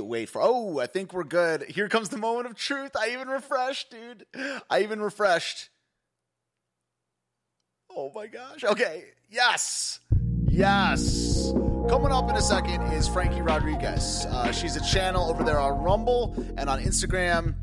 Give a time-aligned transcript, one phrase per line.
[0.00, 1.64] wait for oh i think we're good.
[1.68, 2.92] Here comes the moment of truth.
[2.98, 4.26] I even refreshed dude.
[4.70, 5.70] I even refreshed.
[7.90, 8.64] Oh my gosh.
[8.64, 9.04] Okay.
[9.30, 10.00] Yes.
[10.48, 11.52] Yes.
[11.88, 14.26] Coming up in a second is frankie rodriguez.
[14.28, 17.54] Uh, she's a channel over there on rumble and on instagram.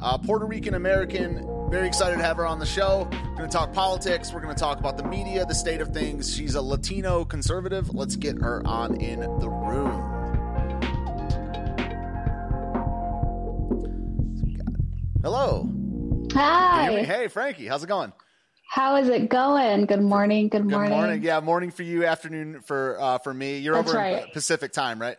[0.00, 1.46] Uh, puerto rican american.
[1.70, 3.08] Very excited to have her on the show.
[3.12, 4.32] We're going to talk politics.
[4.32, 6.34] We're going to talk about the media the state of things.
[6.34, 7.94] She's a latino conservative.
[7.94, 10.09] Let's get her on in the room
[15.22, 15.68] Hello.
[16.32, 17.02] Hi.
[17.02, 17.66] Hey, Frankie.
[17.66, 18.10] How's it going?
[18.70, 19.84] How is it going?
[19.84, 20.48] Good morning.
[20.48, 20.90] Good morning.
[20.90, 21.22] Good morning.
[21.22, 23.58] Yeah, morning for you, afternoon for uh, for me.
[23.58, 24.24] You're That's over right.
[24.24, 25.18] in Pacific time, right?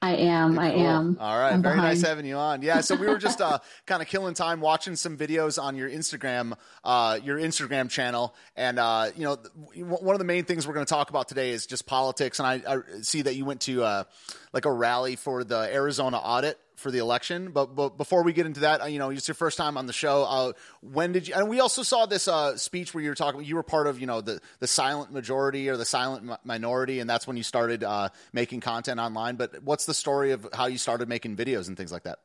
[0.00, 0.58] I am.
[0.58, 1.18] I am.
[1.20, 1.56] All right.
[1.60, 2.62] Very nice having you on.
[2.62, 2.80] Yeah.
[2.80, 6.54] So we were just uh, kind of killing time watching some videos on your Instagram,
[6.82, 8.34] uh, your Instagram channel.
[8.56, 9.36] And, uh, you know,
[9.76, 12.40] one of the main things we're going to talk about today is just politics.
[12.40, 14.04] And I, I see that you went to uh,
[14.52, 17.50] like a rally for the Arizona audit for the election.
[17.52, 19.86] But, but before we get into that, uh, you know, it's your first time on
[19.86, 20.24] the show.
[20.24, 23.42] Uh, when did you, and we also saw this uh, speech where you were talking,
[23.44, 27.00] you were part of, you know, the, the silent majority or the silent mi- minority.
[27.00, 29.36] And that's when you started uh, making content online.
[29.36, 32.18] But what's the story of how you started making videos and things like that?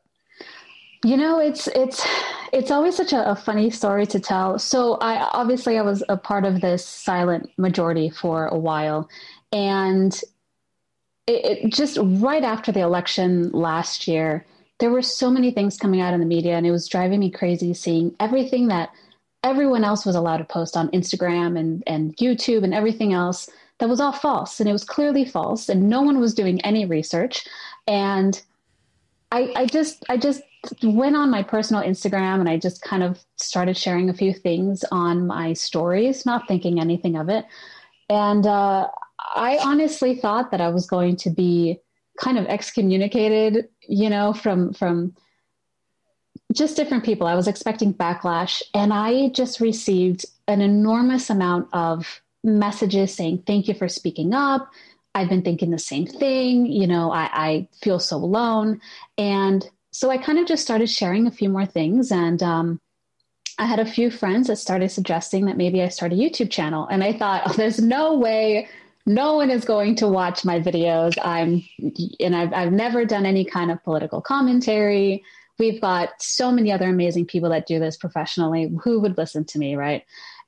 [1.05, 2.03] You know, it's it's
[2.51, 4.57] it's always such a, a funny story to tell.
[4.57, 9.07] So I obviously I was a part of this silent majority for a while,
[9.51, 10.19] and
[11.27, 14.45] it, it just right after the election last year,
[14.79, 17.29] there were so many things coming out in the media, and it was driving me
[17.29, 18.89] crazy seeing everything that
[19.43, 23.89] everyone else was allowed to post on Instagram and and YouTube and everything else that
[23.89, 27.45] was all false, and it was clearly false, and no one was doing any research,
[27.87, 28.41] and
[29.31, 30.41] I, I just I just
[30.83, 34.83] went on my personal Instagram and I just kind of started sharing a few things
[34.91, 37.45] on my stories, not thinking anything of it.
[38.09, 38.87] And uh,
[39.35, 41.79] I honestly thought that I was going to be
[42.19, 45.15] kind of excommunicated, you know, from from
[46.53, 47.27] just different people.
[47.27, 53.67] I was expecting backlash, and I just received an enormous amount of messages saying, Thank
[53.67, 54.69] you for speaking up.
[55.13, 56.67] I've been thinking the same thing.
[56.67, 58.81] You know, I, I feel so alone.
[59.17, 62.11] And so I kind of just started sharing a few more things.
[62.11, 62.79] And um,
[63.57, 66.87] I had a few friends that started suggesting that maybe I start a YouTube channel.
[66.87, 68.67] And I thought, oh, there's no way
[69.07, 71.17] no one is going to watch my videos.
[71.23, 71.63] I'm,
[72.19, 75.23] and I've, I've never done any kind of political commentary.
[75.57, 78.69] We've got so many other amazing people that do this professionally.
[78.83, 80.03] Who would listen to me, right?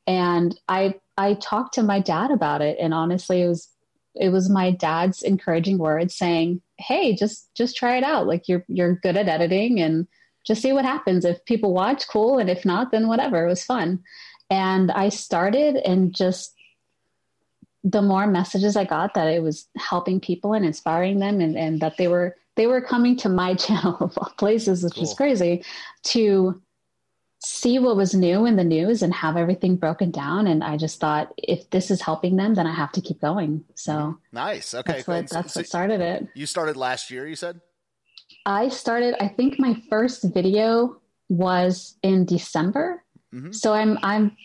[0.05, 3.69] And I, I talked to my dad about it, and honestly, it was,
[4.13, 8.27] it was my dad's encouraging words saying, "Hey, just, just try it out.
[8.27, 10.05] Like you're, you're good at editing, and
[10.45, 11.23] just see what happens.
[11.23, 13.45] If people watch, cool, and if not, then whatever.
[13.45, 14.03] It was fun."
[14.49, 16.55] And I started, and just
[17.83, 21.79] the more messages I got that it was helping people and inspiring them and, and
[21.81, 25.15] that they were they were coming to my channel of all places, which was Cool.
[25.15, 25.63] crazy,
[26.05, 26.61] to
[27.41, 30.45] see what was new in the news and have everything broken down.
[30.45, 33.63] And I just thought if this is helping them, then I have to keep going.
[33.75, 34.73] So Nice.
[34.73, 34.93] Okay.
[34.93, 36.27] that's what that's so what started it.
[36.33, 37.61] you started last year, you said?
[38.45, 43.03] I started I think my first video was in December.
[43.33, 43.55] Mhm.
[43.55, 44.35] So I'm I'm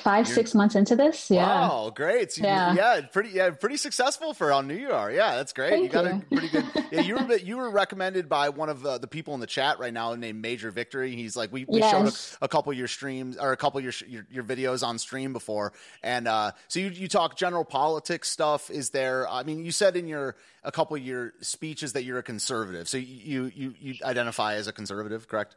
[0.00, 1.30] 5 You're- six months into this.
[1.30, 1.44] Yeah.
[1.68, 2.32] Wow, great.
[2.32, 2.74] So you- Yeah.
[2.74, 5.10] yeah, pretty yeah, pretty successful for how new you are.
[5.10, 5.82] Yeah, that's great.
[5.82, 6.10] you got you.
[6.12, 6.64] a pretty good.
[6.92, 9.78] Yeah, you were you were recommended by one of uh, the people in the chat
[9.78, 11.16] right now named Major Victory.
[11.16, 12.12] He's like we, we showed a,
[12.42, 15.32] a couple of your streams or a couple of your your, your videos on stream
[15.32, 15.72] before,
[16.02, 18.70] and uh, so you you talk general politics stuff.
[18.70, 19.26] Is there?
[19.28, 22.88] I mean, you said in your a couple of your speeches that you're a conservative.
[22.88, 25.56] So you you you identify as a conservative, correct?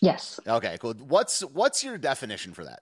[0.00, 0.38] Yes.
[0.46, 0.94] Okay, cool.
[0.94, 2.80] What's what's your definition for that?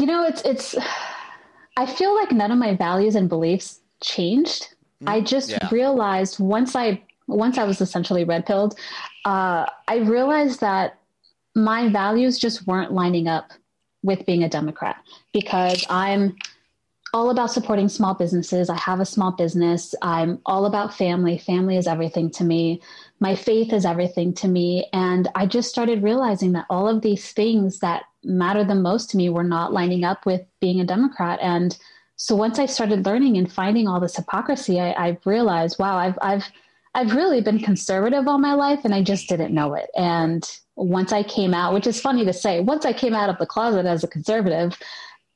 [0.00, 0.74] You know, it's it's.
[1.76, 4.74] I feel like none of my values and beliefs changed.
[5.06, 5.68] I just yeah.
[5.70, 8.78] realized once I once I was essentially red pilled,
[9.24, 10.98] uh, I realized that
[11.54, 13.50] my values just weren't lining up
[14.02, 14.96] with being a Democrat
[15.32, 16.36] because I'm
[17.12, 18.68] all about supporting small businesses.
[18.68, 19.94] I have a small business.
[20.02, 21.38] I'm all about family.
[21.38, 22.80] Family is everything to me.
[23.20, 24.86] My faith is everything to me.
[24.92, 29.16] And I just started realizing that all of these things that matter the most to
[29.16, 31.38] me were not lining up with being a Democrat.
[31.42, 31.76] And
[32.16, 36.18] so once I started learning and finding all this hypocrisy, I, I realized, wow, I've,
[36.20, 36.44] I've,
[36.94, 39.90] I've really been conservative all my life and I just didn't know it.
[39.96, 43.38] And once I came out, which is funny to say, once I came out of
[43.38, 44.78] the closet as a conservative,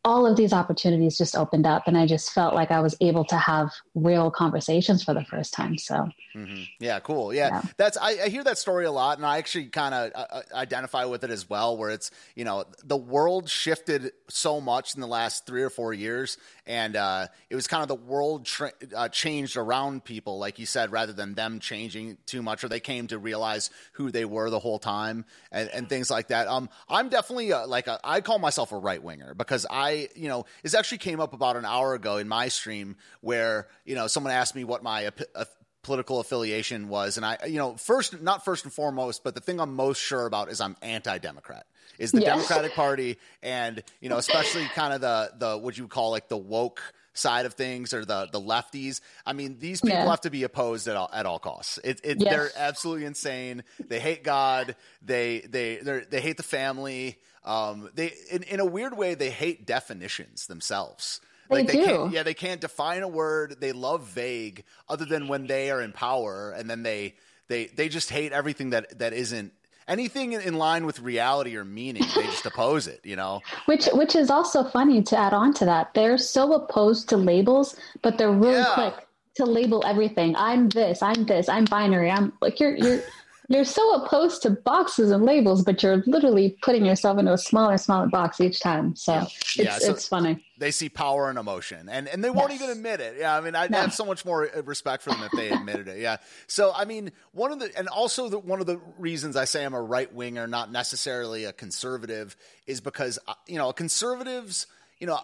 [0.04, 3.24] all of these opportunities just opened up and i just felt like i was able
[3.24, 6.62] to have real conversations for the first time so mm-hmm.
[6.78, 7.62] yeah cool yeah, yeah.
[7.76, 10.42] that's I, I, hear that story a lot and i actually kind of uh, uh,
[10.54, 15.00] identify with it as well where it's you know the world shifted so much in
[15.00, 18.72] the last three or four years and uh, it was kind of the world tra-
[18.96, 22.80] uh, changed around people like you said rather than them changing too much or they
[22.80, 26.48] came to realize who they were the whole time and, and things like that.
[26.48, 30.28] Um, i'm definitely uh, like a, I call myself a right winger because i you
[30.28, 34.06] know, this actually came up about an hour ago in my stream where, you know,
[34.06, 35.44] someone asked me what my uh,
[35.84, 37.16] political affiliation was.
[37.16, 40.26] And I, you know, first, not first and foremost, but the thing I'm most sure
[40.26, 41.66] about is I'm anti Democrat
[41.98, 42.20] is the.
[42.20, 46.36] Democratic Party, and you know, especially kind of the the what you call like the
[46.36, 46.80] woke
[47.14, 49.00] side of things or the the lefties.
[49.24, 50.10] I mean, these people yeah.
[50.10, 51.78] have to be opposed at all at all costs.
[51.82, 52.32] It, it yes.
[52.32, 53.64] they're absolutely insane.
[53.86, 54.76] They hate God.
[55.02, 55.76] They they
[56.10, 57.18] they hate the family.
[57.44, 61.20] Um, they in, in a weird way they hate definitions themselves.
[61.54, 61.84] They like they do.
[61.84, 63.56] Can't, yeah, they can't define a word.
[63.60, 67.14] They love vague, other than when they are in power, and then they
[67.48, 69.52] they they just hate everything that that isn't
[69.86, 72.04] anything in line with reality or meaning.
[72.14, 73.00] They just oppose it.
[73.04, 75.94] You know, which which is also funny to add on to that.
[75.94, 78.74] They're so opposed to labels, but they're really yeah.
[78.74, 80.36] quick to label everything.
[80.36, 81.02] I'm this.
[81.02, 81.48] I'm this.
[81.48, 82.10] I'm binary.
[82.10, 83.02] I'm like you're you're
[83.48, 87.76] you're so opposed to boxes and labels, but you're literally putting yourself into a smaller,
[87.76, 88.96] smaller box each time.
[88.96, 90.44] So it's, yeah, so it's funny.
[90.58, 92.62] They see power and emotion, and and they won't yes.
[92.62, 93.16] even admit it.
[93.18, 93.80] Yeah, I mean, I no.
[93.80, 95.98] have so much more respect for them if they admitted it.
[95.98, 96.16] Yeah.
[96.46, 99.64] So I mean, one of the and also the, one of the reasons I say
[99.64, 102.36] I'm a right winger, not necessarily a conservative,
[102.66, 104.66] is because uh, you know conservatives,
[105.00, 105.18] you know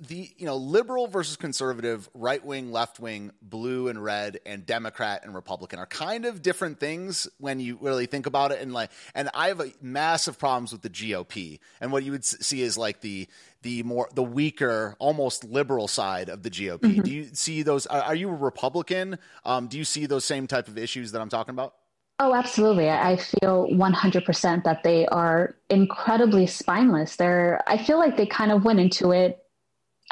[0.00, 5.22] the you know liberal versus conservative, right wing, left wing, blue and red, and Democrat
[5.24, 8.60] and Republican are kind of different things when you really think about it.
[8.60, 11.60] And like, and I have a massive problems with the GOP.
[11.80, 13.28] And what you would see is like the
[13.62, 16.80] the more the weaker, almost liberal side of the GOP.
[16.80, 17.02] Mm-hmm.
[17.02, 17.86] Do you see those?
[17.86, 19.18] Are, are you a Republican?
[19.44, 21.74] Um, do you see those same type of issues that I'm talking about?
[22.18, 22.88] Oh, absolutely.
[22.88, 27.16] I feel 100% that they are incredibly spineless.
[27.16, 29.41] They're, I feel like they kind of went into it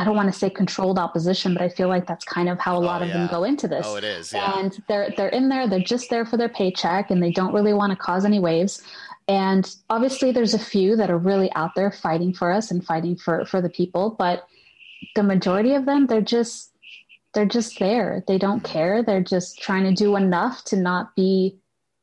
[0.01, 2.77] I don't want to say controlled opposition, but I feel like that's kind of how
[2.77, 3.85] a oh, lot oh, of them go into this.
[3.87, 4.33] Oh, it is.
[4.33, 4.59] Yeah.
[4.59, 7.75] And they're they're in there, they're just there for their paycheck and they don't really
[7.75, 8.83] want to cause any waves.
[9.29, 13.15] And obviously there's a few that are really out there fighting for us and fighting
[13.15, 14.47] for for the people, but
[15.17, 16.73] the majority of them they're just
[17.35, 18.25] they're just there.
[18.27, 19.03] They don't care.
[19.03, 21.59] They're just trying to do enough to not be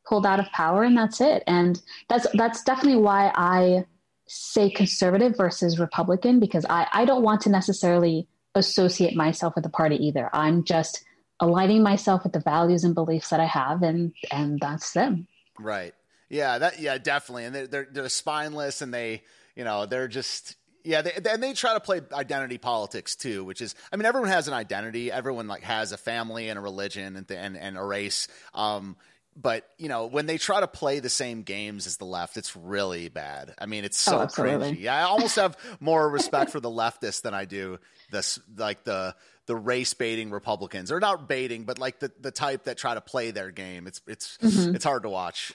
[0.06, 1.44] pulled out of power and that's it.
[1.48, 3.86] And that's that's definitely why I
[4.28, 9.70] say conservative versus Republican because I, I don't want to necessarily associate myself with the
[9.70, 10.30] party either.
[10.34, 11.04] I'm just
[11.40, 15.28] aligning myself with the values and beliefs that I have, and and that's them.
[15.60, 15.94] Right.
[16.30, 16.58] Yeah.
[16.58, 16.80] That.
[16.80, 16.98] Yeah.
[16.98, 17.46] Definitely.
[17.46, 19.24] And they're they're, they're spineless, and they
[19.56, 20.56] you know they're just.
[20.84, 24.30] Yeah, they, and they try to play identity politics too, which is, I mean, everyone
[24.30, 25.12] has an identity.
[25.12, 28.30] Everyone like has a family and a religion and and, and a race.
[28.54, 28.96] Um,
[29.38, 32.56] but you know when they try to play the same games as the left it's
[32.56, 36.60] really bad i mean it's so oh, cringy yeah i almost have more respect for
[36.60, 37.78] the leftists than i do
[38.12, 42.64] this like the the race baiting republicans or not baiting but like the the type
[42.64, 44.76] that try to play their game it's it's mm-hmm.
[44.76, 45.54] it's hard to watch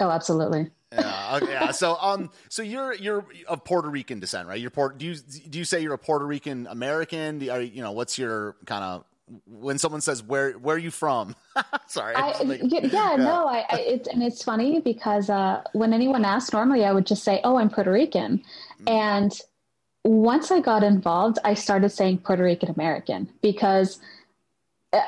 [0.00, 1.70] oh absolutely yeah, yeah.
[1.72, 4.58] So, um, so you're you're of Puerto Rican descent, right?
[4.58, 4.98] You're Port.
[4.98, 7.40] Do you do you say you're a Puerto Rican American?
[7.40, 9.04] Do you, are, you know, what's your kind of
[9.46, 11.34] when someone says where where are you from
[11.86, 16.24] sorry I, yeah, yeah, no I, I it's and it's funny because uh, when anyone
[16.24, 18.42] asks normally i would just say oh i'm puerto rican
[18.82, 18.90] mm.
[18.90, 19.38] and
[20.04, 23.98] once i got involved i started saying puerto rican american because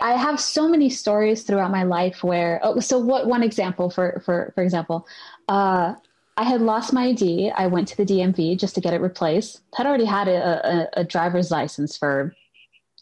[0.01, 4.21] i have so many stories throughout my life where oh, so what one example for
[4.25, 5.07] for for example
[5.49, 5.95] uh,
[6.37, 7.51] I had lost my ID.
[7.51, 9.61] I went to the DMV just to get it replaced.
[9.75, 12.33] Had already had a, a, a driver's license for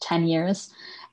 [0.01, 0.71] 10 years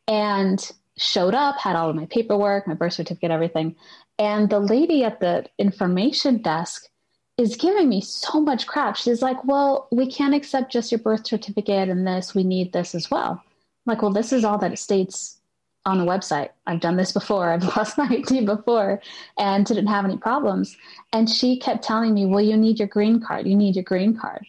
[0.08, 3.76] and showed up, had all of my paperwork, my birth certificate, everything.
[4.18, 6.88] And the lady at the information desk
[7.36, 8.96] is giving me so much crap.
[8.96, 12.34] She's like, Well, we can't accept just your birth certificate and this.
[12.34, 13.42] We need this as well.
[13.86, 15.38] I'm like, well, this is all that it states
[15.84, 16.50] on the website.
[16.66, 17.50] I've done this before.
[17.50, 19.00] I've lost my ID before
[19.38, 20.76] and didn't have any problems.
[21.12, 23.46] And she kept telling me, Well, you need your green card.
[23.46, 24.46] You need your green card.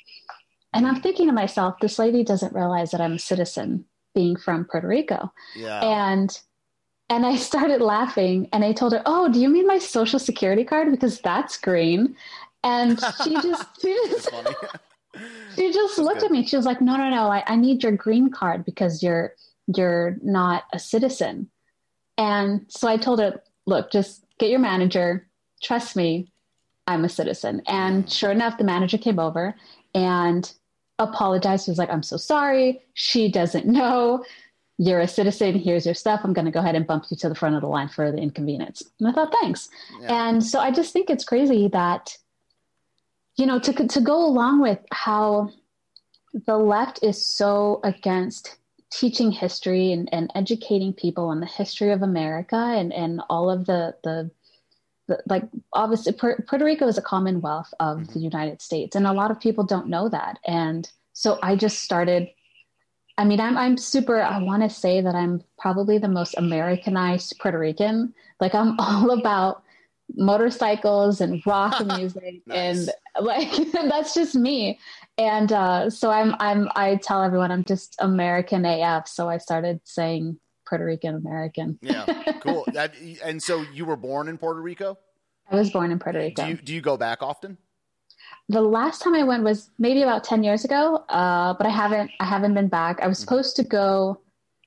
[0.74, 4.66] And I'm thinking to myself, this lady doesn't realize that I'm a citizen being from
[4.66, 5.32] Puerto Rico.
[5.56, 5.82] Yeah.
[5.82, 6.40] And
[7.10, 10.64] and I started laughing and I told her, "Oh, do you mean my social security
[10.64, 12.16] card because that's green?"
[12.64, 14.30] And she just she just,
[15.56, 16.26] she just looked good.
[16.26, 16.46] at me.
[16.48, 17.28] She was like, "No, no, no.
[17.28, 19.34] I, I need your green card because you're
[19.68, 21.50] you're not a citizen."
[22.18, 25.28] And so I told her, "Look, just get your manager.
[25.62, 26.32] Trust me,
[26.88, 29.54] I'm a citizen." And sure enough, the manager came over
[29.94, 30.52] and
[31.00, 31.66] apologized.
[31.66, 32.82] He was like, I'm so sorry.
[32.94, 34.24] She doesn't know.
[34.78, 35.58] You're a citizen.
[35.58, 36.22] Here's your stuff.
[36.24, 38.12] I'm going to go ahead and bump you to the front of the line for
[38.12, 38.84] the inconvenience.
[39.00, 39.70] And I thought, thanks.
[40.02, 40.28] Yeah.
[40.28, 42.18] And so I just think it's crazy that,
[43.38, 45.52] you know, to, to go along with how
[46.46, 48.58] the left is so against
[48.92, 53.66] teaching history and, and educating people on the history of America and, and all of
[53.66, 54.35] the, the, the
[55.28, 55.44] like
[55.74, 58.14] obviously Puerto Rico is a commonwealth of mm-hmm.
[58.14, 60.40] the United States and a lot of people don't know that.
[60.46, 62.28] And so I just started,
[63.18, 67.38] I mean, I'm, I'm super, I want to say that I'm probably the most Americanized
[67.40, 68.14] Puerto Rican.
[68.40, 69.64] Like I'm all about
[70.16, 72.90] motorcycles and rock music nice.
[73.18, 74.80] and like that's just me
[75.18, 79.08] and uh, so I'm I'm I tell everyone I'm just American AF.
[79.08, 81.78] So I started saying Puerto Rican American.
[81.82, 82.06] yeah,
[82.42, 82.66] cool.
[82.74, 82.94] That,
[83.24, 84.98] and so you were born in Puerto Rico.
[85.50, 86.44] I was born in Puerto Rico.
[86.44, 87.58] Do you, do you go back often?
[88.50, 92.12] The last time I went was maybe about ten years ago, uh, but I haven't
[92.20, 93.00] I haven't been back.
[93.02, 93.24] I was mm-hmm.
[93.24, 94.22] supposed to go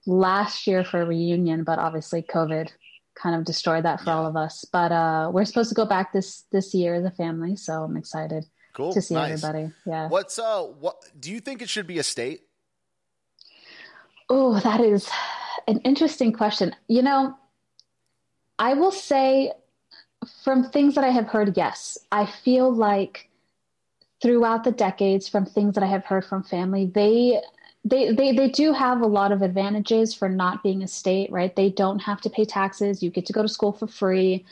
[0.07, 2.71] last year for a reunion, but obviously COVID
[3.15, 4.17] kind of destroyed that for yeah.
[4.17, 4.65] all of us.
[4.73, 7.97] But uh, we're supposed to go back this this year as a family, so I'm
[7.97, 8.47] excited.
[8.75, 8.93] Cool.
[8.93, 9.43] To see nice.
[9.43, 9.73] everybody.
[9.87, 10.09] Yeah.
[10.09, 12.43] What's uh what do you think it should be a state?
[14.31, 15.09] Oh, that is
[15.69, 16.75] an interesting question.
[16.89, 17.39] You know,
[18.59, 19.53] I will say
[20.43, 21.99] from things that I have heard, yes.
[22.11, 23.29] I feel like
[24.21, 27.41] throughout the decades, from things that I have heard from family, they
[27.85, 31.55] they, they they do have a lot of advantages for not being a state, right?
[31.55, 33.03] They don't have to pay taxes.
[33.03, 34.45] You get to go to school for free.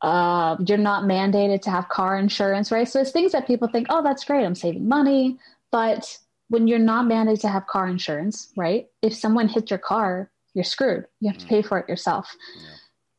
[0.00, 2.88] Uh, you're not mandated to have car insurance, right?
[2.88, 5.38] So it's things that people think, oh, that's great, I'm saving money.
[5.70, 8.88] But when you're not mandated to have car insurance, right?
[9.00, 11.06] If someone hits your car, you're screwed.
[11.20, 12.34] You have to pay for it yourself.
[12.56, 12.68] Yeah.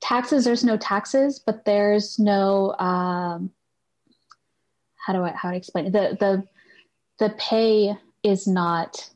[0.01, 3.51] Taxes, there's no taxes, but there's no um,
[5.05, 5.93] how do I how to explain it?
[5.93, 6.47] The the
[7.19, 9.09] the pay is not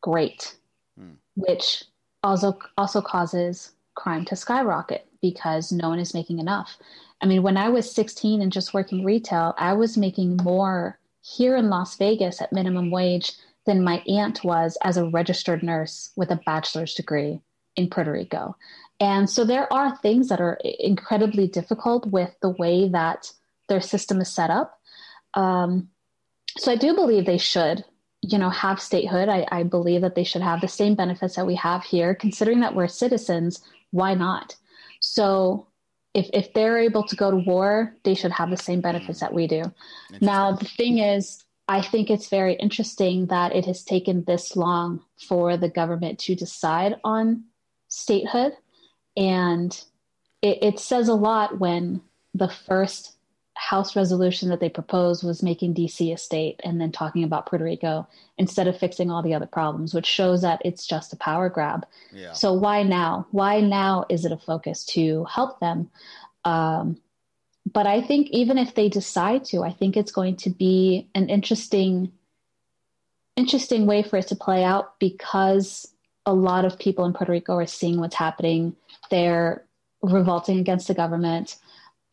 [0.00, 0.56] great,
[0.98, 1.12] hmm.
[1.36, 1.84] which
[2.22, 6.78] also also causes crime to skyrocket because no one is making enough.
[7.22, 11.54] I mean, when I was 16 and just working retail, I was making more here
[11.56, 13.32] in Las Vegas at minimum wage
[13.70, 17.40] than my aunt was as a registered nurse with a bachelor's degree
[17.76, 18.56] in Puerto Rico.
[18.98, 23.30] And so there are things that are incredibly difficult with the way that
[23.68, 24.78] their system is set up.
[25.34, 25.88] Um,
[26.58, 27.84] so I do believe they should,
[28.22, 29.28] you know, have statehood.
[29.28, 32.14] I, I believe that they should have the same benefits that we have here.
[32.14, 33.62] Considering that we're citizens,
[33.92, 34.56] why not?
[34.98, 35.68] So
[36.12, 39.32] if if they're able to go to war, they should have the same benefits that
[39.32, 39.62] we do.
[40.20, 45.04] Now the thing is, I think it's very interesting that it has taken this long
[45.28, 47.44] for the government to decide on
[47.86, 48.54] statehood,
[49.16, 49.80] and
[50.42, 52.00] it, it says a lot when
[52.34, 53.14] the first
[53.54, 57.64] House resolution that they proposed was making DC a state and then talking about Puerto
[57.64, 61.48] Rico instead of fixing all the other problems, which shows that it's just a power
[61.48, 61.86] grab.
[62.10, 62.32] Yeah.
[62.32, 63.28] So why now?
[63.30, 65.88] Why now is it a focus to help them?
[66.44, 67.00] Um,
[67.70, 71.28] but I think even if they decide to, I think it's going to be an
[71.28, 72.12] interesting,
[73.36, 75.86] interesting way for it to play out because
[76.26, 78.76] a lot of people in Puerto Rico are seeing what's happening.
[79.10, 79.64] They're
[80.02, 81.56] revolting against the government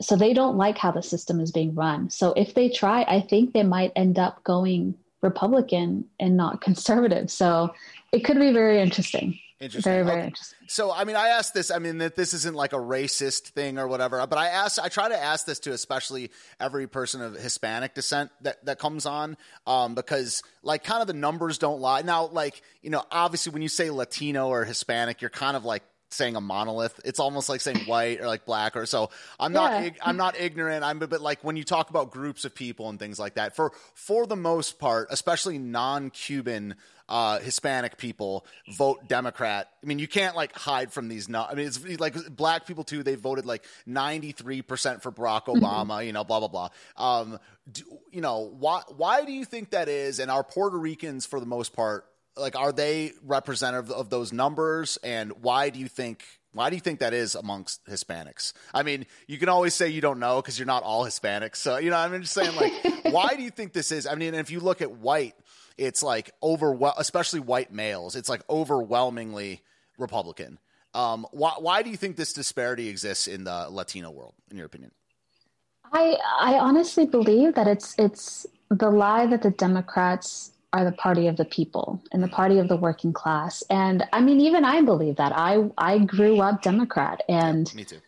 [0.02, 2.10] so they don't like how the system is being run.
[2.10, 7.32] So if they try, I think they might end up going Republican and not conservative.
[7.32, 7.74] So
[8.12, 9.40] it could be very interesting.
[9.60, 9.92] Interesting.
[9.92, 10.28] Very, very okay.
[10.28, 10.68] interesting.
[10.68, 13.80] So, I mean, I asked this, I mean, that this isn't like a racist thing
[13.80, 17.34] or whatever, but I ask, I try to ask this to especially every person of
[17.34, 19.36] Hispanic descent that, that comes on,
[19.66, 22.04] um, because like kind of the numbers don't lie.
[22.04, 25.82] Now, like, you know, obviously when you say Latino or Hispanic, you're kind of like
[26.10, 27.00] saying a monolith.
[27.04, 29.10] It's almost like saying white or like black or so.
[29.40, 29.90] I'm not yeah.
[30.02, 30.84] I'm not ignorant.
[30.84, 33.72] I'm but like when you talk about groups of people and things like that, for
[33.94, 36.76] for the most part, especially non-Cuban
[37.10, 38.46] uh, Hispanic people
[38.78, 39.70] vote Democrat.
[39.84, 41.30] I mean, you can't like hide from these.
[41.30, 43.04] No, I mean, it's like black people too.
[43.04, 45.64] They voted like 93% for Barack mm-hmm.
[45.64, 46.70] Obama, you know, blah, blah, blah.
[46.98, 47.40] Um,
[47.72, 50.20] do, you know, why, why do you think that is?
[50.20, 54.98] And are Puerto Ricans, for the most part, like are they representative of those numbers
[55.04, 56.24] and why do you think
[56.54, 58.54] why do you think that is amongst Hispanics?
[58.74, 61.58] I mean, you can always say you don't know because you're not all Hispanics.
[61.58, 62.74] So, you know, I'm just saying, like,
[63.14, 64.08] why do you think this is?
[64.08, 65.36] I mean, if you look at white,
[65.78, 69.62] it's like over, especially white males, it's like overwhelmingly
[69.98, 70.60] Republican.
[70.94, 74.66] Um, why, why do you think this disparity exists in the Latino world, in your
[74.66, 74.92] opinion?
[75.92, 81.28] I, I honestly believe that it's, it's the lie that the Democrats are the party
[81.28, 83.64] of the people and the party of the working class.
[83.70, 85.32] And I mean, even I believe that.
[85.36, 88.00] I I grew up Democrat, and me too.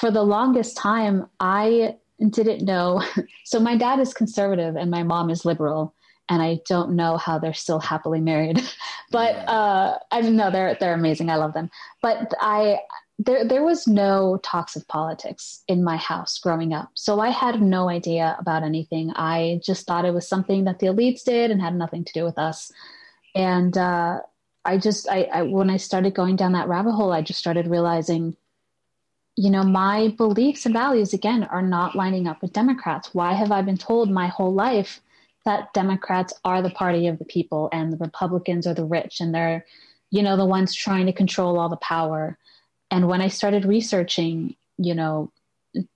[0.00, 1.96] For the longest time, I
[2.30, 3.02] didn't know.
[3.44, 5.94] So my dad is conservative and my mom is liberal,
[6.28, 8.62] and I don't know how they're still happily married.
[9.10, 11.30] but uh, I mean, no, they're they're amazing.
[11.30, 11.70] I love them.
[12.02, 12.80] But I
[13.18, 17.62] there there was no talks of politics in my house growing up, so I had
[17.62, 19.12] no idea about anything.
[19.16, 22.24] I just thought it was something that the elites did and had nothing to do
[22.24, 22.72] with us.
[23.34, 24.20] And uh,
[24.64, 27.68] I just I, I when I started going down that rabbit hole, I just started
[27.68, 28.36] realizing
[29.38, 33.10] you know, my beliefs and values, again, are not lining up with Democrats.
[33.12, 35.02] Why have I been told my whole life
[35.46, 39.34] that Democrats are the party of the people and the Republicans are the rich and
[39.34, 39.64] they're,
[40.10, 42.36] you know, the ones trying to control all the power.
[42.90, 45.32] And when I started researching, you know,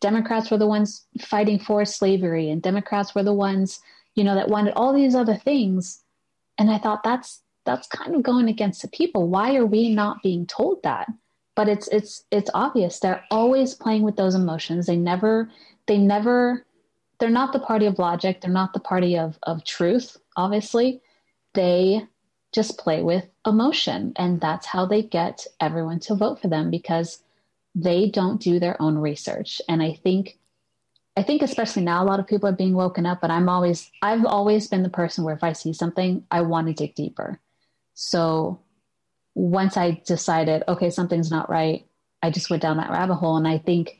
[0.00, 3.80] Democrats were the ones fighting for slavery and Democrats were the ones,
[4.14, 6.02] you know, that wanted all these other things.
[6.57, 9.28] And I thought that's that's kind of going against the people.
[9.28, 11.09] Why are we not being told that?
[11.57, 13.00] But it's it's it's obvious.
[13.00, 14.87] They're always playing with those emotions.
[14.87, 15.50] They never
[15.87, 16.64] they never
[17.21, 18.41] they're not the party of logic.
[18.41, 21.03] They're not the party of, of truth, obviously.
[21.55, 22.07] They
[22.53, 24.15] just play with emotion.
[24.17, 27.23] And that's how they get everyone to vote for them because
[27.75, 29.61] they don't do their own research.
[29.69, 30.39] And I think
[31.17, 33.91] I think especially now a lot of people are being woken up, but I'm always
[34.03, 37.39] I've always been the person where if I see something, I want to dig deeper.
[37.95, 38.61] So
[39.35, 41.87] once I decided, okay, something's not right,
[42.23, 43.37] I just went down that rabbit hole.
[43.37, 44.00] And I think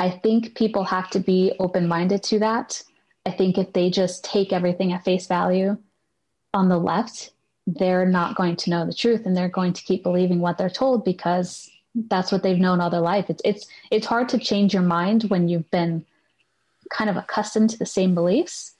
[0.00, 2.82] I think people have to be open minded to that.
[3.26, 5.76] I think if they just take everything at face value
[6.54, 7.32] on the left,
[7.66, 10.70] they're not going to know the truth and they're going to keep believing what they're
[10.70, 11.70] told because
[12.08, 13.28] that's what they've known all their life.
[13.28, 16.06] It's it's it's hard to change your mind when you've been
[16.90, 18.74] kind of accustomed to the same beliefs.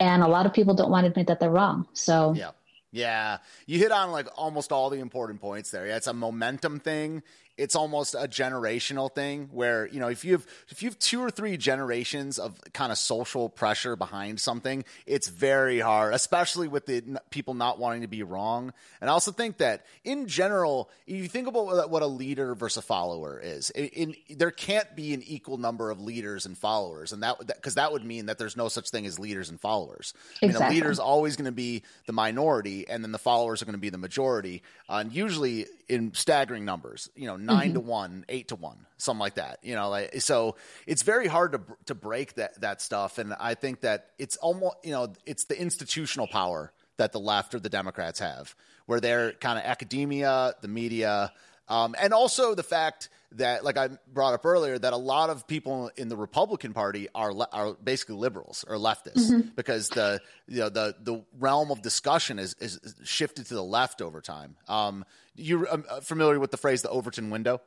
[0.00, 1.86] And a lot of people don't want to admit that they're wrong.
[1.92, 2.50] So yeah.
[2.90, 5.84] Yeah, you hit on like almost all the important points there.
[5.84, 7.24] Yeah, it's a momentum thing
[7.56, 11.20] it's almost a generational thing where you know if you have if you have two
[11.20, 16.86] or three generations of kind of social pressure behind something it's very hard especially with
[16.86, 18.72] the people not wanting to be wrong.
[19.00, 22.78] And i also think that in general if you think about what a leader versus
[22.78, 27.12] a follower is in, in there can't be an equal number of leaders and followers
[27.12, 30.14] and that because that would mean that there's no such thing as leaders and followers.
[30.42, 30.48] Exactly.
[30.48, 33.62] i mean a leader is always going to be the minority and then the followers
[33.62, 34.62] are going to be the majority.
[34.88, 37.74] Uh, and usually in staggering numbers you know 9 mm-hmm.
[37.74, 39.58] to one, eight to one, something like that.
[39.62, 43.18] You know, like so it's very hard to to break that that stuff.
[43.18, 47.54] And I think that it's almost you know it's the institutional power that the left
[47.54, 48.54] or the Democrats have,
[48.86, 51.32] where they're kind of academia, the media,
[51.68, 55.46] um, and also the fact that, like I brought up earlier, that a lot of
[55.46, 59.48] people in the Republican Party are le- are basically liberals or leftists mm-hmm.
[59.56, 64.02] because the you know the the realm of discussion is is shifted to the left
[64.02, 64.56] over time.
[64.68, 67.60] Um, you're um, uh, familiar with the phrase the Overton window?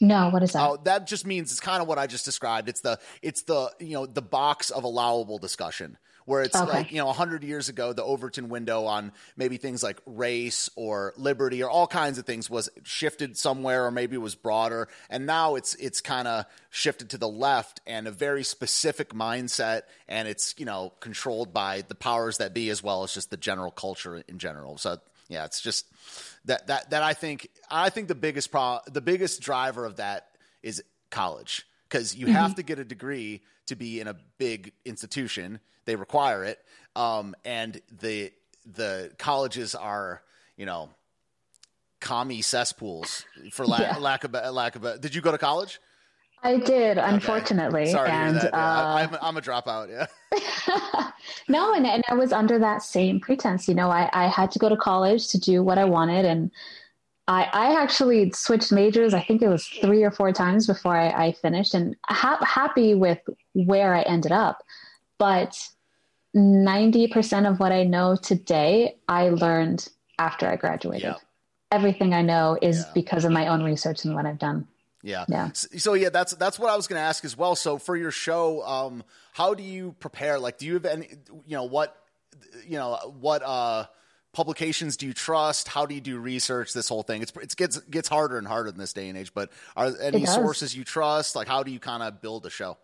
[0.00, 0.62] No, what is that?
[0.62, 2.68] Oh, that just means it's kind of what I just described.
[2.68, 5.98] It's the it's the you know the box of allowable discussion
[6.30, 6.70] where it's okay.
[6.70, 11.12] like you know 100 years ago the overton window on maybe things like race or
[11.16, 15.26] liberty or all kinds of things was shifted somewhere or maybe it was broader and
[15.26, 20.28] now it's it's kind of shifted to the left and a very specific mindset and
[20.28, 23.70] it's you know controlled by the powers that be as well as just the general
[23.70, 24.98] culture in general so
[25.30, 25.86] yeah it's just
[26.44, 30.28] that that that I think I think the biggest pro the biggest driver of that
[30.62, 32.34] is college because you mm-hmm.
[32.34, 35.60] have to get a degree to be in a big institution.
[35.84, 36.58] They require it,
[36.94, 38.32] um, and the
[38.66, 40.22] the colleges are
[40.56, 40.90] you know
[42.00, 43.98] commie cesspools for la- yeah.
[43.98, 44.84] lack of lack of.
[44.84, 45.80] A, did you go to college?
[46.42, 47.86] I did, unfortunately.
[47.86, 49.90] Sorry and, uh, I, am I'm a dropout.
[49.90, 50.06] Yeah.
[51.48, 53.68] no, and, and I was under that same pretense.
[53.68, 56.50] You know, I, I had to go to college to do what I wanted, and
[57.28, 59.12] I, I actually switched majors.
[59.12, 62.94] I think it was three or four times before I, I finished, and ha- happy
[62.94, 63.18] with
[63.52, 64.62] where I ended up.
[65.18, 65.56] But
[66.32, 71.14] ninety percent of what I know today, I learned after I graduated.
[71.70, 72.92] Everything I know is yeah.
[72.94, 74.66] because of my own research and what I've done.
[75.02, 75.24] Yeah.
[75.28, 75.50] Yeah.
[75.54, 77.56] So, yeah, that's that's what I was going to ask as well.
[77.56, 80.38] So for your show, um, how do you prepare?
[80.38, 81.08] Like, do you have any?
[81.46, 81.96] You know what?
[82.66, 83.42] You know what?
[83.42, 83.86] Uh,
[84.32, 85.68] publications do you trust?
[85.68, 86.72] How do you do research?
[86.72, 87.22] This whole thing.
[87.22, 89.32] It's it gets gets harder and harder in this day and age.
[89.34, 91.34] But are any sources you trust?
[91.34, 92.76] Like, how do you kind of build a show?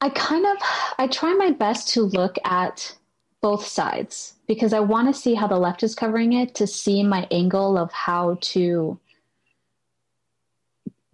[0.00, 0.56] I kind of
[0.98, 2.96] I try my best to look at
[3.40, 7.02] both sides because I want to see how the left is covering it to see
[7.02, 8.98] my angle of how to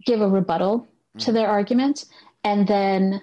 [0.05, 1.19] give a rebuttal mm-hmm.
[1.19, 2.05] to their argument
[2.43, 3.21] and then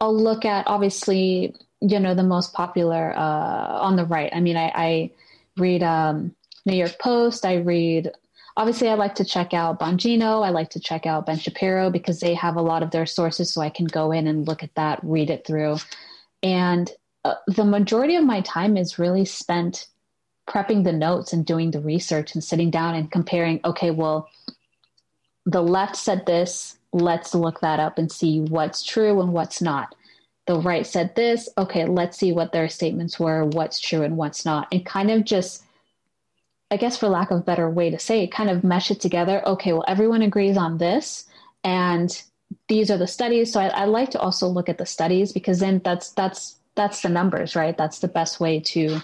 [0.00, 4.30] i'll look at obviously you know the most popular uh, on the right.
[4.34, 5.10] I mean i, I
[5.56, 6.34] read um,
[6.66, 7.44] new york post.
[7.44, 8.10] I read
[8.56, 10.44] obviously i like to check out bongino.
[10.44, 13.52] I like to check out ben shapiro because they have a lot of their sources
[13.52, 15.76] so i can go in and look at that read it through.
[16.42, 16.90] And
[17.24, 19.86] uh, the majority of my time is really spent
[20.46, 24.28] prepping the notes and doing the research and sitting down and comparing okay well
[25.46, 29.94] the left said this let's look that up and see what's true and what's not.
[30.46, 34.44] The right said this okay let's see what their statements were what's true and what's
[34.44, 35.64] not and kind of just
[36.70, 39.00] i guess for lack of a better way to say it kind of mesh it
[39.00, 39.46] together.
[39.48, 41.24] Okay well everyone agrees on this
[41.64, 42.22] and
[42.68, 43.52] these are the studies.
[43.52, 47.02] So I, I like to also look at the studies because then that's that's that's
[47.02, 47.76] the numbers right?
[47.76, 49.00] That's the best way to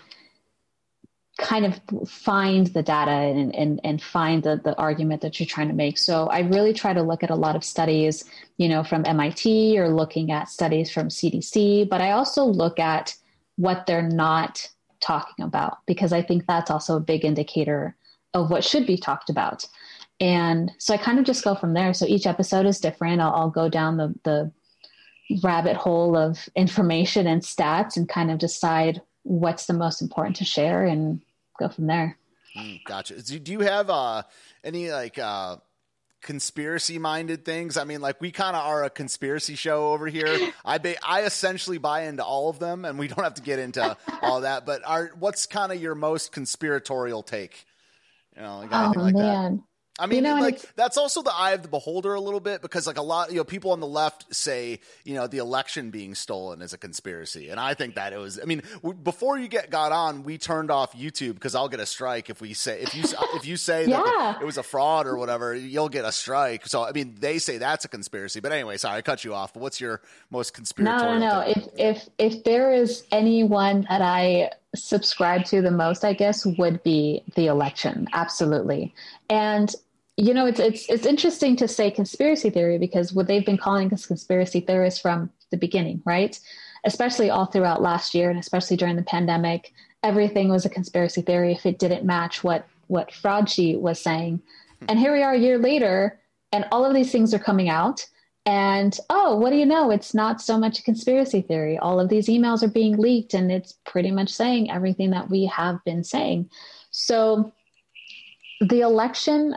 [1.40, 5.68] kind of find the data and, and, and find the, the argument that you're trying
[5.68, 5.98] to make.
[5.98, 8.24] So I really try to look at a lot of studies,
[8.58, 13.16] you know, from MIT or looking at studies from CDC, but I also look at
[13.56, 14.68] what they're not
[15.00, 17.96] talking about because I think that's also a big indicator
[18.34, 19.66] of what should be talked about.
[20.20, 21.94] And so I kind of just go from there.
[21.94, 23.20] So each episode is different.
[23.20, 24.52] I'll, I'll go down the, the
[25.42, 30.44] rabbit hole of information and stats and kind of decide what's the most important to
[30.44, 31.20] share and
[31.60, 32.18] go from there.
[32.56, 33.22] Mm, gotcha.
[33.22, 34.22] Do you have uh,
[34.64, 35.56] any like uh,
[36.20, 37.76] conspiracy minded things?
[37.76, 40.52] I mean, like we kind of are a conspiracy show over here.
[40.64, 43.58] I ba- I essentially buy into all of them, and we don't have to get
[43.58, 44.66] into all that.
[44.66, 47.64] But are what's kind of your most conspiratorial take?
[48.36, 49.56] You know, like oh, like man.
[49.56, 49.62] that.
[50.00, 52.62] I mean, you know, like that's also the eye of the beholder a little bit
[52.62, 55.90] because like a lot, you know, people on the left say, you know, the election
[55.90, 58.40] being stolen is a conspiracy, and I think that it was.
[58.40, 61.80] I mean, w- before you get got on, we turned off YouTube because I'll get
[61.80, 64.02] a strike if we say if you if you say yeah.
[64.02, 66.66] that it was a fraud or whatever, you'll get a strike.
[66.66, 68.40] So I mean, they say that's a conspiracy.
[68.40, 69.52] But anyway, sorry, I cut you off.
[69.52, 71.18] But what's your most conspiratorial?
[71.18, 71.46] No, no, no.
[71.46, 76.82] If if if there is anyone that I subscribe to the most, I guess, would
[76.82, 78.06] be the election.
[78.12, 78.94] Absolutely.
[79.28, 79.74] And
[80.20, 83.92] you know, it's it's it's interesting to say conspiracy theory because what they've been calling
[83.92, 86.38] us conspiracy theorists from the beginning, right?
[86.84, 91.52] Especially all throughout last year and especially during the pandemic, everything was a conspiracy theory
[91.52, 94.42] if it didn't match what what Fauci was saying.
[94.80, 94.86] Hmm.
[94.90, 96.20] And here we are a year later,
[96.52, 98.06] and all of these things are coming out.
[98.44, 99.90] And oh, what do you know?
[99.90, 101.78] It's not so much a conspiracy theory.
[101.78, 105.46] All of these emails are being leaked, and it's pretty much saying everything that we
[105.46, 106.50] have been saying.
[106.90, 107.52] So
[108.60, 109.56] the election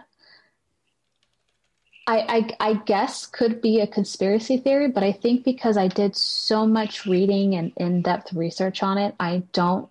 [2.05, 6.17] I, I, I, guess could be a conspiracy theory, but I think because I did
[6.17, 9.87] so much reading and in-depth research on it, I don't,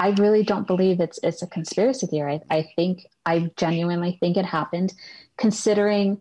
[0.00, 2.40] I really don't believe it's it's a conspiracy theory.
[2.50, 4.92] I, I think I genuinely think it happened,
[5.36, 6.20] considering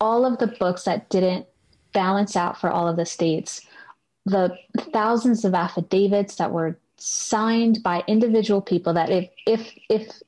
[0.00, 1.46] all of the books that didn't
[1.92, 3.66] balance out for all of the states,
[4.24, 4.56] the
[4.92, 10.22] thousands of affidavits that were signed by individual people that if if if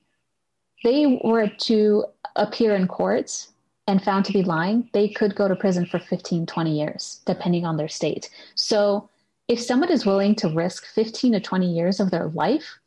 [0.85, 2.05] they were to
[2.37, 3.49] appear in courts
[3.91, 7.67] and found to be lying, they could go to prison for 15, 20 years, depending
[7.67, 8.31] on their state.
[8.55, 9.11] So
[9.49, 12.79] if someone is willing to risk 15 to 20 years of their life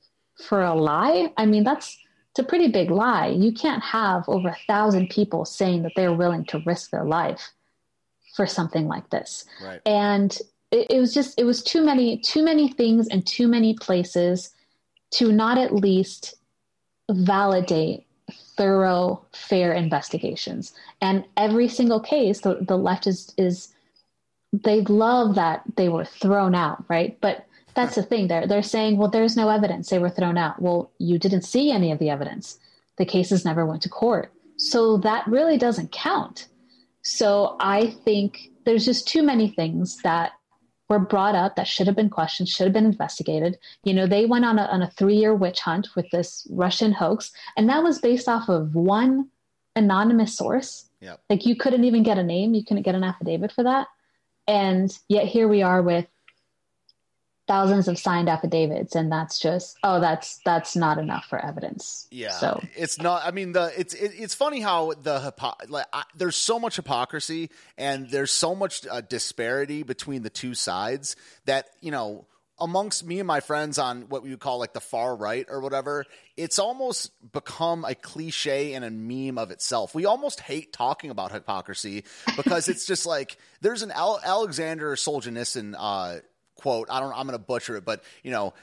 [0.48, 1.98] for a lie, I mean, that's
[2.32, 3.28] it's a pretty big lie.
[3.28, 7.52] You can't have over a thousand people saying that they're willing to risk their life
[8.36, 9.44] for something like this.
[9.62, 9.82] Right.
[9.86, 10.36] And
[10.72, 14.52] it, it was just, it was too many, too many things and too many places
[15.16, 16.36] to not at least
[17.12, 18.08] validate
[18.58, 20.74] thorough, fair investigations.
[21.02, 23.74] And every single case, the, the left is, is
[24.52, 27.18] they love that they were thrown out, right?
[27.22, 28.28] But that's the thing.
[28.28, 29.90] They're they're saying, well, there's no evidence.
[29.90, 30.62] They were thrown out.
[30.62, 32.60] Well, you didn't see any of the evidence.
[32.98, 34.32] The cases never went to court.
[34.58, 36.48] So that really doesn't count.
[37.02, 40.34] So I think there's just too many things that
[40.94, 43.58] were brought up that should have been questioned, should have been investigated.
[43.84, 46.92] You know, they went on a, on a three year witch hunt with this Russian
[46.92, 49.30] hoax, and that was based off of one
[49.76, 50.90] anonymous source.
[51.02, 51.20] Yep.
[51.30, 53.88] Like you couldn't even get a name, you couldn't get an affidavit for that.
[54.48, 56.06] And yet here we are with
[57.48, 62.32] thousands of signed affidavits and that's just oh that's that's not enough for evidence yeah
[62.32, 65.34] so it's not i mean the it's it, it's funny how the
[65.68, 70.54] like I, there's so much hypocrisy and there's so much uh, disparity between the two
[70.54, 72.26] sides that you know
[72.60, 75.60] amongst me and my friends on what we would call like the far right or
[75.60, 76.06] whatever,
[76.38, 79.96] it's almost become a cliche and a meme of itself.
[79.96, 82.06] We almost hate talking about hypocrisy
[82.38, 86.20] because it's just like there's an Al- Alexander Solzhenitsyn uh,
[86.64, 86.88] quote.
[86.90, 87.12] I don't.
[87.12, 88.54] I'm going to butcher it, but you know,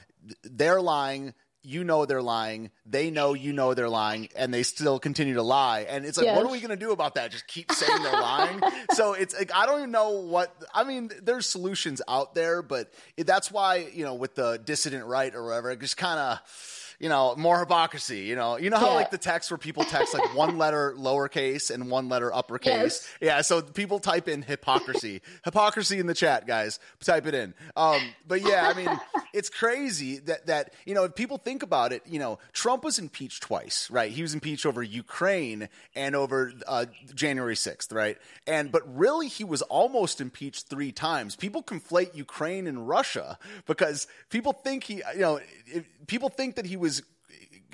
[0.43, 1.35] they're lying.
[1.63, 2.71] You know they're lying.
[2.87, 5.81] They know you know they're lying, and they still continue to lie.
[5.87, 6.35] And it's like, yes.
[6.35, 7.31] what are we going to do about that?
[7.31, 8.63] Just keep saying they're lying.
[8.95, 10.57] so it's like I don't even know what.
[10.73, 15.35] I mean, there's solutions out there, but that's why you know with the dissident right
[15.35, 16.39] or whatever, it just kind of
[17.01, 18.21] you know, more hypocrisy.
[18.21, 18.95] You know, you know how Yeah.
[18.95, 22.71] like the text where people text like one letter lowercase and one letter uppercase.
[22.71, 23.09] Yes.
[23.21, 26.79] Yeah, so people type in hypocrisy, hypocrisy in the chat, guys.
[27.03, 27.55] Type it in.
[27.75, 29.01] Um, but yeah, I mean,
[29.33, 32.03] it's crazy that that you know if people think about it.
[32.07, 34.13] You know, Trump was impeached twice, right?
[34.13, 36.85] He was impeached over Ukraine and over uh,
[37.15, 38.19] January sixth, right?
[38.47, 41.35] And but really, he was almost impeached three times.
[41.35, 45.41] People conflate Ukraine and Russia because people think he, you know,
[46.07, 46.90] people think that he was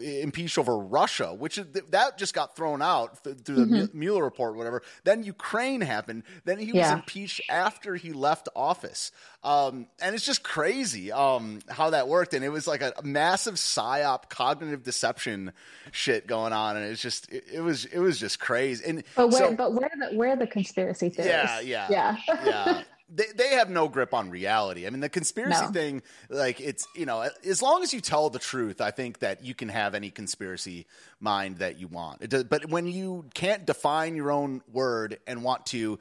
[0.01, 4.25] impeached over Russia, which is, that just got thrown out th- through the Mu- Mueller
[4.25, 4.83] report, whatever.
[5.05, 6.23] Then Ukraine happened.
[6.45, 9.13] Then he was impeached after he left office.
[9.45, 12.35] Um, and it's just crazy um, how that worked.
[12.35, 15.53] And it was like a, massive psyop, cognitive deception
[15.93, 16.77] shit going on.
[16.77, 18.85] And it's just, it, it was, it was just crazy.
[18.85, 21.31] And But where, so- but where the where the conspiracy theories?
[21.31, 22.17] yeah, yeah, yeah.
[22.45, 22.83] yeah.
[23.09, 24.87] They, they have no grip on reality.
[24.87, 25.71] I mean, the conspiracy No.
[25.73, 29.45] thing, like it's you know, as long as you tell the truth, I think that
[29.45, 30.87] you can have any conspiracy
[31.21, 32.23] mind that you want.
[32.23, 35.99] It does, but when you can't define your own word and want to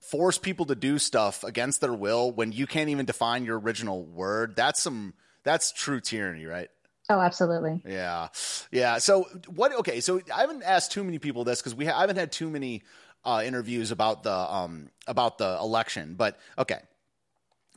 [0.00, 4.04] force people to do stuff against their will when you can't even define your original
[4.04, 6.68] word, that's some that's true tyranny, right?
[7.08, 7.82] Oh, absolutely.
[7.86, 8.28] Yeah,
[8.70, 8.98] yeah.
[8.98, 9.74] So what?
[9.80, 12.32] Okay, so I haven't asked too many people this because we ha- I haven't had
[12.32, 12.82] too many
[13.24, 16.14] uh, interviews about the um about the election.
[16.14, 16.80] But okay,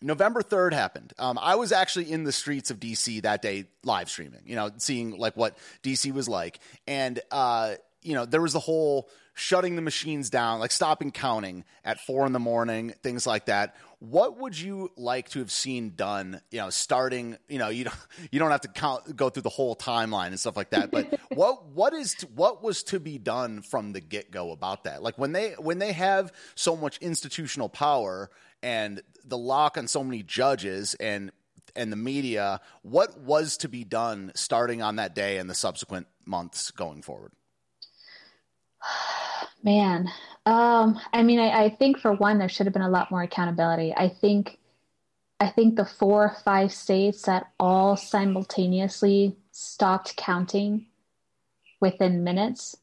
[0.01, 1.13] November third happened.
[1.17, 4.41] Um, I was actually in the streets of DC that day, live streaming.
[4.45, 8.59] You know, seeing like what DC was like, and uh, you know, there was the
[8.59, 13.45] whole shutting the machines down, like stopping counting at four in the morning, things like
[13.45, 13.75] that.
[13.99, 16.41] What would you like to have seen done?
[16.51, 17.37] You know, starting.
[17.49, 17.95] You know, you don't
[18.31, 20.91] you don't have to count go through the whole timeline and stuff like that.
[20.91, 25.01] But what what is what was to be done from the get go about that?
[25.01, 28.29] Like when they when they have so much institutional power
[28.61, 31.31] and the lock on so many judges and
[31.75, 36.07] and the media, what was to be done starting on that day and the subsequent
[36.25, 37.31] months going forward?
[39.63, 40.07] Man,
[40.47, 43.21] um, I mean, I, I think for one, there should have been a lot more
[43.21, 43.93] accountability.
[43.93, 44.57] I think,
[45.41, 50.85] I think the four or five states that all simultaneously stopped counting
[51.81, 52.77] within minutes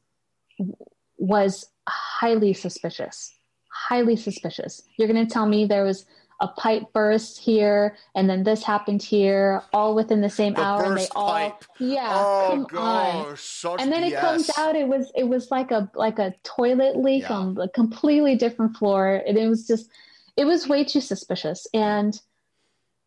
[1.17, 3.33] was highly suspicious.
[3.73, 4.83] Highly suspicious.
[4.99, 6.05] You're going to tell me there was
[6.41, 10.83] a pipe burst here, and then this happened here, all within the same The hour,
[10.85, 11.65] and they all, pipe.
[11.79, 15.51] yeah, oh come on gosh, such and then it comes out it was it was
[15.51, 17.35] like a like a toilet leak Yeah.
[17.39, 19.89] on a completely different floor and it was just
[20.37, 22.21] it was way too suspicious and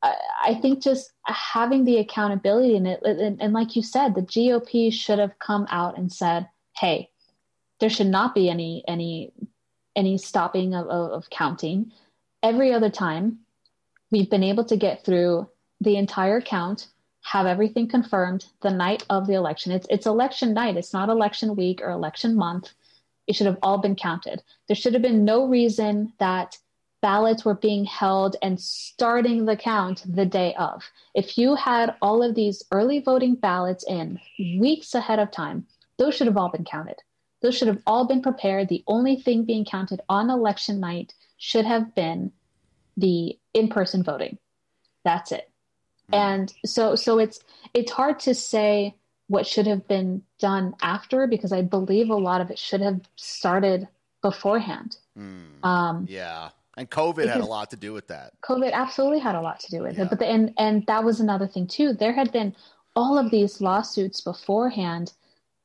[0.02, 4.22] I, I think just having the accountability in it and, and like you said the
[4.22, 7.10] GOP should have come out and said hey
[7.80, 9.34] there should not be any any
[9.96, 11.92] any stopping of, of, of counting
[12.44, 13.40] every other time
[14.12, 15.50] we've been able to get through
[15.82, 16.88] the entire count
[17.22, 19.72] have everything confirmed the night of the election.
[19.72, 20.78] It's it's election night.
[20.78, 22.72] It's not election week or election month.
[23.28, 24.42] It should have all been counted.
[24.68, 26.58] There should have been no reason that
[27.02, 30.90] ballots were being held and starting the count the day of.
[31.14, 36.16] If you had all of these early voting ballots in weeks ahead of time, those
[36.16, 37.04] should have all been counted.
[37.42, 38.70] Those should have all been prepared.
[38.70, 42.32] The only thing being counted on election night should have been
[42.96, 44.38] the in-person voting.
[45.04, 45.50] That's it
[46.14, 47.40] and so so it's
[47.74, 48.96] it's hard to say
[49.28, 53.02] what should have been done after because i believe a lot of it should have
[53.18, 53.88] started
[54.22, 55.64] beforehand Hmm.
[55.64, 58.34] um yeah, and COVID had a lot to do with that.
[58.42, 60.04] covid absolutely had a lot to do with Yeah.
[60.06, 62.56] it but the, and and that was another thing too there had been
[62.96, 65.12] all of these lawsuits beforehand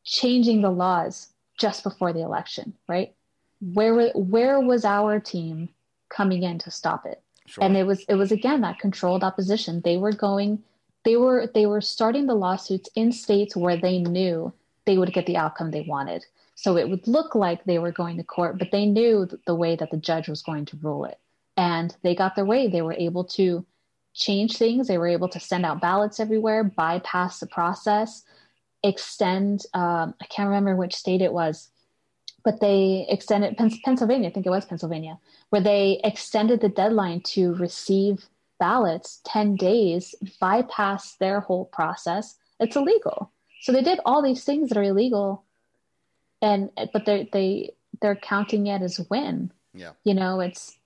[0.04, 3.14] changing the laws just before the election right
[3.62, 5.68] where where was our team
[6.08, 7.22] coming in to stop it?
[7.46, 7.64] Sure.
[7.64, 9.80] and it was it was again that controlled opposition.
[9.84, 10.62] They were going
[11.04, 14.52] they were they were starting the lawsuits in states where they knew
[14.84, 16.24] they would get the outcome they wanted.
[16.54, 19.76] So it would look like they were going to court but they knew the way
[19.76, 21.18] that the judge was going to rule it.
[21.56, 22.68] And they got their way.
[22.68, 23.64] They were able to
[24.14, 24.88] change things.
[24.88, 28.24] They were able to send out ballots everywhere bypass the process
[28.84, 31.70] extend um, i can't remember which state it was
[32.44, 35.18] but they extended pennsylvania i think it was pennsylvania
[35.50, 38.28] where they extended the deadline to receive
[38.62, 42.36] ballots 10 days, bypass their whole process.
[42.60, 43.32] It's illegal.
[43.62, 45.42] So they did all these things that are illegal
[46.40, 49.50] and but they they they're counting it as win.
[49.74, 49.90] yeah.
[50.04, 50.76] You know, it's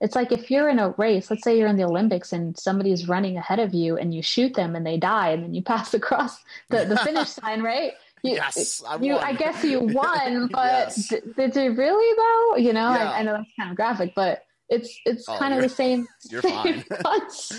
[0.00, 3.06] it's like if you're in a race, let's say you're in the Olympics and somebody's
[3.06, 5.92] running ahead of you and you shoot them and they die and then you pass
[5.92, 7.92] across the, the finish line, right?
[8.22, 9.24] You, Yes, I you, won.
[9.24, 11.08] I guess you won, but Yes.
[11.08, 12.56] d- did you really though?
[12.56, 13.10] You know, Yeah.
[13.12, 16.08] I, I know that's kind of graphic, but it's it's oh, kind of the same,
[16.30, 17.22] you're same fine.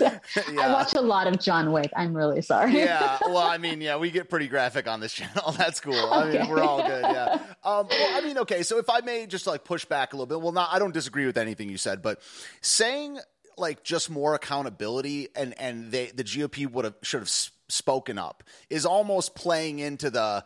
[0.52, 0.60] yeah.
[0.60, 1.90] I watch a lot of John Wick.
[1.96, 2.76] I'm really sorry.
[2.76, 5.52] yeah, well, I mean, yeah, we get pretty graphic on this channel.
[5.52, 5.94] That's cool.
[5.94, 6.38] Okay.
[6.38, 7.02] I mean, we're all good.
[7.02, 7.34] Yeah.
[7.64, 10.26] Um, well, I mean, okay, so if I may just like push back a little
[10.26, 12.20] bit, well, not I don't disagree with anything you said, but
[12.60, 13.18] saying
[13.56, 17.30] like just more accountability and and they the GOP would have should have
[17.68, 20.44] spoken up is almost playing into the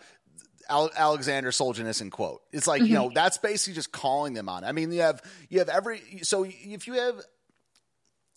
[0.69, 2.43] Alexander Solzhenitsyn quote.
[2.53, 2.89] It's like, mm-hmm.
[2.91, 4.65] you know, that's basically just calling them on.
[4.65, 7.21] I mean, you have you have every so if you have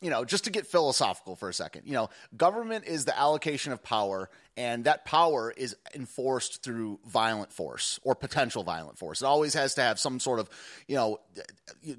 [0.02, 3.72] you know, just to get philosophical for a second, you know, government is the allocation
[3.72, 9.22] of power, and that power is enforced through violent force or potential violent force.
[9.22, 10.50] It always has to have some sort of,
[10.88, 11.20] you know,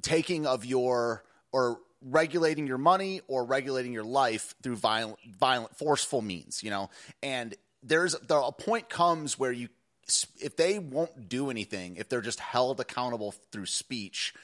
[0.03, 6.23] taking of your or regulating your money or regulating your life through violent, violent, forceful
[6.23, 6.63] means.
[6.63, 6.91] You know,
[7.23, 9.69] and there's there, a point comes where you
[10.41, 14.35] if they won't do anything, if they're just held accountable through speech,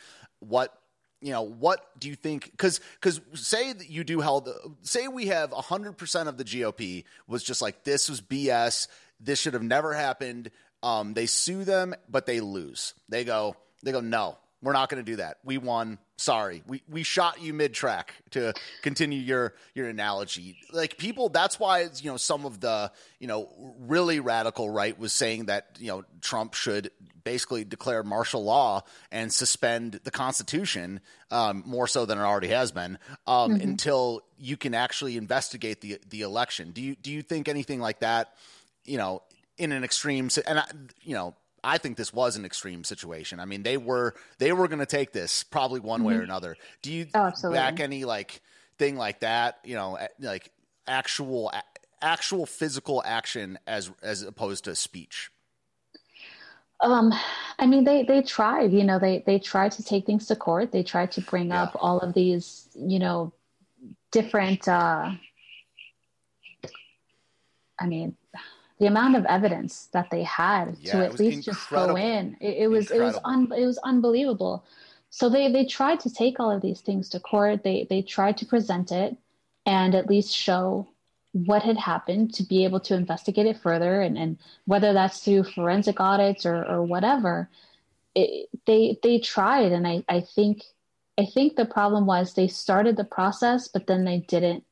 [0.41, 0.77] what
[1.21, 2.51] you know, what do you think?
[2.51, 4.49] Because because say that you do held,
[4.83, 8.89] say we have hundred percent of the GOP was just like this was BS.
[9.21, 10.51] This should have never happened.
[10.83, 12.95] Um, they sue them, but they lose.
[13.09, 15.39] They go, they go, no, we're not going to do that.
[15.45, 15.99] We won.
[16.17, 20.57] Sorry, we we shot you mid track to continue your your analogy.
[20.73, 23.49] Like people, that's why you know some of the you know
[23.81, 26.91] really radical right was saying that you know Trump should
[27.25, 32.71] basically declare martial law and suspend the Constitution um, more so than it already has
[32.73, 33.63] been um, mm-hmm.
[33.63, 36.71] until you can actually investigate the the election.
[36.71, 38.33] Do you do you think anything like that?
[38.85, 39.23] You know,
[39.59, 40.65] in an extreme and I,
[41.03, 43.39] you know I think this was an extreme situation.
[43.41, 46.09] I mean, they were they were going to take this probably one mm-hmm.
[46.09, 46.25] way or mm-hmm.
[46.25, 46.57] another.
[46.83, 48.41] Do you oh, back any like
[48.79, 49.59] thing like that?
[49.65, 50.51] You know, like
[50.87, 51.53] actual
[52.01, 55.31] actual physical action as as opposed to speech.
[56.81, 57.15] Um,
[57.61, 58.73] I mean, they they tried.
[58.73, 60.73] You know, they they tried to take things to court.
[60.73, 61.63] They tried to bring yeah.
[61.63, 63.33] up all of these, you know,
[64.11, 64.67] different.
[64.67, 65.13] uh
[67.79, 68.17] I mean,
[68.79, 72.37] the amount of evidence that they had yeah, to at least just go in.
[72.41, 73.03] It, it was incredible.
[73.03, 74.65] it was un, it was unbelievable.
[75.11, 77.63] So they they tried to take all of these things to court.
[77.63, 79.17] They they tried to present it
[79.67, 80.89] and at least show
[81.33, 85.45] what had happened to be able to investigate it further and, and whether that's through
[85.45, 87.49] forensic audits or, or whatever.
[88.15, 90.63] It, they they tried and I, I think
[91.19, 94.65] I think the problem was they started the process but then they didn't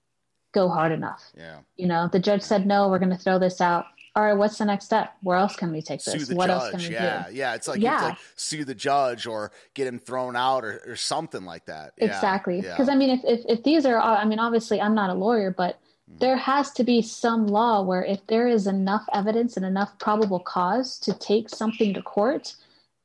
[0.53, 1.23] go hard enough.
[1.37, 1.59] Yeah.
[1.77, 3.87] You know, the judge said no, we're going to throw this out
[4.17, 5.15] all right, what's the next step?
[5.23, 6.31] Where else can we take this?
[6.31, 6.51] what judge.
[6.51, 7.35] else can we yeah, do?
[7.35, 7.91] Yeah, it's like yeah.
[7.91, 11.45] you have to like sue the judge or get him thrown out or, or something
[11.45, 11.93] like that.
[11.97, 12.07] Yeah.
[12.07, 12.61] Exactly.
[12.61, 12.95] Because yeah.
[12.95, 15.77] I mean, if, if, if these are, I mean, obviously I'm not a lawyer, but
[16.11, 16.19] mm-hmm.
[16.19, 20.41] there has to be some law where if there is enough evidence and enough probable
[20.41, 22.57] cause to take something to court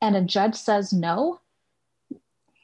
[0.02, 1.40] and a judge says no,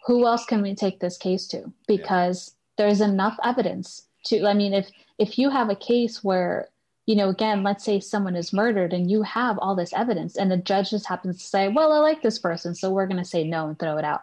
[0.07, 1.73] who else can we take this case to?
[1.87, 6.69] Because there's enough evidence to, I mean, if, if you have a case where
[7.07, 10.51] you know, again, let's say someone is murdered and you have all this evidence, and
[10.51, 13.25] the judge just happens to say, Well, I like this person, so we're going to
[13.25, 14.23] say no and throw it out.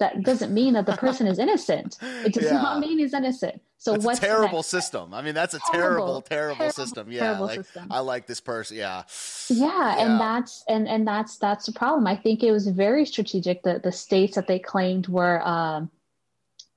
[0.00, 1.98] That doesn't mean that the person is innocent.
[2.02, 2.52] It does yeah.
[2.52, 3.62] not mean he's innocent.
[3.78, 5.14] So that's what's a terrible system?
[5.14, 7.12] I mean, that's a terrible, terrible, terrible, terrible system.
[7.12, 7.86] Yeah, terrible like, system.
[7.90, 8.76] I like this person.
[8.76, 9.02] Yeah.
[9.48, 12.06] yeah, yeah, and that's and and that's that's the problem.
[12.06, 13.62] I think it was very strategic.
[13.62, 15.90] that the states that they claimed were um,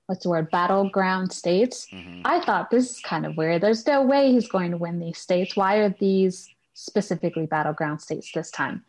[0.08, 1.88] what's the word battleground states.
[1.94, 2.22] Mm-hmm.
[2.26, 3.62] i thought this is kind of weird.
[3.62, 5.56] There's no way he's going to win these states.
[5.56, 8.84] Why are these specifically battleground states this time?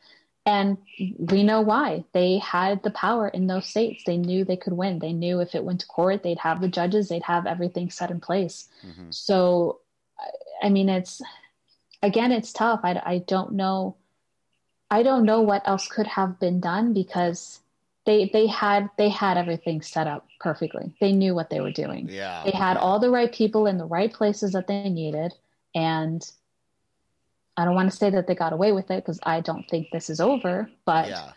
[0.47, 0.79] And
[1.19, 2.05] we know why.
[2.13, 4.05] They had the power in those states.
[4.07, 4.99] They knew they could win.
[4.99, 8.11] They knew if it went to court they'd have the judges they'd have everything set
[8.11, 8.69] in place.
[8.87, 9.11] Mm-hmm.
[9.11, 9.81] so
[10.63, 11.21] i mean it's
[12.03, 12.81] again it's tough.
[12.83, 13.97] I, I don't know
[14.91, 17.61] i don't know what else could have been done because
[18.07, 20.93] they they had they had everything set up perfectly.
[21.01, 22.09] They knew what they were doing.
[22.09, 22.43] Yeah.
[22.45, 25.35] They had all the right people in the right places that they needed
[25.75, 26.29] and
[27.59, 29.89] I don't want to say that they got away with it because I don't think
[29.91, 31.33] this is over, but yeah.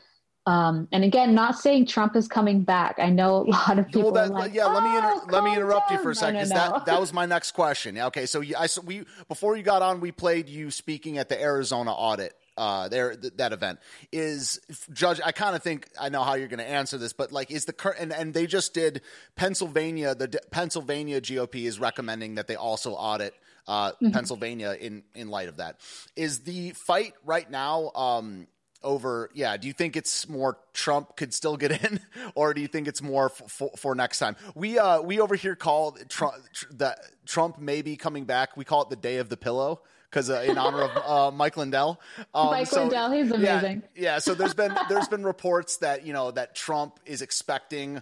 [0.47, 2.95] Um, and again, not saying Trump is coming back.
[2.97, 4.11] I know a lot of people.
[4.11, 5.97] Well, that, like, yeah, oh, let me inter- let me interrupt down.
[5.97, 6.49] you for a second.
[6.49, 6.71] No, no, no.
[6.73, 7.97] That that was my next question.
[7.97, 11.39] Okay, so I so we before you got on, we played you speaking at the
[11.39, 13.79] Arizona audit uh, there th- that event
[14.11, 14.59] is
[14.93, 15.19] judge.
[15.23, 17.65] I kind of think I know how you're going to answer this, but like, is
[17.65, 19.01] the current and, and they just did
[19.35, 20.15] Pennsylvania.
[20.15, 23.33] The D- Pennsylvania GOP is recommending that they also audit
[23.67, 24.11] uh, mm-hmm.
[24.11, 25.79] Pennsylvania in in light of that.
[26.15, 27.91] Is the fight right now?
[27.95, 28.47] Um,
[28.83, 31.99] over yeah do you think it's more trump could still get in
[32.35, 35.35] or do you think it's more f- for, for next time we uh we over
[35.35, 39.17] here call trump tr- that trump may be coming back we call it the day
[39.17, 39.81] of the pillow
[40.11, 41.99] because uh, in honor of uh, Mike Lindell.
[42.33, 43.83] Um, Mike so, Lindell, he's amazing.
[43.95, 48.01] Yeah, yeah, so there's been there's been reports that you know that Trump is expecting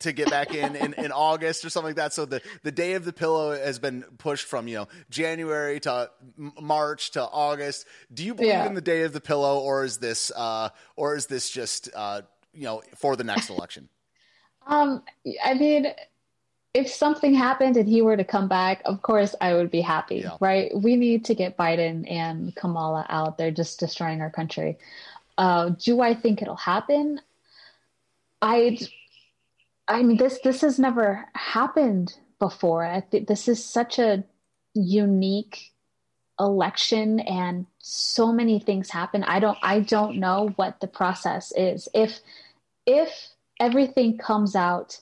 [0.00, 2.12] to get back in, in in August or something like that.
[2.12, 6.10] So the the day of the pillow has been pushed from you know January to
[6.60, 7.86] March to August.
[8.12, 8.66] Do you believe yeah.
[8.66, 12.22] in the day of the pillow, or is this uh, or is this just uh,
[12.52, 13.88] you know for the next election?
[14.66, 15.02] um,
[15.44, 15.86] I mean.
[16.74, 20.16] If something happened and he were to come back, of course I would be happy,
[20.16, 20.36] yeah.
[20.40, 20.72] right?
[20.74, 23.38] We need to get Biden and Kamala out.
[23.38, 24.76] They're just destroying our country.
[25.38, 27.20] Uh, do I think it'll happen?
[28.42, 28.78] I
[29.86, 32.84] I mean, this this has never happened before.
[32.84, 34.24] I think this is such a
[34.74, 35.72] unique
[36.40, 39.24] election, and so many things happen.
[39.24, 41.88] I don't I don't know what the process is.
[41.94, 42.20] If
[42.86, 43.28] if
[43.60, 45.00] everything comes out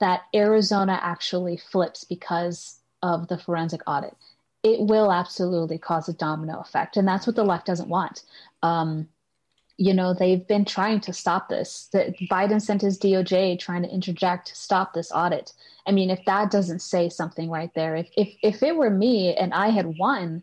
[0.00, 4.16] that Arizona actually flips because of the forensic audit,
[4.62, 8.22] it will absolutely cause a domino effect, and that's what the left doesn't want.
[8.62, 9.08] Um,
[9.76, 11.88] you know they've been trying to stop this.
[11.92, 15.54] That biden sent his doj trying to interject to stop this audit.
[15.86, 19.34] I mean if that doesn't say something right there if if, if it were me
[19.34, 20.42] and i had won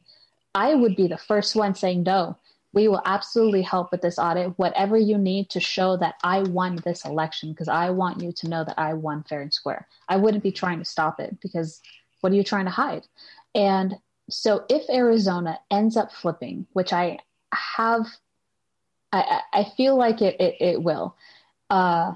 [0.55, 2.37] i would be the first one saying no
[2.73, 6.75] we will absolutely help with this audit whatever you need to show that i won
[6.83, 10.15] this election because i want you to know that i won fair and square i
[10.15, 11.81] wouldn't be trying to stop it because
[12.21, 13.05] what are you trying to hide
[13.55, 13.95] and
[14.29, 17.17] so if arizona ends up flipping which i
[17.53, 18.05] have
[19.11, 21.15] I, I feel like it, it, it will.
[21.69, 22.13] Uh,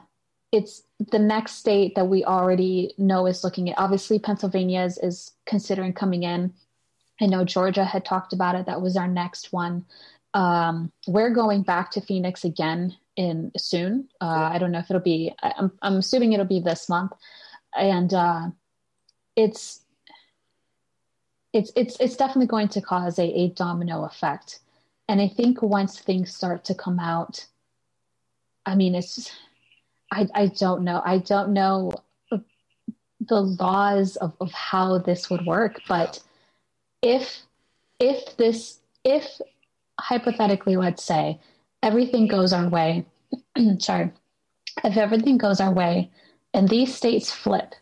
[0.51, 3.79] it's the next state that we already know is looking at.
[3.79, 6.53] Obviously, Pennsylvania is, is considering coming in.
[7.21, 8.65] I know Georgia had talked about it.
[8.65, 9.85] That was our next one.
[10.33, 14.07] Um, we're going back to Phoenix again in soon.
[14.21, 15.33] Uh, I don't know if it'll be.
[15.43, 17.11] I'm, I'm assuming it'll be this month,
[17.75, 18.49] and uh,
[19.35, 19.81] it's
[21.53, 24.59] it's it's it's definitely going to cause a, a domino effect.
[25.09, 27.45] And I think once things start to come out,
[28.65, 29.33] I mean, it's, just,
[30.09, 31.01] I, I don't know.
[31.03, 31.91] I don't know
[33.19, 36.21] the laws of, of how this would work, but
[37.01, 37.41] if,
[37.99, 39.41] if this, if
[40.01, 41.39] hypothetically, let's say
[41.83, 43.05] everything goes our way,
[43.79, 44.11] sorry,
[44.83, 46.09] if everything goes our way
[46.53, 47.75] and these states flip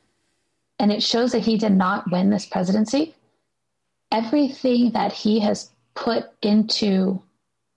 [0.79, 3.15] and it shows that he did not win this presidency,
[4.11, 7.21] everything that he has put into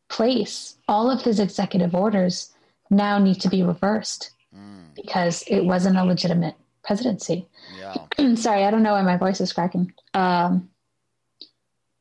[0.08, 2.52] place, all of his executive orders
[2.90, 4.84] now need to be reversed mm.
[4.94, 7.46] because it wasn't a legitimate presidency.
[7.78, 8.34] Yeah.
[8.34, 9.92] Sorry, I don't know why my voice is cracking.
[10.14, 10.68] Um,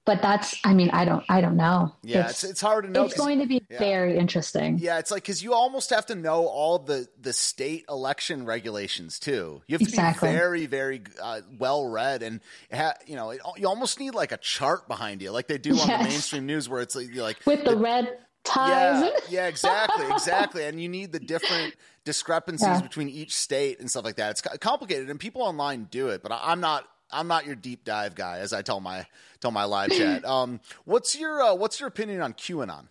[0.05, 2.89] but that's i mean i don't i don't know yeah it's, it's, it's hard to
[2.89, 3.79] know it's going to be yeah.
[3.79, 7.85] very interesting yeah it's like because you almost have to know all the the state
[7.89, 10.29] election regulations too you have to exactly.
[10.29, 12.41] be very very uh, well read and
[12.73, 15.71] ha- you know it, you almost need like a chart behind you like they do
[15.71, 16.03] on yes.
[16.03, 20.05] the mainstream news where it's like, like with the, the red ties yeah, yeah exactly
[20.11, 21.75] exactly and you need the different
[22.05, 22.81] discrepancies yeah.
[22.81, 26.31] between each state and stuff like that it's complicated and people online do it but
[26.31, 29.05] i'm not I'm not your deep dive guy, as I tell my
[29.39, 30.25] tell my live chat.
[30.31, 32.87] Um, what's your uh, what's your opinion on QAnon?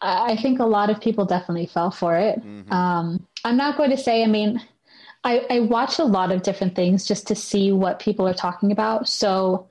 [0.00, 2.38] I think a lot of people definitely fell for it.
[2.38, 2.72] Mm-hmm.
[2.72, 4.22] Um, I'm not going to say.
[4.22, 4.60] I mean,
[5.24, 8.70] I, I watch a lot of different things just to see what people are talking
[8.70, 9.08] about.
[9.08, 9.68] So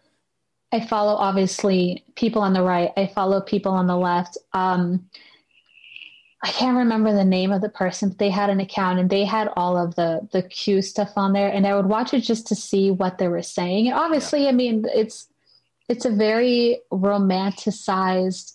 [0.72, 2.92] I follow obviously people on the right.
[2.98, 4.38] I follow people on the left.
[4.54, 5.10] Um,
[6.44, 9.26] I can't remember the name of the person, but they had an account and they
[9.26, 12.48] had all of the the Q stuff on there, and I would watch it just
[12.48, 13.88] to see what they were saying.
[13.88, 14.50] And obviously, yeah.
[14.50, 15.28] I mean, it's
[15.90, 18.54] it's a very romanticized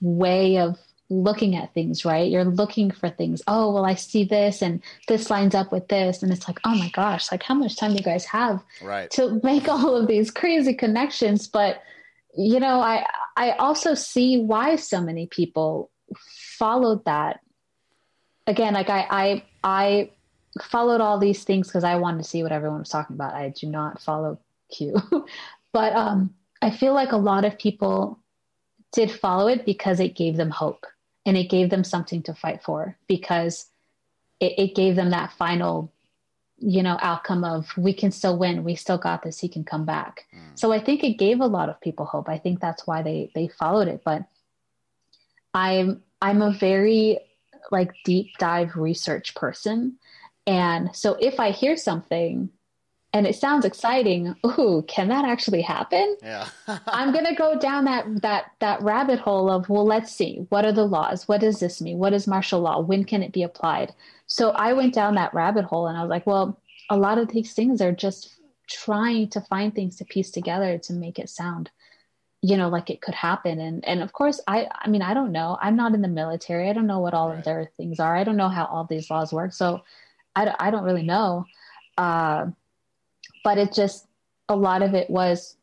[0.00, 0.78] way of
[1.10, 2.30] looking at things, right?
[2.30, 3.42] You're looking for things.
[3.48, 6.22] Oh, well, I see this and this lines up with this.
[6.22, 9.10] And it's like, oh my gosh, like how much time do you guys have right.
[9.12, 11.48] to make all of these crazy connections?
[11.48, 11.82] But,
[12.36, 13.06] you know, I,
[13.36, 17.40] I also see why so many people followed that.
[18.46, 20.10] Again like i i i
[20.62, 23.34] followed all these things because i wanted to see what everyone was talking about.
[23.34, 24.38] I do not follow
[24.74, 24.96] q.
[25.72, 28.18] But um i feel like a lot of people
[28.92, 30.84] did follow it because it gave them hope
[31.24, 33.66] and it gave them something to fight for because
[34.40, 35.92] it, it gave them that final
[36.58, 38.64] you know outcome of we can still win.
[38.64, 39.38] We still got this.
[39.38, 40.26] He can come back.
[40.34, 40.58] Mm.
[40.58, 42.28] so i think it gave a lot of people hope.
[42.28, 44.02] I think that's why they they followed it.
[44.04, 44.24] But
[45.54, 47.18] i'm I'm a very
[47.70, 49.96] like deep dive research person.
[50.46, 52.50] And so if I hear something
[53.12, 56.16] and it sounds exciting, ooh, can that actually happen?
[56.22, 56.48] Yeah.
[56.86, 60.46] I'm going to go down that that that rabbit hole of, well, let's see.
[60.48, 61.28] What are the laws?
[61.28, 61.98] What does this mean?
[61.98, 62.80] What is martial law?
[62.80, 63.94] When can it be applied?
[64.26, 67.28] So I went down that rabbit hole and I was like, well, a lot of
[67.28, 68.36] these things are just
[68.68, 71.70] trying to find things to piece together to make it sound
[72.42, 75.30] you know like it could happen and and of course i i mean i don't
[75.30, 77.38] know i'm not in the military i don't know what all right.
[77.38, 79.82] of their things are i don't know how all these laws work so
[80.34, 81.46] I, I don't really know.
[81.96, 82.46] Uh,
[83.44, 84.06] but it just,
[84.48, 85.56] a lot of it was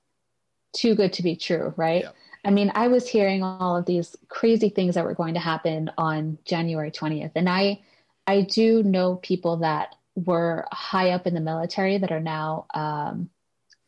[0.75, 2.03] too good to be true, right?
[2.03, 2.11] Yeah.
[2.45, 5.91] I mean, I was hearing all of these crazy things that were going to happen
[5.97, 7.31] on January 20th.
[7.35, 7.81] And I,
[8.25, 13.29] I do know people that were high up in the military that are now um,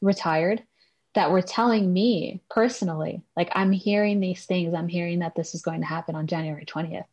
[0.01, 0.63] retired
[1.19, 4.73] that were telling me personally, like, I'm hearing these things.
[4.73, 7.03] I'm hearing that this is going to happen on January 20th.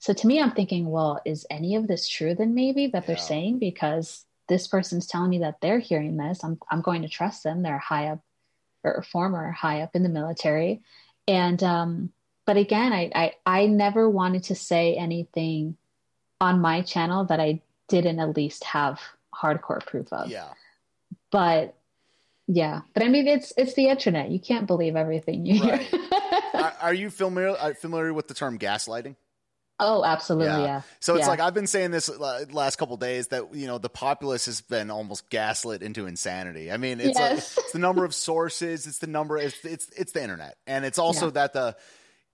[0.00, 3.16] So to me, I'm thinking, well, is any of this true then maybe that they're
[3.16, 3.60] saying?
[3.60, 6.42] Because this person's telling me that they're hearing this.
[6.42, 7.62] I'm, I'm going to trust them.
[7.62, 8.18] They're high up
[8.82, 10.82] or former high up in the military.
[11.28, 12.12] And, um,
[12.46, 15.76] but again, I, I, I never wanted to say anything
[16.40, 19.00] on my channel that I didn't at least have
[19.32, 20.28] hardcore proof of.
[20.28, 20.48] Yeah.
[21.30, 21.76] But
[22.46, 24.30] yeah, but I mean, it's it's the internet.
[24.30, 25.80] You can't believe everything you right.
[25.80, 26.00] hear.
[26.54, 29.16] are, are, you familiar uh, familiar with the term gaslighting?
[29.80, 30.64] Oh, absolutely, yeah.
[30.64, 30.82] yeah.
[31.00, 31.28] So it's yeah.
[31.28, 34.60] like I've been saying this uh, last couple days that you know the populace has
[34.60, 36.70] been almost gaslit into insanity.
[36.70, 37.56] I mean, it's uh, yes.
[37.56, 40.84] like it's the number of sources, it's the number, it's it's, it's the internet, and
[40.84, 41.32] it's also yeah.
[41.32, 41.76] that the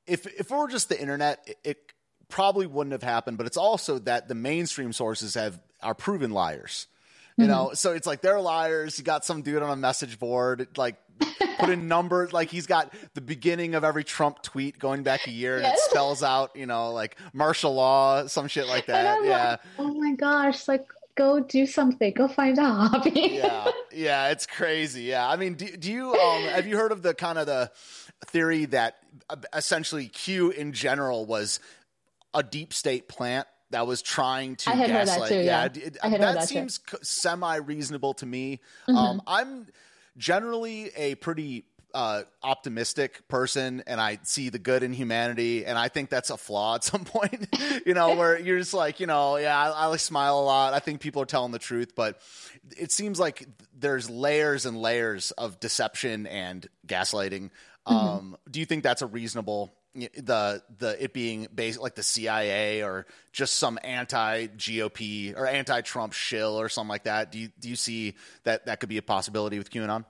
[0.07, 1.93] if if it were just the internet, it, it
[2.29, 3.39] probably wouldn't have happened.
[3.39, 6.89] But it's also that the mainstream sources have are proven liars.
[7.37, 7.53] You mm-hmm.
[7.53, 8.99] know, so it's like they're liars.
[8.99, 10.97] You got some dude on a message board, like
[11.59, 12.33] put in numbers.
[12.33, 15.79] Like he's got the beginning of every Trump tweet going back a year, and yes.
[15.79, 19.25] it spells out, you know, like martial law, some shit like that.
[19.25, 19.51] Yeah.
[19.51, 20.69] Like, oh my gosh!
[20.69, 22.13] Like go do something.
[22.15, 23.31] Go find a hobby.
[23.33, 25.03] yeah, yeah, it's crazy.
[25.03, 27.71] Yeah, I mean, do, do you um, have you heard of the kind of the
[28.27, 28.97] theory that
[29.29, 31.61] uh, essentially Q in general was
[32.33, 35.19] a deep state plant that was trying to I had gaslight.
[35.19, 35.87] Heard that too, yeah, yeah.
[35.87, 38.61] It, I had that, heard that seems semi reasonable to me.
[38.89, 38.97] Mm-hmm.
[38.97, 39.67] Um, I'm
[40.17, 41.65] generally a pretty
[41.95, 46.37] uh, optimistic person and I see the good in humanity and I think that's a
[46.37, 47.49] flaw at some point,
[47.87, 50.75] you know, where you're just like, you know, yeah, I, I like smile a lot.
[50.75, 52.21] I think people are telling the truth, but
[52.77, 53.47] it seems like
[53.77, 57.51] there's layers and layers of deception and gaslighting.
[57.87, 57.95] Mm-hmm.
[57.95, 62.83] Um, do you think that's a reasonable the the it being based like the CIA
[62.83, 67.33] or just some anti GOP or anti Trump shill or something like that.
[67.33, 68.15] Do you do you see
[68.45, 70.05] that that could be a possibility with QAnon?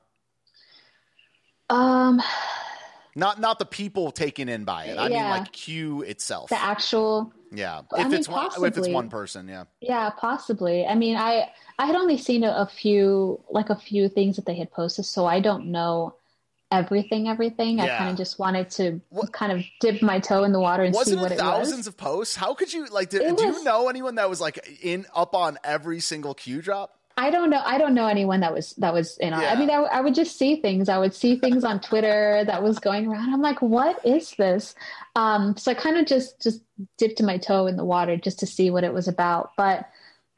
[1.71, 2.21] Um,
[3.15, 4.99] not not the people taken in by it.
[4.99, 5.23] I yeah.
[5.23, 7.33] mean like Q itself, the actual.
[7.53, 8.63] Yeah, if mean, it's possibly.
[8.63, 9.65] one, if it's one person, yeah.
[9.81, 10.87] Yeah, possibly.
[10.87, 14.47] I mean, I I had only seen a, a few like a few things that
[14.47, 16.15] they had posted, so I don't know
[16.71, 17.79] everything, everything.
[17.79, 17.85] Yeah.
[17.85, 19.33] I kind of just wanted to what?
[19.33, 21.43] kind of dip my toe in the water and Wasn't see what it was.
[21.43, 22.37] Thousands of posts.
[22.37, 23.11] How could you like?
[23.11, 26.97] Did, do you know anyone that was like in up on every single Q drop?
[27.17, 27.61] I don't know.
[27.63, 29.43] I don't know anyone that was that was in on.
[29.43, 29.53] Yeah.
[29.53, 30.89] I mean, I, I, would just see things.
[30.89, 33.35] I would see things on Twitter that was going around.
[33.35, 34.75] I'm like, what is this?
[35.17, 36.63] Um, so I kind of just just
[36.97, 39.51] dipped my toe in the water just to see what it was about.
[39.57, 39.87] But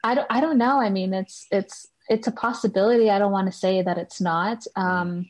[0.03, 0.27] I don't.
[0.29, 0.81] I don't know.
[0.81, 3.09] I mean, it's it's it's a possibility.
[3.09, 4.65] I don't want to say that it's not.
[4.75, 5.29] Um,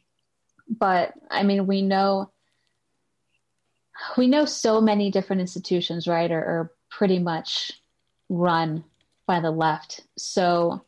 [0.68, 2.32] but I mean, we know
[4.18, 7.72] we know so many different institutions, right, are, are pretty much
[8.30, 8.84] run
[9.26, 10.02] by the left.
[10.18, 10.84] So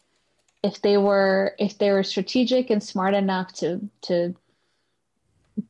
[0.63, 4.35] if they were if they were strategic and smart enough to to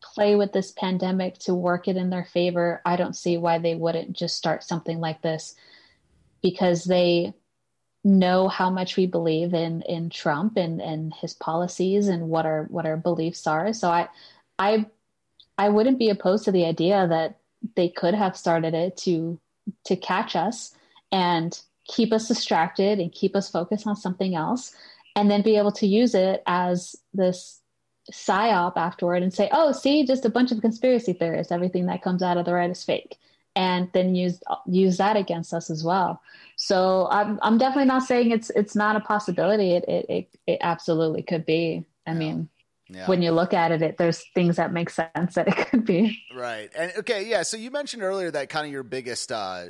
[0.01, 3.75] play with this pandemic to work it in their favor, I don't see why they
[3.75, 5.55] wouldn't just start something like this
[6.41, 7.33] because they
[8.05, 12.65] know how much we believe in in Trump and and his policies and what our
[12.65, 13.73] what our beliefs are.
[13.73, 14.07] So I
[14.59, 14.85] I
[15.57, 17.39] I wouldn't be opposed to the idea that
[17.75, 19.39] they could have started it to
[19.85, 20.75] to catch us
[21.11, 24.75] and keep us distracted and keep us focused on something else
[25.15, 27.61] and then be able to use it as this
[28.11, 31.51] psyop afterward and say, oh, see, just a bunch of conspiracy theorists.
[31.51, 33.17] Everything that comes out of the right is fake
[33.55, 36.21] and then use use that against us as well.
[36.57, 39.71] So I'm I'm definitely not saying it's it's not a possibility.
[39.71, 41.85] It it it, it absolutely could be.
[42.05, 42.17] I yeah.
[42.17, 42.49] mean,
[42.89, 43.07] yeah.
[43.07, 46.21] when you look at it, it, there's things that make sense that it could be.
[46.35, 46.69] Right.
[46.77, 47.43] And okay, yeah.
[47.43, 49.67] So you mentioned earlier that kind of your biggest uh,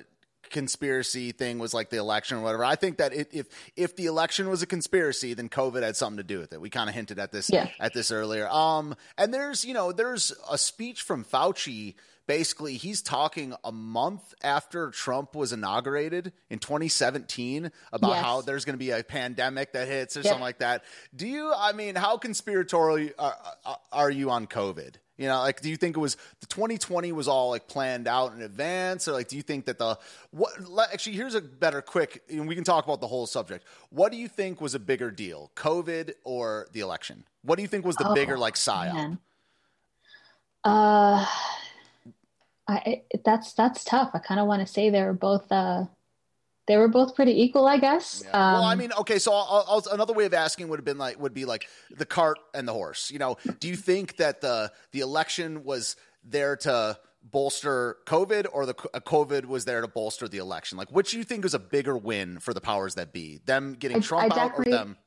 [0.49, 2.65] conspiracy thing was like the election or whatever.
[2.65, 6.17] I think that it, if if the election was a conspiracy, then COVID had something
[6.17, 6.61] to do with it.
[6.61, 7.69] We kind of hinted at this yeah.
[7.79, 8.47] at this earlier.
[8.49, 11.95] Um, and there's you know there's a speech from Fauci
[12.27, 18.23] basically he's talking a month after Trump was inaugurated in 2017 about yes.
[18.23, 20.27] how there's going to be a pandemic that hits or yep.
[20.27, 20.83] something like that.
[21.15, 23.37] Do you, I mean, how conspiratorial are,
[23.91, 24.95] are you on COVID?
[25.17, 28.33] You know, like, do you think it was the 2020 was all like planned out
[28.33, 29.97] in advance, or like, do you think that the
[30.31, 30.51] what?
[30.91, 33.65] Actually, here's a better quick, and we can talk about the whole subject.
[33.91, 37.23] What do you think was a bigger deal, COVID or the election?
[37.43, 38.93] What do you think was the oh, bigger like psyop?
[38.93, 39.19] Man.
[40.65, 41.25] Uh,
[42.67, 44.11] I, that's that's tough.
[44.13, 45.85] I kind of want to say they were both uh,
[46.67, 48.23] they were both pretty equal, I guess.
[48.25, 48.31] Yeah.
[48.31, 50.97] Um, well, I mean, okay, so I'll, I'll, another way of asking would have been
[50.97, 53.11] like would be like the cart and the horse.
[53.11, 58.65] You know, do you think that the the election was there to bolster COVID, or
[58.65, 60.77] the COVID was there to bolster the election?
[60.77, 63.41] Like, which do you think was a bigger win for the powers that be?
[63.45, 64.97] Them getting I, Trump I out, or them?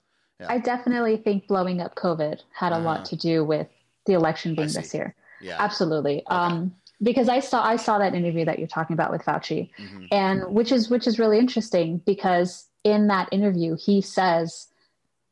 [0.40, 0.46] Yeah.
[0.48, 2.84] I definitely think blowing up COVID had a uh-huh.
[2.84, 3.66] lot to do with
[4.06, 5.14] the election being this year.
[5.40, 6.18] Yeah, absolutely.
[6.18, 6.24] Okay.
[6.26, 10.06] Um, because I saw I saw that interview that you're talking about with Fauci, mm-hmm.
[10.10, 14.68] and which is which is really interesting because in that interview he says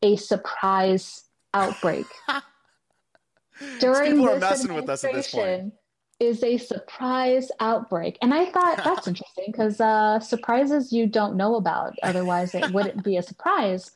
[0.02, 2.06] a surprise outbreak
[3.80, 5.72] during people are messing with us at this point.
[6.18, 11.56] Is a surprise outbreak, and I thought that's interesting because uh, surprises you don't know
[11.56, 13.90] about, otherwise it wouldn't be a surprise.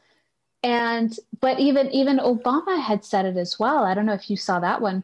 [0.63, 3.85] And but even even Obama had said it as well.
[3.85, 5.03] I don't know if you saw that one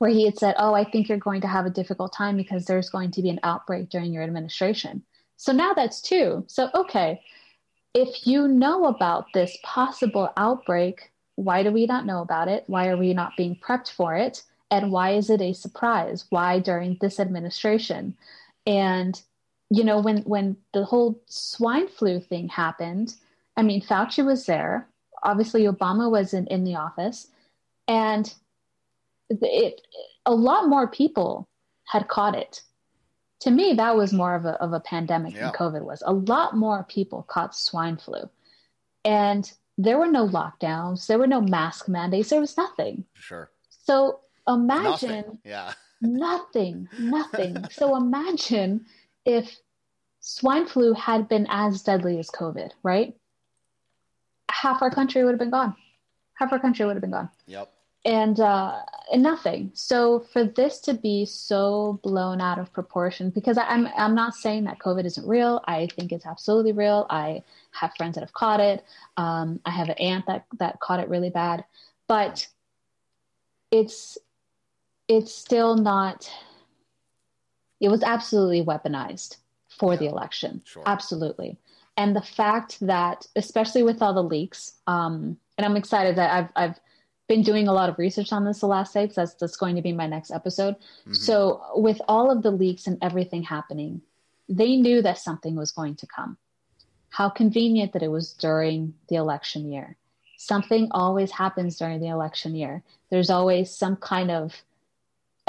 [0.00, 2.64] where he had said, Oh, I think you're going to have a difficult time because
[2.64, 5.02] there's going to be an outbreak during your administration.
[5.36, 6.42] So now that's two.
[6.48, 7.20] So, okay,
[7.92, 12.64] if you know about this possible outbreak, why do we not know about it?
[12.66, 14.42] Why are we not being prepped for it?
[14.70, 16.24] And why is it a surprise?
[16.30, 18.16] Why during this administration?
[18.66, 19.20] And,
[19.68, 23.16] you know, when, when the whole swine flu thing happened,
[23.54, 24.88] I mean, Fauci was there.
[25.22, 27.26] Obviously, Obama was in, in the office.
[27.86, 28.32] And
[29.30, 29.80] it,
[30.26, 31.48] a lot more people
[31.84, 32.62] had caught it.
[33.40, 35.44] To me, that was more of a, of a pandemic yeah.
[35.44, 36.02] than COVID was.
[36.04, 38.28] A lot more people caught swine flu.
[39.04, 43.04] And there were no lockdowns, there were no mask mandates, there was nothing.
[43.14, 43.50] Sure.
[43.70, 45.38] So imagine nothing.
[45.44, 45.72] yeah.
[46.02, 47.64] nothing, nothing.
[47.70, 48.84] so imagine
[49.24, 49.56] if
[50.20, 53.16] swine flu had been as deadly as COVID, right?
[54.50, 55.74] Half our country would have been gone.
[56.34, 57.30] Half our country would have been gone.
[57.46, 57.72] Yep
[58.04, 58.78] and uh,
[59.12, 59.70] and nothing.
[59.74, 64.14] So for this to be so blown out of proportion, because I, am I'm, I'm
[64.14, 65.62] not saying that COVID isn't real.
[65.66, 67.06] I think it's absolutely real.
[67.10, 67.42] I
[67.72, 68.84] have friends that have caught it.
[69.16, 71.64] Um, I have an aunt that that caught it really bad,
[72.08, 72.46] but
[73.70, 74.16] it's
[75.08, 76.30] it's still not.
[77.80, 79.36] It was absolutely weaponized
[79.68, 80.62] for yeah, the election.
[80.64, 80.82] Sure.
[80.84, 81.56] Absolutely.
[81.96, 86.48] And the fact that, especially with all the leaks, um, and I'm excited that I've
[86.56, 86.80] I've
[87.30, 89.76] been doing a lot of research on this the last day because that's, that's going
[89.76, 90.74] to be my next episode.
[90.74, 91.12] Mm-hmm.
[91.12, 94.02] So, with all of the leaks and everything happening,
[94.48, 96.36] they knew that something was going to come.
[97.10, 99.96] How convenient that it was during the election year.
[100.38, 102.82] Something always happens during the election year.
[103.10, 104.64] There's always some kind of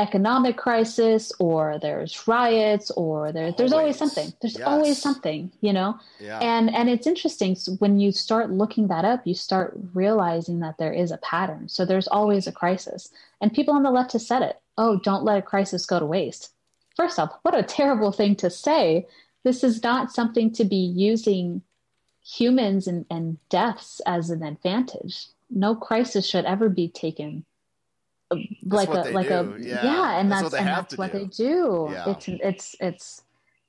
[0.01, 4.33] economic crisis or there's riots or there, there's always something.
[4.41, 4.67] There's yes.
[4.67, 5.99] always something you know?
[6.19, 6.39] Yeah.
[6.39, 10.77] and and it's interesting so when you start looking that up you start realizing that
[10.77, 11.69] there is a pattern.
[11.69, 13.09] So there's always a crisis.
[13.39, 14.59] And people on the left have said it.
[14.77, 16.51] Oh don't let a crisis go to waste.
[16.97, 19.07] First off what a terrible thing to say.
[19.43, 21.61] This is not something to be using
[22.23, 25.27] humans and, and deaths as an advantage.
[25.49, 27.45] No crisis should ever be taken
[28.63, 29.33] like a like do.
[29.33, 31.19] a yeah, yeah and that's, that's and that's what do.
[31.19, 32.11] they do yeah.
[32.11, 33.21] it's it's it's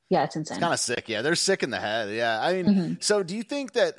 [0.09, 2.53] yeah it's insane it's kind of sick yeah they're sick in the head yeah i
[2.55, 2.93] mean mm-hmm.
[3.01, 3.97] so do you think that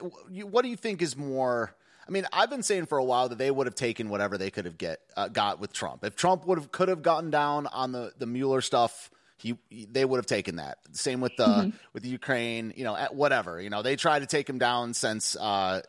[0.49, 1.75] what do you think is more
[2.07, 4.51] I mean, I've been saying for a while that they would have taken whatever they
[4.51, 6.03] could have get uh, got with Trump.
[6.03, 10.05] If Trump would have could have gotten down on the the Mueller stuff, he, they
[10.05, 10.77] would have taken that.
[10.91, 11.77] Same with the mm-hmm.
[11.93, 13.59] with the Ukraine, you know, whatever.
[13.61, 15.81] You know, they tried to take him down since uh,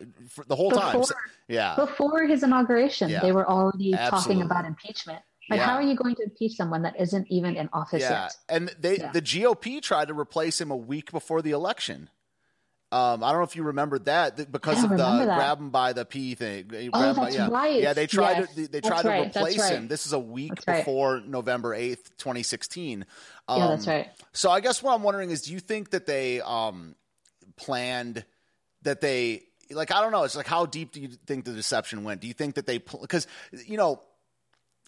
[0.47, 1.05] the whole before, time.
[1.49, 3.21] Yeah, before his inauguration, yeah.
[3.21, 4.35] they were already Absolutely.
[4.35, 5.21] talking about impeachment.
[5.51, 5.67] Like, yeah.
[5.67, 8.23] how are you going to impeach someone that isn't even in office yeah.
[8.23, 8.37] yet?
[8.49, 9.13] And they, yeah.
[9.13, 12.09] the GOP tried to replace him a week before the election.
[12.91, 15.25] Um, I don't know if you remember that because of the that.
[15.25, 16.91] grab him by the P thing.
[16.93, 17.49] Oh, that's yeah.
[17.51, 17.83] right.
[17.83, 18.55] Yeah, they tried yes.
[18.55, 19.27] to they tried to right.
[19.27, 19.73] replace right.
[19.73, 19.89] him.
[19.89, 21.21] This is a week that's before.
[21.21, 23.05] November eighth, twenty sixteen.
[23.49, 24.09] Um, yeah, that's right.
[24.33, 26.95] So I guess what I'm wondering is, do you think that they um,
[27.57, 28.25] planned
[28.83, 29.93] that they like?
[29.93, 30.25] I don't know.
[30.25, 32.21] It's like how deep do you think the deception went?
[32.21, 33.27] Do you think that they because
[33.67, 34.01] you know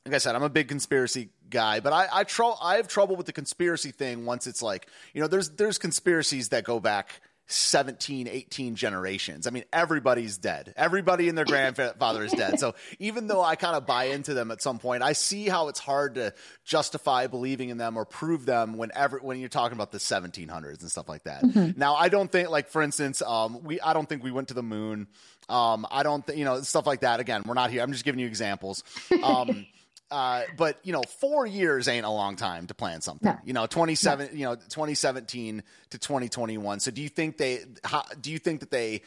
[0.06, 3.16] like I said, I'm a big conspiracy guy, but I I, tr- I have trouble
[3.16, 7.20] with the conspiracy thing once it's like you know there's there's conspiracies that go back
[7.46, 9.46] 17, 18 generations.
[9.46, 10.74] I mean, everybody's dead.
[10.76, 12.58] Everybody and their grandfather is dead.
[12.58, 15.68] So even though I kind of buy into them at some point, I see how
[15.68, 16.34] it's hard to
[16.64, 20.90] justify believing in them or prove them whenever when you're talking about the 1700s and
[20.90, 21.42] stuff like that.
[21.42, 21.78] Mm-hmm.
[21.78, 24.54] Now, I don't think, like for instance, um, we I don't think we went to
[24.54, 25.06] the moon.
[25.48, 27.20] Um, I don't think you know stuff like that.
[27.20, 27.82] Again, we're not here.
[27.82, 28.82] I'm just giving you examples.
[29.22, 29.66] Um,
[30.10, 33.32] uh, but you know, four years ain't a long time to plan something.
[33.32, 33.38] No.
[33.44, 34.38] You know, twenty seven, no.
[34.38, 36.80] you know, twenty seventeen to twenty twenty one.
[36.80, 37.64] So, do you think they?
[37.84, 39.02] How, do you think that they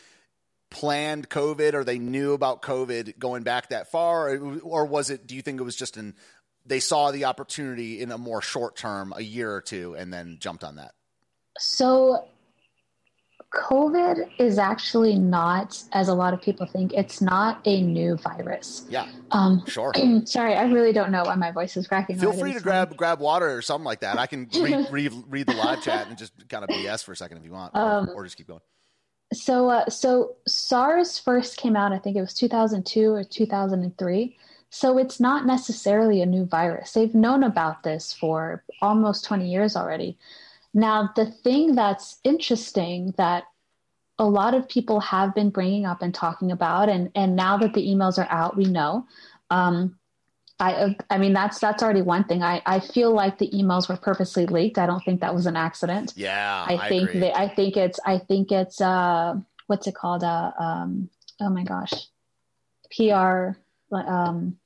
[0.69, 5.25] planned COVID, or they knew about COVID going back that far, or, or was it?
[5.25, 6.15] Do you think it was just an
[6.65, 10.37] they saw the opportunity in a more short term, a year or two, and then
[10.39, 10.93] jumped on that?
[11.57, 12.27] So,
[13.53, 18.85] COVID is actually not, as a lot of people think, it's not a new virus.
[18.89, 19.07] Yeah.
[19.31, 19.91] Um, Sure.
[20.25, 22.19] sorry, I really don't know why my voice is cracking.
[22.19, 24.19] Feel free to grab grab water or something like that.
[24.19, 27.15] I can read read, read the live chat and just kind of BS for a
[27.15, 28.61] second if you want, or, Um, or just keep going.
[29.33, 34.37] So, uh, so SARS first came out, I think it was 2002 or 2003.
[34.71, 36.93] So it's not necessarily a new virus.
[36.93, 40.17] They've known about this for almost 20 years already.
[40.73, 43.45] Now, the thing that's interesting that
[44.19, 47.73] a lot of people have been bringing up and talking about, and and now that
[47.73, 49.05] the emails are out, we know.
[49.49, 49.97] Um,
[50.59, 52.43] I I mean that's that's already one thing.
[52.43, 54.77] I I feel like the emails were purposely leaked.
[54.77, 56.13] I don't think that was an accident.
[56.15, 57.21] Yeah, I think agree.
[57.21, 59.35] that I think it's I think it's uh
[59.67, 61.09] what's it called uh um
[61.39, 61.93] oh my gosh
[62.95, 63.57] PR
[63.93, 64.57] um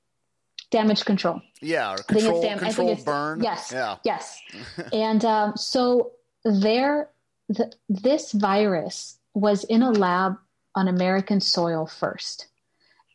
[0.78, 1.38] damage control
[1.74, 3.36] yeah, or I think it's control dam- control it's- burn.
[3.50, 3.96] yes Yeah.
[4.12, 4.24] yes
[5.08, 6.12] and um so
[6.44, 6.98] there
[7.58, 7.74] th-
[8.06, 8.96] this virus
[9.46, 10.32] was in a lab
[10.80, 12.38] on American soil first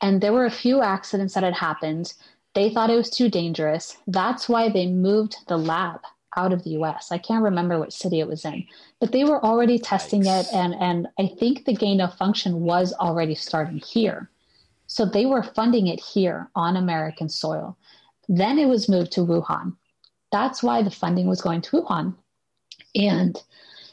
[0.05, 2.07] and there were a few accidents that had happened
[2.55, 3.85] they thought it was too dangerous
[4.19, 6.01] that's why they moved the lab
[6.37, 7.11] out of the US.
[7.11, 8.59] I can't remember what city it was in,
[9.01, 10.41] but they were already testing Yikes.
[10.51, 14.21] it and and I think the gain of function was already starting here.
[14.89, 17.77] So they were funding it here on American soil.
[18.29, 19.77] Then it was moved to Wuhan.
[20.33, 22.15] That's why the funding was going to Wuhan.
[22.95, 23.37] And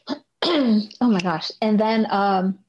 [0.41, 1.51] oh my gosh.
[1.61, 2.59] And then um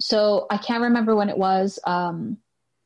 [0.00, 2.38] so I can't remember when it was um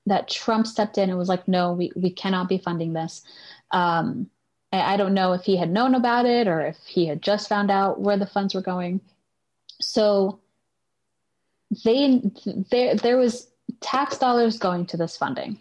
[0.07, 3.23] that Trump stepped in and was like, no, we, we cannot be funding this.
[3.71, 4.31] Um,
[4.73, 7.49] I I don't know if he had known about it or if he had just
[7.49, 9.01] found out where the funds were going.
[9.81, 10.41] So
[11.85, 12.23] they
[12.71, 13.49] there there was
[13.81, 15.59] tax dollars going to this funding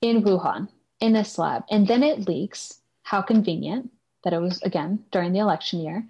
[0.00, 0.68] in Wuhan
[1.00, 2.80] in this lab, and then it leaks.
[3.02, 3.90] How convenient
[4.22, 6.06] that it was again during the election year.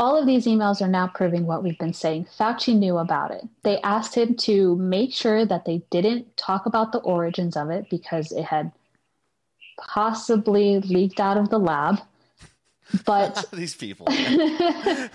[0.00, 2.26] All of these emails are now proving what we've been saying.
[2.36, 3.46] Fauci knew about it.
[3.62, 7.88] They asked him to make sure that they didn't talk about the origins of it
[7.90, 8.72] because it had
[9.80, 12.00] possibly leaked out of the lab.
[13.04, 14.06] But These people.
[14.10, 15.10] and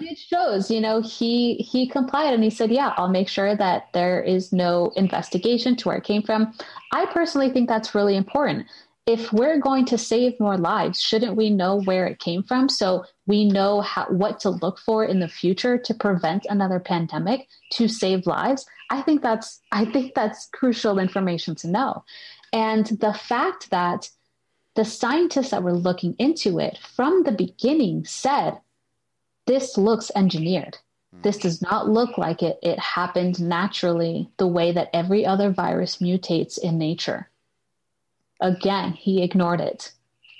[0.00, 3.88] it shows, you know, he he complied and he said, "Yeah, I'll make sure that
[3.92, 6.52] there is no investigation to where it came from."
[6.92, 8.66] I personally think that's really important.
[9.06, 13.06] If we're going to save more lives, shouldn't we know where it came from so
[13.26, 17.88] we know how, what to look for in the future to prevent another pandemic to
[17.88, 18.66] save lives?
[18.90, 22.04] I think that's I think that's crucial information to know.
[22.52, 24.10] And the fact that
[24.78, 28.56] the scientists that were looking into it from the beginning said
[29.44, 30.78] this looks engineered.
[31.12, 31.22] Hmm.
[31.22, 32.60] This does not look like it.
[32.62, 37.28] It happened naturally the way that every other virus mutates in nature.
[38.40, 39.90] Again, he ignored it.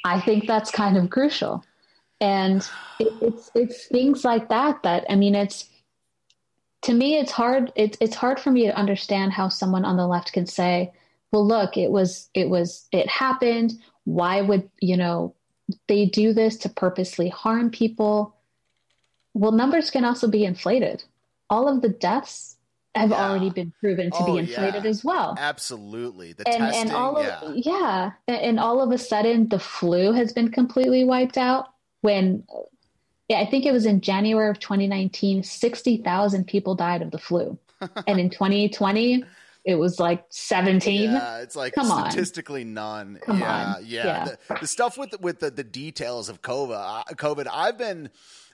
[0.05, 1.65] I think that's kind of crucial.
[2.21, 2.63] And
[3.01, 5.69] it, it's it's things like that that I mean it's
[6.83, 10.07] to me it's hard it's it's hard for me to understand how someone on the
[10.07, 10.93] left can say,
[11.33, 13.73] well look, it was it was it happened.
[14.09, 15.35] Why would, you know,
[15.87, 18.35] they do this to purposely harm people?
[19.35, 21.05] Well, numbers can also be inflated.
[21.51, 22.57] All of the deaths
[22.95, 23.29] have Yeah.
[23.29, 24.91] already been proven to Oh, be inflated yeah.
[24.91, 25.35] as well.
[25.39, 26.33] Absolutely.
[26.33, 26.89] The And, testing.
[26.89, 28.13] and all of yeah.
[28.27, 31.67] yeah, and, all of a sudden the flu has been completely wiped out.
[32.01, 32.45] When
[33.29, 37.59] yeah, I think it was in January of 2019, 60,000 people died of the flu,
[38.07, 39.23] and in 2020
[39.65, 41.11] it was like 17.
[41.13, 42.11] Yeah, it's like Come on.
[42.11, 43.19] statistically none.
[43.23, 43.85] Come yeah, on.
[43.87, 44.05] yeah.
[44.07, 44.25] Yeah.
[44.49, 47.47] The, the stuff with with the, the details of COVID, uh, COVID.
[47.53, 48.11] I've been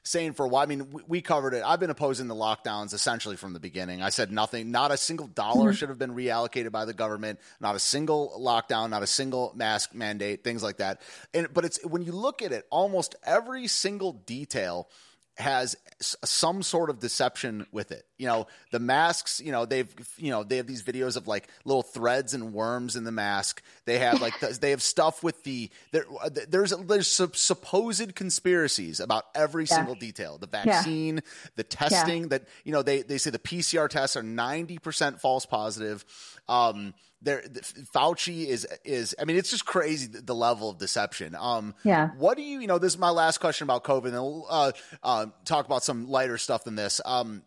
[0.07, 0.63] saying for a while.
[0.63, 1.63] I mean, we, we covered it.
[1.65, 4.03] I've been opposing the lockdowns essentially from the beginning.
[4.03, 4.71] I said nothing.
[4.71, 5.77] Not a single dollar Mm-hmm.
[5.77, 7.39] should have been reallocated by the government.
[7.61, 8.91] Not a single lockdown.
[8.91, 10.45] Not a single mask mandate.
[10.45, 11.01] Things like that.
[11.33, 14.89] And but it's when you look at it, almost every single detail
[15.37, 18.07] has some sort of deception with it.
[18.19, 21.49] You know, the masks, you know, they've, you know, they have these videos of like
[21.65, 23.61] little threads and worms in the mask.
[23.85, 26.05] They have like, the, they have stuff with the, there,
[26.49, 29.77] there's, there's sup- supposed conspiracies about every Yeah.
[29.77, 30.39] single detail.
[30.39, 31.21] The vaccine,
[31.57, 36.05] the testing that, you know, they, they say the PCR tests are 90% false positive.
[36.49, 36.95] Um,
[37.25, 37.61] there, the,
[37.95, 41.35] Fauci is, is, I mean, it's just crazy the, the level of deception.
[41.39, 42.11] Um, Yeah.
[42.19, 44.73] what do you, you know, this is my last question about COVID, and we'll uh,
[45.03, 47.01] uh, talk about some lighter stuff than this.
[47.05, 47.43] Um,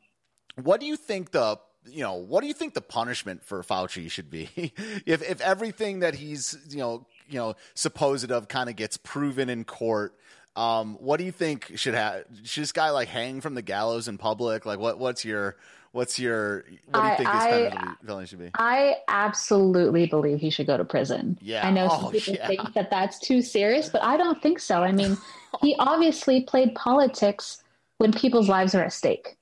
[0.62, 1.60] what do you think the,
[1.90, 4.50] you know, what do you think the punishment for Fauci should be?
[5.06, 9.50] if if everything that he's, you know, you know, supposed of kind of gets proven
[9.50, 10.16] in court,
[10.56, 12.26] um, what do you think should have?
[12.44, 14.66] Should this guy like hang from the gallows in public?
[14.66, 15.56] Like, what what's your
[15.92, 18.50] what's your what do you I- think his penalty, penalty should be?
[18.56, 21.38] I absolutely believe he should go to prison.
[21.42, 21.66] Yeah.
[21.68, 22.48] I know Oh, some people yeah.
[22.48, 24.84] think that that's too serious, but I don't think so.
[24.84, 25.18] I mean,
[25.62, 27.64] he obviously played politics
[27.98, 29.36] when people's lives are at stake.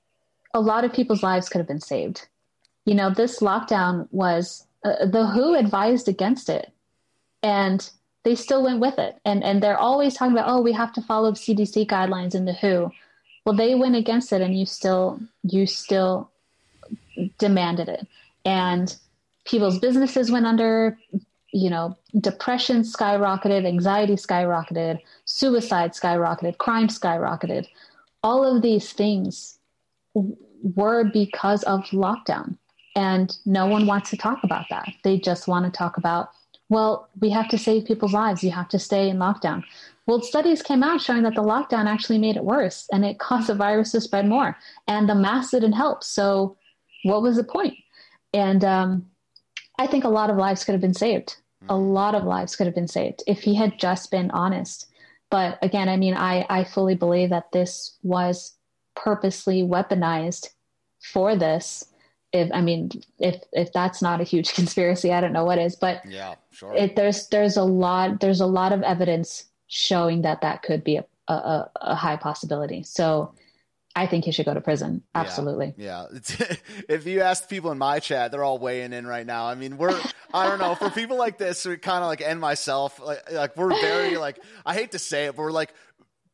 [0.54, 2.28] a lot of people's lives could have been saved.
[2.86, 6.72] You know, this lockdown was uh, the WHO advised against it,
[7.44, 7.90] and
[8.24, 9.18] they still went with it.
[9.26, 12.54] And and they're always talking about, oh, we have to follow CDC guidelines and the
[12.54, 12.92] WHO.
[13.46, 16.30] Well, they went against it, and you still you still
[17.38, 18.08] demanded it,
[18.46, 18.96] and
[19.46, 20.98] people's businesses went under.
[21.54, 27.66] You know, depression skyrocketed, anxiety skyrocketed, suicide skyrocketed, crime skyrocketed.
[28.24, 29.58] All of these things
[30.76, 32.58] were because of lockdown.
[32.96, 34.90] And no one wants to talk about that.
[35.04, 36.30] They just want to talk about,
[36.70, 38.44] well, we have to save people's lives.
[38.44, 39.64] You have to stay in lockdown.
[40.08, 43.48] Well, studies came out showing that the lockdown actually made it worse and it caused
[43.48, 44.58] the virus to spread more.
[44.88, 46.04] And the mask didn't help.
[46.04, 46.58] So,
[47.06, 47.78] what was the point?
[48.34, 49.06] And um,
[49.78, 51.38] I think a lot of lives could have been saved.
[51.62, 51.84] A mm-hmm.
[51.94, 54.88] lot of lives could have been saved if he had just been honest.
[55.30, 58.54] But again, I mean, I, I fully believe that this was
[58.96, 60.50] purposely weaponized
[61.00, 61.86] for this
[62.34, 62.90] if I mean
[63.20, 65.76] if if that's not a huge conspiracy, I don't know what is.
[65.76, 66.74] But yeah, sure.
[66.76, 70.98] It, there's there's a lot there's a lot of evidence showing that that could be
[70.98, 72.84] a, a, a high possibility.
[72.84, 73.34] So
[73.96, 75.04] I think he should go to prison.
[75.14, 75.74] Absolutely.
[75.78, 76.08] Yeah.
[76.12, 76.56] yeah.
[76.90, 79.46] if you ask people in my chat, they're all weighing in right now.
[79.48, 79.98] I mean, we're,
[80.34, 83.56] I don't know, for people like this, we kind of like, and myself, like, like
[83.56, 85.74] we're very like, I hate to say it, but we're like,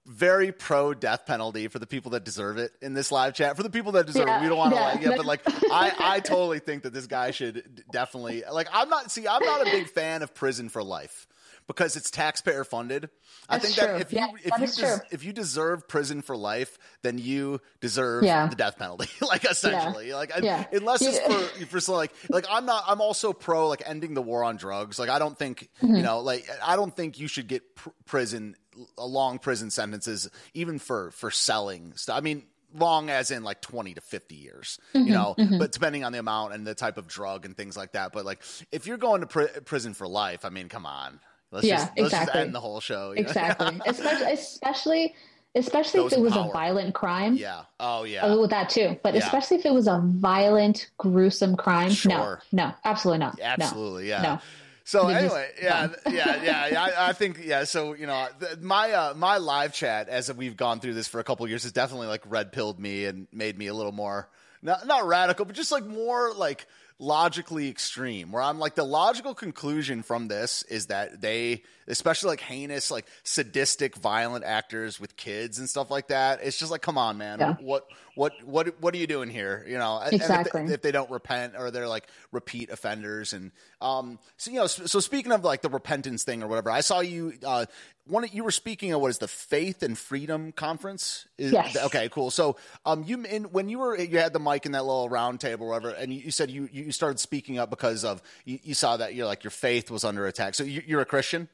[0.07, 3.55] very pro death penalty for the people that deserve it in this live chat.
[3.55, 4.87] For the people that deserve yeah, it, we don't want to yeah.
[4.87, 5.41] like it, but like
[5.71, 8.67] I, I totally think that this guy should definitely like.
[8.73, 9.27] I'm not see.
[9.27, 11.27] I'm not a big fan of prison for life
[11.73, 13.09] because it's taxpayer funded.
[13.47, 13.87] I think true.
[13.87, 18.23] that if you if you des- if you deserve prison for life, then you deserve
[18.23, 18.47] yeah.
[18.47, 19.09] the death penalty.
[19.21, 20.15] like essentially, yeah.
[20.15, 22.83] like I, unless it's for for like like I'm not.
[22.87, 24.99] I'm also pro like ending the war on drugs.
[24.99, 25.95] Like I don't think mm-hmm.
[25.95, 28.55] you know like I don't think you should get pr- prison
[28.97, 32.17] long prison sentences even for for selling stuff.
[32.17, 32.43] I mean,
[32.73, 35.57] long as in like 20 to 50 years mm-hmm, you know mm-hmm.
[35.57, 38.23] but depending on the amount and the type of drug and things like that but
[38.23, 38.41] like
[38.71, 41.19] if you're going to pr- prison for life i mean come on
[41.51, 42.25] let's yeah, just let's exactly.
[42.25, 45.15] just end the whole show exactly especially especially
[45.53, 46.49] especially Those if it was power.
[46.49, 49.19] a violent crime yeah oh yeah oh that too but yeah.
[49.19, 52.41] especially if it was a violent gruesome crime sure.
[52.51, 54.09] no no absolutely not absolutely no.
[54.09, 54.39] yeah no
[54.83, 56.83] so anyway, yeah, yeah, yeah, yeah.
[56.83, 57.63] I, I, think yeah.
[57.65, 58.27] So you know,
[58.59, 61.71] my uh, my live chat as we've gone through this for a couple years has
[61.71, 64.27] definitely like red pilled me and made me a little more
[64.61, 66.67] not not radical, but just like more like
[67.01, 72.41] logically extreme where i'm like the logical conclusion from this is that they especially like
[72.41, 76.39] heinous like sadistic violent actors with kids and stuff like that.
[76.43, 77.39] It's just like come on man.
[77.39, 77.55] Yeah.
[77.61, 79.65] what what what what are you doing here?
[79.67, 80.61] You know exactly.
[80.61, 84.57] if they, if, they, don't repent or they're like repeat offenders and um so you
[84.57, 87.65] know so, so speaking of like the repentance thing or whatever i saw you uh
[88.07, 91.25] one you were speaking of what is the faith and freedom conference?
[91.37, 91.77] Is, yes.
[91.77, 92.31] okay cool.
[92.31, 95.39] So um you in when you were you had the mic in that little round
[95.39, 98.59] table or whatever and you, you said you you started speaking up because of you,
[98.63, 100.55] you, saw that you're like your faith was under attack.
[100.55, 101.47] So you, you're a christian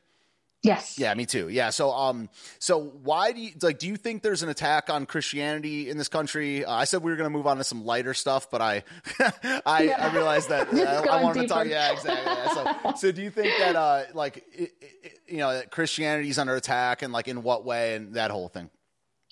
[0.68, 1.00] Yes.
[1.00, 1.50] Yeah, me too.
[1.50, 1.70] Yeah.
[1.70, 3.80] So, um, so why do you like?
[3.80, 6.66] Do you think there's an attack on Christianity in this country?
[6.66, 8.84] Uh, I said we were going to move on to some lighter stuff, but I,
[9.66, 10.08] I, yeah.
[10.08, 11.48] I, realized that uh, I, I wanted deeper.
[11.48, 11.68] to talk.
[11.68, 12.34] Yeah, exactly.
[12.34, 12.92] Yeah.
[12.92, 16.56] So, so do you think that, uh, like, it, it, you know, that is under
[16.56, 18.70] attack, and like in what way, and that whole thing?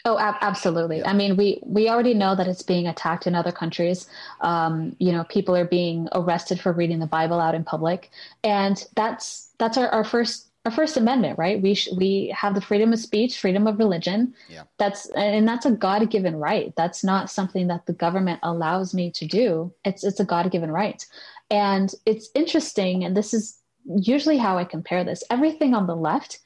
[0.05, 0.99] Oh, ab- absolutely.
[0.99, 1.09] Yeah.
[1.09, 4.07] I mean, we we already know that it's being attacked in other countries.
[4.39, 8.11] Um, you know, people are being arrested for reading the Bible out in public,
[8.43, 11.61] and that's that's our, our first our First Amendment, right?
[11.61, 14.33] We sh- we have the freedom of speech, freedom of religion.
[14.49, 14.63] Yeah.
[14.79, 16.73] That's and that's a God given right.
[16.75, 19.71] That's not something that the government allows me to do.
[19.85, 21.05] It's it's a God given right,
[21.51, 23.03] and it's interesting.
[23.03, 25.23] And this is usually how I compare this.
[25.29, 26.39] Everything on the left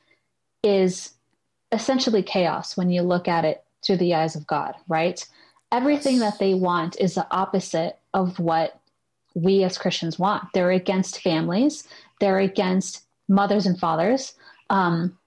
[0.64, 1.14] is
[1.72, 5.26] essentially chaos when you look at it through the eyes of God, right?
[5.72, 6.32] Everything yes.
[6.32, 8.80] that they want is the opposite of what
[9.34, 10.44] we as Christians want.
[10.54, 11.88] They're against families.
[12.20, 14.34] They're against mothers and fathers.
[14.70, 15.18] Um,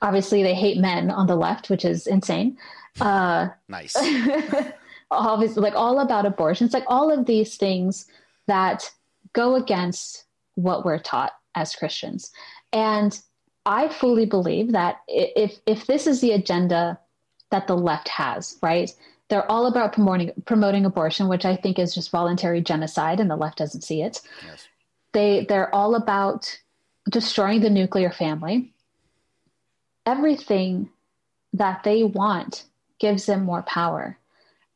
[0.00, 2.56] obviously, they hate men on the left, which is insane.
[3.00, 3.94] Uh, nice.
[5.10, 8.06] obviously, like all about abortions, like all of these things
[8.46, 8.90] that
[9.32, 10.24] go against
[10.54, 12.30] what we're taught as Christians.
[12.72, 13.18] And
[13.66, 16.98] I fully believe that if if this is the agenda
[17.50, 18.90] that the left has, right?
[19.28, 23.36] They're all about promoting promoting abortion, which I think is just voluntary genocide, and the
[23.36, 24.20] left doesn't see it.
[24.44, 24.66] Yes.
[25.12, 26.58] They they're all about
[27.10, 28.72] destroying the nuclear family,
[30.06, 30.88] everything
[31.52, 32.64] that they want
[32.98, 34.16] gives them more power.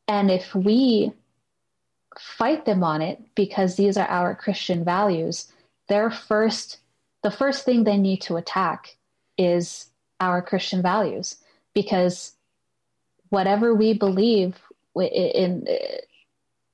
[0.07, 1.13] And if we
[2.19, 5.51] fight them on it because these are our Christian values,
[5.87, 6.79] their first
[7.23, 8.97] the first thing they need to attack
[9.35, 9.87] is
[10.19, 11.37] our Christian values
[11.73, 12.33] because
[13.29, 14.59] whatever we believe
[14.95, 15.67] in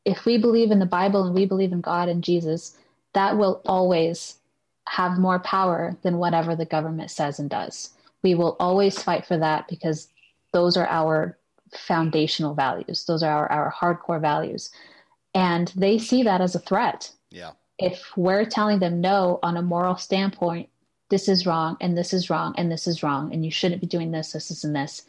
[0.04, 2.76] if we believe in the Bible and we believe in God and Jesus,
[3.14, 4.38] that will always
[4.88, 7.92] have more power than whatever the government says and does.
[8.24, 10.08] We will always fight for that because
[10.52, 11.38] those are our
[11.74, 13.06] foundational values.
[13.06, 14.70] Those are our, our hardcore values.
[15.34, 17.12] And they see that as a threat.
[17.30, 17.52] Yeah.
[17.80, 20.70] If we're telling them no on a moral standpoint,
[21.10, 23.88] this is wrong and this is wrong and this is wrong and you shouldn't be
[23.88, 25.04] doing this, this, this, and this,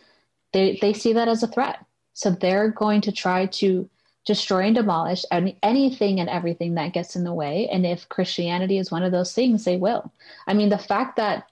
[0.52, 1.84] they, they see that as a threat.
[2.14, 3.88] So they're going to try to
[4.24, 7.68] destroy and demolish any, anything and everything that gets in the way.
[7.72, 10.12] And if Christianity is one of those things, they will.
[10.46, 11.48] I mean, the fact that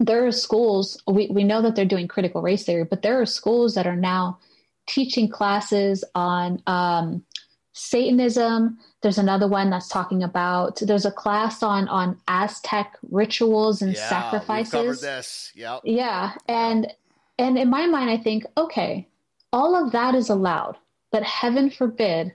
[0.00, 3.26] there are schools, we, we know that they're doing critical race theory, but there are
[3.26, 4.38] schools that are now
[4.86, 7.24] teaching classes on um,
[7.72, 8.78] Satanism.
[9.02, 10.80] There's another one that's talking about.
[10.80, 14.72] There's a class on on Aztec rituals and yeah, sacrifices.
[14.72, 15.52] Covered this.
[15.54, 15.82] Yep.
[15.84, 16.92] Yeah, and
[17.38, 19.06] and in my mind, I think okay,
[19.52, 20.76] all of that is allowed,
[21.10, 22.34] but heaven forbid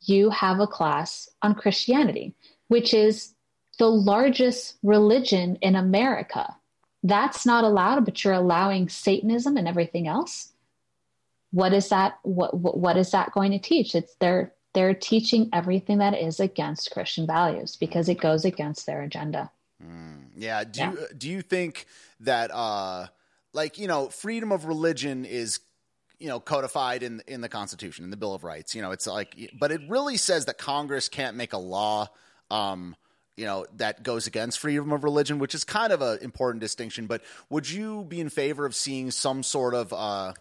[0.00, 2.34] you have a class on Christianity,
[2.68, 3.34] which is
[3.78, 6.56] the largest religion in America.
[7.02, 10.52] That's not allowed, but you're allowing Satanism and everything else.
[11.50, 12.18] What is that?
[12.22, 13.94] What, what, what is that going to teach?
[13.94, 19.02] It's they're they're teaching everything that is against Christian values because it goes against their
[19.02, 19.50] agenda.
[19.84, 20.64] Mm, yeah.
[20.64, 20.90] Do Yeah.
[20.92, 21.86] you do you think
[22.20, 23.08] that uh
[23.52, 25.60] like you know freedom of religion is
[26.22, 28.74] you know codified in in the Constitution in the Bill of Rights?
[28.74, 32.08] You know it's like but it really says that Congress can't make a law.
[32.50, 32.94] Um,
[33.36, 37.06] you know that goes against freedom of religion, which is kind of an important distinction.
[37.06, 40.34] But would you be in favor of seeing some sort of uh,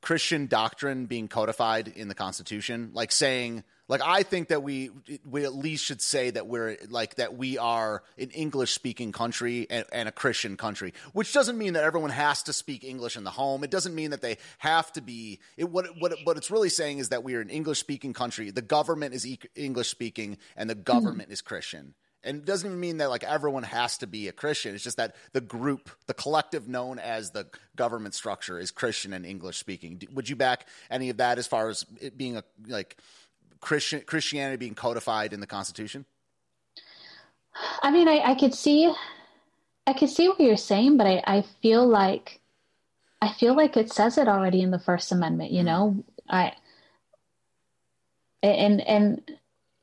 [0.00, 4.90] Christian doctrine being codified in the Constitution, like saying, like I think that we
[5.24, 9.66] we at least should say that we're like that we are an English speaking country
[9.68, 13.24] and, and a Christian country, which doesn't mean that everyone has to speak English in
[13.24, 13.62] the home.
[13.62, 15.38] It doesn't mean that they have to be.
[15.56, 18.50] It, what what what it's really saying is that we are an English speaking country.
[18.50, 21.94] The government is e- English speaking, and the government is Christian.
[22.24, 24.74] And it doesn't even mean that like everyone has to be a Christian.
[24.74, 29.26] It's just that the group, the collective known as the government structure is Christian and
[29.26, 30.00] English speaking.
[30.14, 32.96] Would you back any of that as far as it being a like
[33.64, 36.04] Christian Christianity being codified in the Constitution?
[37.82, 38.92] I mean, I, I could see,
[39.86, 42.40] I could see what you're saying, but I, I feel like,
[43.22, 45.50] I feel like it says it already in the First Amendment.
[45.50, 45.66] You mm-hmm.
[45.66, 46.52] know, I,
[48.42, 49.30] and and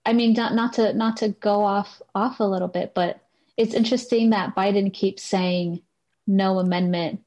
[0.05, 3.19] I mean, not not to not to go off off a little bit, but
[3.57, 5.81] it's interesting that Biden keeps saying
[6.27, 7.21] no amendment,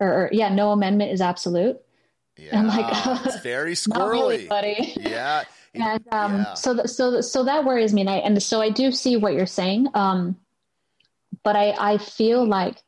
[0.00, 1.78] or, or yeah, no amendment is absolute.
[2.38, 2.86] Yeah, I'm like,
[3.26, 4.48] it's very Not really, squirrely.
[4.48, 4.94] buddy.
[5.00, 5.44] yeah,
[5.80, 6.54] and um, Yeah.
[6.54, 9.16] so th- so th- so that worries me and I and so I do see
[9.16, 10.36] what you're saying um,
[11.42, 12.82] but I I feel like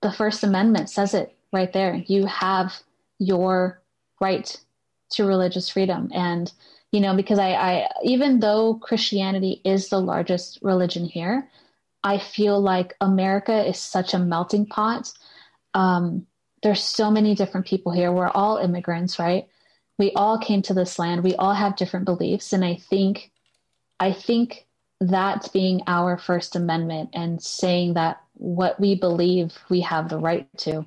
[0.00, 1.94] the First Amendment says it right there.
[2.06, 2.74] You have
[3.18, 3.80] your
[4.20, 4.56] right
[5.10, 6.52] to religious freedom and
[6.90, 11.48] you know because I, I even though Christianity is the largest religion here
[12.04, 15.12] I feel like America is such a melting pot.
[15.74, 16.26] Um,
[16.62, 18.10] there's so many different people here.
[18.12, 19.46] We're all immigrants right
[19.98, 21.22] we all came to this land.
[21.22, 22.52] We all have different beliefs.
[22.52, 23.30] And i think
[24.00, 24.66] i think
[25.00, 30.46] that being our first amendment and saying that what we believe we have the right
[30.58, 30.86] to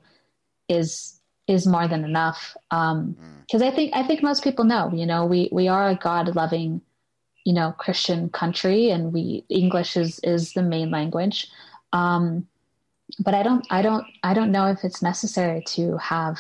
[0.69, 2.55] is is more than enough.
[2.71, 5.95] Um because i think i think most people know you know we we are a
[5.95, 6.81] god loving
[7.43, 11.47] you know christian country and we english is is the main language.
[11.93, 12.47] Um
[13.19, 16.39] but i don't i don't i don't know if it's necessary to have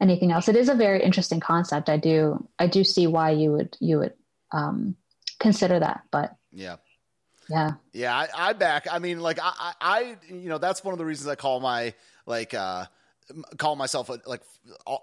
[0.00, 0.48] anything else.
[0.48, 1.88] It is a very interesting concept.
[1.88, 4.14] I do I do see why you would you would
[4.52, 4.96] um,
[5.38, 6.76] consider that, but yeah.
[7.48, 8.86] yeah, Yeah, I, I back.
[8.90, 11.94] I mean, like I, I, you know, that's one of the reasons I call my
[12.26, 12.86] like uh
[13.58, 14.42] call myself a, like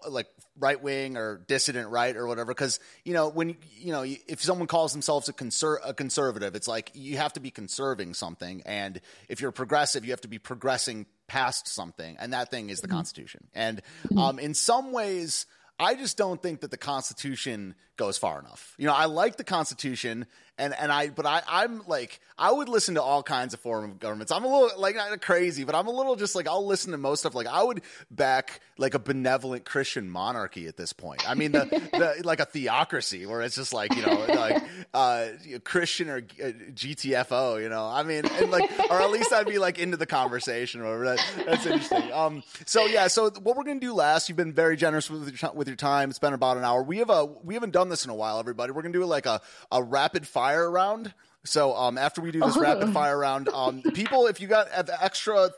[0.10, 0.28] like
[0.60, 2.54] right wing or dissident right or whatever.
[2.54, 6.68] Because you know when you know if someone calls themselves a conser- a conservative, it's
[6.68, 10.40] like you have to be conserving something, and if you're progressive, you have to be
[10.40, 13.48] progressing past something, and that thing is the Constitution.
[13.54, 13.82] And
[14.18, 15.46] um, in some ways.
[15.80, 18.74] I just don't think that the Constitution goes far enough.
[18.80, 20.26] You know, I like the Constitution,
[20.58, 23.86] and and I, but I, I'm like, I would listen to all kinds of form
[23.86, 24.32] of governments.
[24.32, 26.98] I'm a little like not crazy, but I'm a little just like I'll listen to
[26.98, 27.36] most stuff.
[27.36, 31.28] Like I would back like a benevolent Christian monarchy at this point.
[31.30, 35.28] I mean, the, the like a theocracy where it's just like you know, like uh,
[35.64, 37.62] Christian or uh, GTFO.
[37.62, 40.82] You know, I mean, and like, or at least I'd be like into the conversation
[40.82, 41.04] or whatever.
[41.06, 42.12] That, that's interesting.
[42.12, 44.28] Um, so yeah, so what we're gonna do last?
[44.28, 46.10] You've been very generous with your, with your time.
[46.10, 46.82] It's been about an hour.
[46.82, 48.72] We have a we haven't done this in a while, everybody.
[48.72, 49.42] We're gonna do like a
[49.72, 51.14] a rapid fire round.
[51.44, 52.62] So um, after we do this oh.
[52.62, 54.68] rapid fire round, um, people, if you got
[55.02, 55.50] extra uh,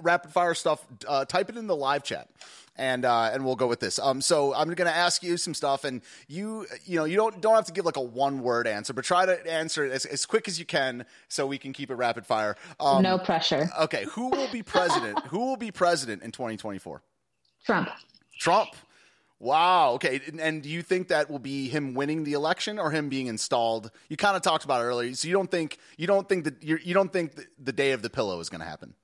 [0.00, 2.28] rapid fire stuff, uh, type it in the live chat
[2.76, 3.98] and uh, and we'll go with this.
[3.98, 7.40] Um, so I'm going to ask you some stuff, and you you know you don't
[7.40, 10.04] don't have to give like a one word answer, but try to answer it as,
[10.06, 12.56] as quick as you can, so we can keep it rapid fire.
[12.80, 13.70] Um, no pressure.
[13.80, 15.18] Okay, who will be president?
[15.26, 17.02] who will be president in 2024?
[17.64, 17.90] Trump.
[18.38, 18.70] Trump.
[19.44, 19.92] Wow.
[19.96, 20.22] Okay.
[20.40, 23.90] And do you think that will be him winning the election or him being installed?
[24.08, 25.14] You kind of talked about it earlier.
[25.14, 27.32] So you don't think you don't think that you're, you don't think
[27.62, 28.94] the day of the pillow is going to happen?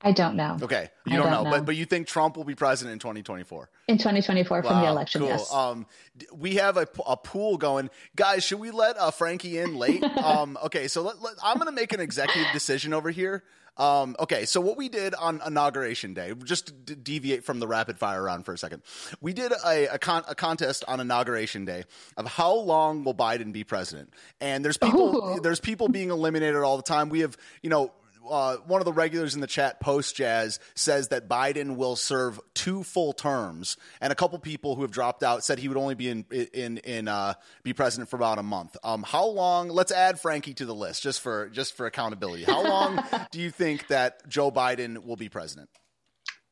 [0.00, 0.56] I don't know.
[0.62, 2.98] Okay, you don't, don't know, know, but but you think Trump will be president in
[3.00, 3.68] 2024?
[3.86, 5.28] In 2024 wow, from the election, cool.
[5.28, 5.52] yes.
[5.52, 5.86] Um,
[6.34, 8.42] we have a, a pool going, guys.
[8.42, 10.02] Should we let uh, Frankie in late?
[10.24, 13.44] um, okay, so let, let, I'm going to make an executive decision over here.
[13.78, 17.98] Um, okay, so what we did on inauguration day, just to deviate from the rapid
[17.98, 18.82] fire round for a second,
[19.22, 21.84] we did a, a, con- a, contest on inauguration day
[22.18, 24.12] of how long will Biden be president,
[24.42, 25.40] and there's people Ooh.
[25.40, 27.08] there's people being eliminated all the time.
[27.08, 27.92] We have you know
[28.28, 32.40] uh, one of the regulars in the chat, post Jazz, says that Biden will serve
[32.54, 35.94] two full terms, and a couple people who have dropped out said he would only
[35.94, 38.76] be in in in uh, be president for about a month.
[38.82, 39.68] Um, how long?
[39.68, 42.44] Let's add Frankie to the list just for just for accountability.
[42.44, 45.68] How long do you think that Joe Biden will be president?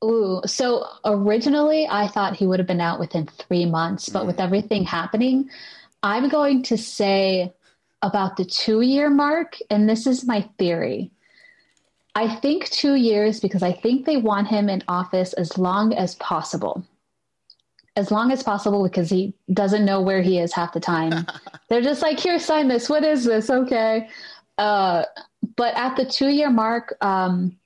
[0.02, 4.28] Ooh, so originally I thought he would have been out within three months, but mm.
[4.28, 5.50] with everything happening,
[6.02, 7.52] I'm going to say
[8.02, 11.10] about the two year mark, and this is my theory.
[12.14, 16.16] I think two years because I think they want him in office as long as
[16.16, 16.84] possible.
[17.96, 21.26] As long as possible because he doesn't know where he is half the time.
[21.68, 22.88] They're just like, here, sign this.
[22.88, 23.50] What is this?
[23.50, 24.08] Okay.
[24.58, 25.04] Uh,
[25.56, 27.56] but at the two year mark, um,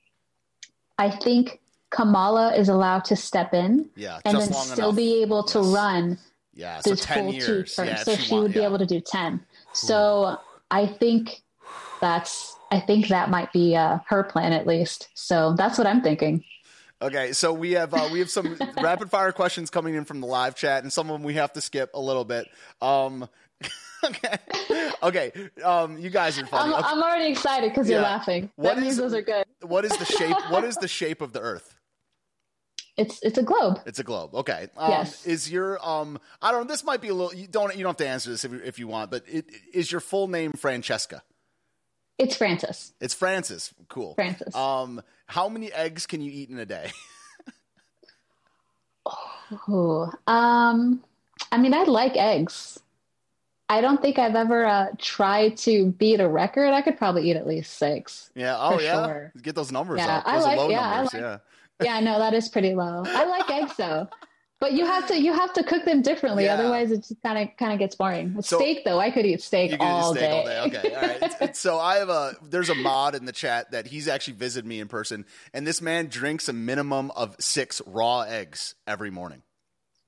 [0.97, 4.95] I think Kamala is allowed to step in yeah, and then still enough.
[4.95, 5.67] be able to yes.
[5.67, 6.17] run
[6.53, 7.45] yeah, so full years.
[7.45, 7.77] two terms.
[7.77, 9.41] Yeah, so she, want, would be able to do 10.
[9.73, 10.39] So
[10.71, 11.41] I think
[11.99, 15.09] that's I think that might be uh, her plan at least.
[15.13, 16.43] So that's what I'm thinking.
[17.01, 20.27] Okay, so we have uh, we have some rapid fire questions coming in from the
[20.27, 22.47] live chat, and some of them we have to skip a little bit.
[22.81, 23.27] Um,
[24.03, 24.37] okay,
[25.03, 25.31] okay,
[25.63, 26.73] um, you guys are funny.
[26.73, 26.89] I'm, okay.
[26.89, 27.97] I'm already excited because yeah.
[27.97, 28.49] you're laughing.
[28.55, 29.45] What that is, means those are good.
[29.61, 30.37] What is the shape?
[30.49, 31.77] what is the shape of the Earth?
[32.97, 33.81] It's it's a globe.
[33.85, 34.33] It's a globe.
[34.33, 34.69] Okay.
[34.77, 35.25] Um, yes.
[35.25, 36.17] Is your um?
[36.41, 36.65] I don't.
[36.65, 36.73] know.
[36.73, 37.37] This might be a little.
[37.37, 37.75] You don't.
[37.75, 39.11] You don't have to answer this if you, if you want.
[39.11, 41.21] But it, is your full name Francesca?
[42.17, 42.93] It's Francis.
[43.01, 43.73] It's Francis.
[43.89, 44.13] Cool.
[44.15, 44.55] Francis.
[44.55, 46.91] Um, how many eggs can you eat in a day?
[49.67, 51.03] oh, um,
[51.51, 52.79] I mean, I like eggs.
[53.67, 56.71] I don't think I've ever uh, tried to beat a record.
[56.71, 58.29] I could probably eat at least six.
[58.35, 58.55] Yeah.
[58.59, 59.05] Oh, yeah.
[59.05, 59.31] Sure.
[59.41, 60.25] Get those numbers yeah, up.
[60.25, 60.71] Those I like.
[60.71, 61.13] yeah, numbers.
[61.13, 61.41] I like,
[61.81, 61.85] yeah.
[61.85, 61.99] yeah.
[61.99, 63.03] No, that is pretty low.
[63.05, 64.07] I like eggs though.
[64.65, 66.55] But you have to you have to cook them differently, yeah.
[66.55, 68.41] otherwise it just kind of kind of gets boring.
[68.41, 70.57] So, steak though, I could eat steak, all, steak day.
[70.57, 70.79] all day.
[70.79, 71.55] Okay, all right.
[71.55, 74.79] so I have a there's a mod in the chat that he's actually visited me
[74.79, 79.43] in person, and this man drinks a minimum of six raw eggs every morning.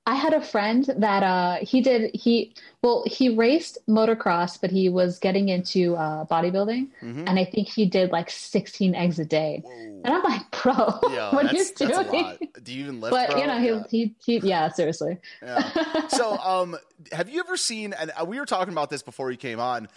[0.08, 4.88] I had a friend that uh, he did he well he raced motocross, but he
[4.88, 7.24] was getting into uh, bodybuilding, mm-hmm.
[7.26, 9.60] and I think he did like 16 eggs a day.
[9.62, 10.00] Whoa.
[10.04, 10.74] And I'm like, bro,
[11.12, 12.38] Yo, what are you doing?
[12.62, 13.10] Do you even lift?
[13.10, 13.38] But bro?
[13.38, 13.82] you know, he, yeah.
[13.90, 15.18] he, he yeah, seriously.
[15.42, 16.08] Yeah.
[16.08, 16.78] So, um,
[17.12, 17.92] have you ever seen?
[17.92, 19.88] And uh, we were talking about this before you came on.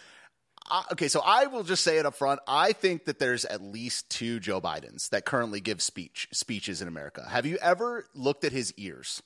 [0.69, 2.41] I, okay, so I will just say it up front.
[2.49, 6.89] I think that there's at least two Joe Bidens that currently give speech speeches in
[6.89, 7.25] America.
[7.29, 9.21] Have you ever looked at his ears?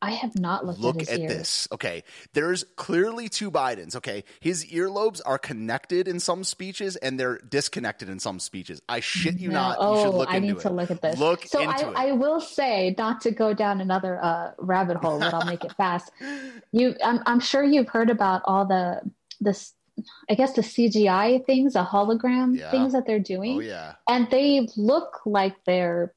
[0.00, 1.10] I have not looked at this.
[1.10, 1.68] Look at, at this.
[1.72, 2.04] Okay.
[2.32, 3.96] There's clearly two Bidens.
[3.96, 4.24] Okay.
[4.40, 8.80] His earlobes are connected in some speeches and they're disconnected in some speeches.
[8.88, 9.54] I shit you no.
[9.54, 9.76] not.
[9.80, 11.18] Oh, you should look I into need to look at this.
[11.18, 11.96] Look so into I, it.
[11.96, 15.72] I will say, not to go down another uh, rabbit hole, but I'll make it
[15.72, 16.10] fast.
[16.70, 19.00] You, I'm, I'm sure you've heard about all the
[19.40, 19.72] this
[20.30, 22.70] I guess the CGI things, the hologram yeah.
[22.70, 23.56] things that they're doing.
[23.56, 23.94] Oh yeah.
[24.08, 26.14] And they look like they're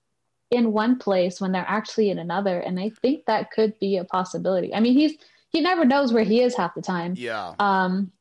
[0.52, 4.04] in one place when they're actually in another and i think that could be a
[4.04, 4.76] possibility.
[4.76, 5.14] I mean he's
[5.50, 7.16] he never knows where he is half the time.
[7.18, 7.56] Yeah.
[7.58, 8.12] Um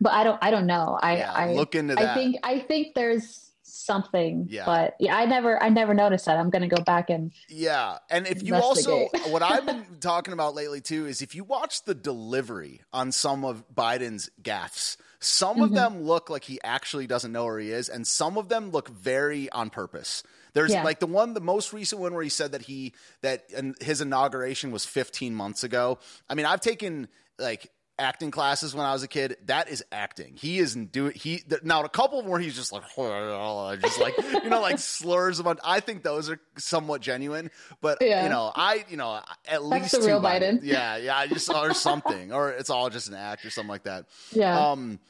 [0.00, 0.98] but i don't i don't know.
[1.00, 2.10] I yeah, i look into that.
[2.10, 4.64] i think i think there's something yeah.
[4.64, 6.36] but yeah i never i never noticed that.
[6.36, 10.54] I'm gonna go back and yeah and if you also what i've been talking about
[10.54, 15.64] lately too is if you watch the delivery on some of biden's gaffes some mm-hmm.
[15.64, 18.70] of them look like he actually doesn't know where he is and some of them
[18.70, 20.22] look very on purpose
[20.56, 20.82] there's yeah.
[20.82, 23.44] like the one, the most recent one where he said that he that
[23.80, 25.98] his inauguration was 15 months ago.
[26.30, 27.08] I mean, I've taken
[27.38, 29.36] like acting classes when I was a kid.
[29.44, 30.32] That is acting.
[30.34, 32.38] He isn't doing he now a couple more.
[32.38, 35.60] he's just like just like you know like slurs about.
[35.62, 37.50] I think those are somewhat genuine,
[37.82, 38.22] but yeah.
[38.22, 40.60] you know I you know at That's least the real Biden.
[40.62, 43.84] Yeah, yeah, I just or something or it's all just an act or something like
[43.84, 44.06] that.
[44.32, 44.70] Yeah.
[44.70, 45.00] Um,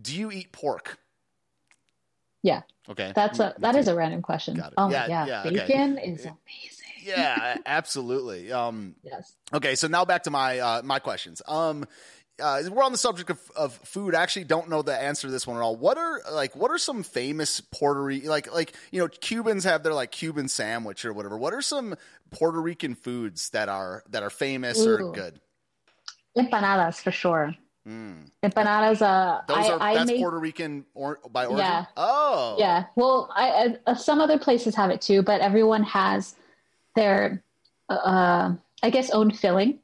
[0.00, 0.98] do you eat pork?
[2.42, 2.62] Yeah.
[2.88, 3.12] Okay.
[3.14, 4.62] That's a that is a random question.
[4.76, 5.66] Oh Yeah, yeah, yeah, okay.
[5.66, 6.82] bacon is amazing.
[7.04, 8.52] yeah, absolutely.
[8.52, 9.36] Um, Yes.
[9.52, 11.42] okay, so now back to my uh, my questions.
[11.46, 11.84] Um,
[12.42, 14.14] uh, we're on the subject of, of food.
[14.14, 15.76] I actually don't know the answer to this one at all.
[15.76, 19.82] What are like what are some famous Puerto Rican like like you know Cubans have
[19.82, 21.38] their like Cuban sandwich or whatever.
[21.38, 21.94] What are some
[22.30, 25.40] Puerto Rican foods that are that are famous or good?
[26.36, 27.54] Empanadas for sure.
[27.86, 28.30] Mm.
[28.42, 29.02] Empanadas.
[29.02, 31.66] Uh, Those I, are I that's make, Puerto Rican or by origin.
[31.66, 31.84] Yeah.
[31.96, 32.84] Oh, Yeah.
[32.96, 36.36] Well, I, uh, some other places have it too, but everyone has
[36.94, 37.42] their,
[37.88, 39.80] uh, I guess, own filling.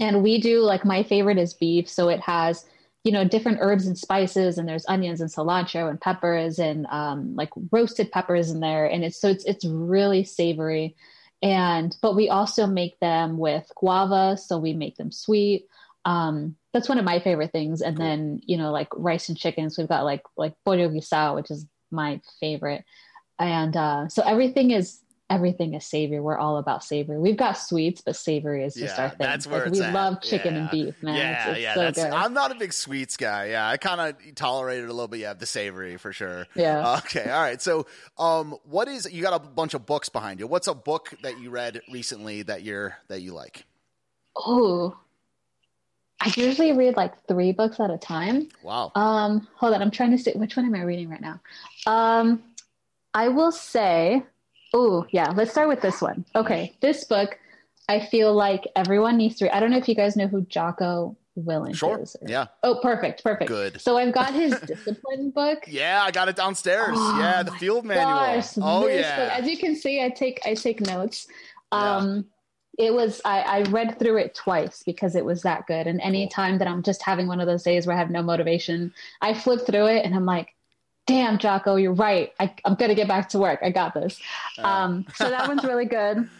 [0.00, 2.64] And we do like my favorite is beef, so it has
[3.04, 7.34] you know different herbs and spices, and there's onions and cilantro and peppers and um,
[7.36, 10.96] like roasted peppers in there, and it's so it's it's really savory.
[11.42, 15.66] And but we also make them with guava, so we make them sweet.
[16.04, 17.80] Um, that's one of my favorite things.
[17.82, 18.06] And Cool.
[18.06, 21.66] then you know like rice and chickens, we've got like like pollo guisado, which is
[21.90, 22.84] my favorite.
[23.38, 25.00] And uh, so everything is
[25.30, 26.20] everything is savory.
[26.20, 27.18] We're all about savory.
[27.18, 29.16] We've got sweets, but savory is just Yeah, our thing.
[29.20, 29.94] that's where Like, we at.
[29.94, 30.60] love chicken Yeah.
[30.60, 31.16] and beef, man.
[31.16, 31.74] Yeah, it's, it's yeah.
[31.74, 32.12] so that's, good.
[32.12, 33.46] I'm not a big sweets guy.
[33.46, 35.20] Yeah, I kind of tolerate it a little bit.
[35.20, 36.46] Yeah, the savory for sure.
[36.54, 36.96] yeah.
[36.98, 37.62] Okay, all right.
[37.62, 37.86] So,
[38.18, 40.46] um, what is you got a bunch of books behind you?
[40.46, 43.64] What's a book that you read recently that you're that you like?
[44.36, 44.96] oh,
[46.24, 48.48] I usually read like three books at a time.
[48.62, 48.92] Wow.
[48.94, 51.40] Um, hold on, I'm trying to see which one am I reading right now.
[51.86, 52.42] Um,
[53.12, 54.22] I will say,
[54.72, 56.24] oh yeah, let's start with this one.
[56.36, 57.38] Okay, this book,
[57.88, 59.46] I feel like everyone needs to.
[59.46, 59.52] Read.
[59.52, 62.00] I don't know if you guys know who Jocko Willink Sure.
[62.00, 62.14] is.
[62.22, 62.46] or- Yeah.
[62.62, 63.48] Oh, perfect, perfect.
[63.48, 63.80] Good.
[63.80, 65.64] So I've got his discipline book.
[65.66, 66.90] Yeah, I got it downstairs.
[66.92, 68.06] Oh yeah, the field manual.
[68.06, 69.16] Gosh, oh yeah.
[69.24, 71.26] book- as you can see, I take I take notes.
[71.72, 72.20] Yeah.
[72.78, 75.86] Um, it was I, I read through it twice because it was that good.
[75.86, 78.22] And any time that I'm just having one of those days where I have no
[78.22, 80.54] motivation, I flip through it and I'm like,
[81.06, 82.32] "Damn, Jocko, you're right.
[82.40, 83.60] I, I'm gonna get back to work.
[83.62, 84.20] I got this."
[84.58, 86.28] Uh, Um, so that one's really good.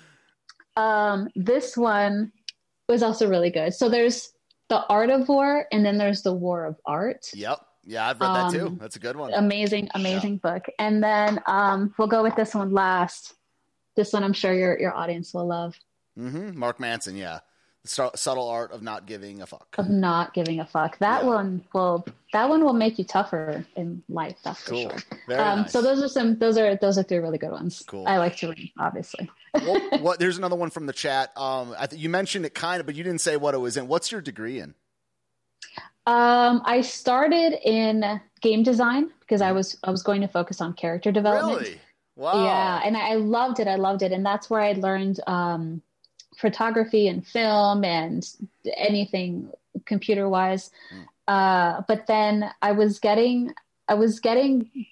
[0.75, 2.33] Um, this one
[2.89, 3.75] was also really good.
[3.75, 4.33] So there's
[4.71, 7.59] the Art of War, and then there's the War of Art yep.
[7.85, 8.67] Yeah, I've read that too.
[8.69, 9.35] um, That's a good one.
[9.35, 13.35] amazing amazing book and then um we'll go with this one last
[13.97, 15.77] this one i'm sure your your audience will love
[16.17, 17.17] hmm Mark Manson.
[17.17, 17.41] Yeah,
[17.83, 19.75] the subtle art of not giving a fuck.
[19.79, 21.29] of not giving a fuck that Yeah.
[21.29, 24.89] one will that one will make you tougher in life that's Cool.
[24.91, 24.99] for
[25.31, 25.73] sure um nice.
[25.73, 28.07] so those are some those are those are three really good ones Cool.
[28.07, 31.31] i like to read obviously well, what, there's another one from the chat.
[31.37, 33.77] Um, I th- you mentioned it kind of, but you didn't say what it was
[33.77, 33.87] in.
[33.87, 34.75] What's your degree in?
[36.07, 40.73] um i started in game design because i was i was going to focus on
[40.73, 41.81] character development Really?
[42.17, 42.45] Wow.
[42.45, 43.67] Yeah, and I I loved it.
[43.67, 45.81] I loved it, and that's where I learned um,
[46.37, 48.29] photography and film and
[48.77, 49.51] anything
[49.87, 50.71] computer wise.
[50.95, 51.07] Mm.
[51.29, 53.55] Uh, but then I was getting,
[53.89, 54.87] I was getting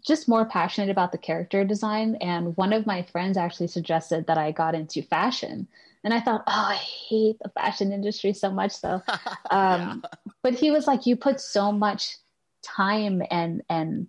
[0.00, 4.38] just more passionate about the character design, and one of my friends actually suggested that
[4.38, 5.68] I got into fashion,
[6.02, 9.02] and I thought, oh, I hate the fashion industry so much, though.
[9.50, 10.02] Um,
[10.42, 12.16] but he was like, you put so much
[12.62, 14.06] time and and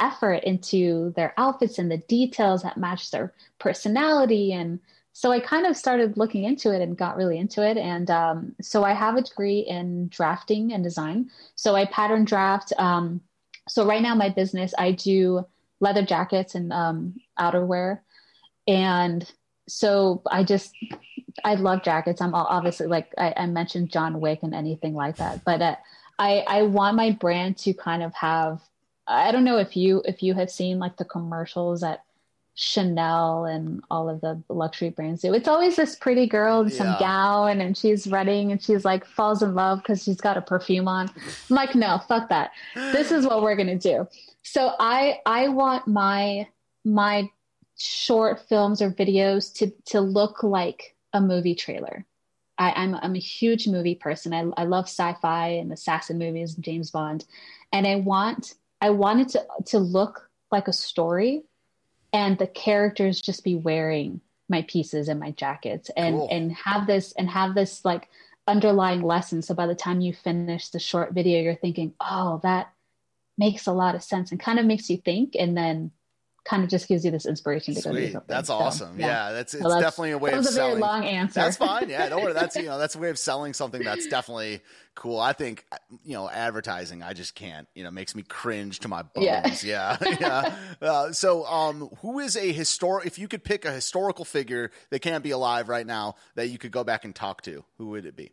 [0.00, 4.78] effort into their outfits and the details that match their personality and
[5.20, 7.76] so i kind of started looking into it and got really into it.
[7.76, 11.30] And um, so i have a degree in drafting and design.
[11.56, 13.20] So i pattern draft um,
[13.68, 15.44] so right now my business i do
[15.78, 18.00] leather jackets and um, outerwear.
[18.66, 19.30] And
[19.68, 20.74] so i just
[21.44, 22.22] i love jackets.
[22.22, 25.44] I'm obviously like i, I mentioned john wick and anything like that.
[25.44, 25.76] But uh,
[26.18, 28.62] I, I want my brand to kind of have
[29.06, 32.04] I don't know if you if you have seen like the commercials that
[32.54, 35.32] Chanel and all of the luxury brands do.
[35.32, 36.98] It's always this pretty girl in some Yeah.
[36.98, 40.86] gown and she's running and she's like falls in love because she's got a perfume
[40.88, 41.08] on.
[41.08, 42.50] I'm like, no, fuck that.
[42.74, 44.06] This is what we're gonna do.
[44.42, 46.48] So I I want my
[46.84, 47.28] my
[47.78, 52.04] short films or videos to to look like a movie trailer.
[52.58, 54.34] I, I'm I'm a huge movie person.
[54.34, 57.24] I I love sci-fi and assassin movies, and James Bond,
[57.72, 61.42] and I want I want it to to look like a story,
[62.12, 66.28] and the characters just be wearing my pieces and my jackets, and Cool.
[66.30, 68.08] and have this and have this like
[68.46, 69.42] underlying lesson.
[69.42, 72.72] So by the time you finish the short video, you're thinking, oh, that
[73.38, 75.92] makes a lot of sense, and kind of makes you think, and then
[76.50, 78.22] kind of just gives you this inspiration to go do something.
[78.26, 78.98] That's So, awesome.
[78.98, 80.80] Yeah, that's it's So that's- definitely a way That of was a very selling.
[80.80, 81.40] long answer.
[81.40, 81.88] That's fine.
[81.88, 82.32] Yeah, don't worry.
[82.32, 84.60] That's you know that's a way of selling something that's definitely
[84.96, 85.20] cool.
[85.20, 85.64] I think
[86.04, 87.02] you know advertising.
[87.04, 87.68] I just can't.
[87.74, 89.24] You know, makes me cringe to my bones.
[89.64, 89.96] Yeah.
[90.02, 90.56] Yeah, yeah.
[90.82, 93.06] Uh, so, um, who is a historic?
[93.06, 96.58] If you could pick a historical figure that can't be alive right now that you
[96.58, 98.32] could go back and talk to, who would it be?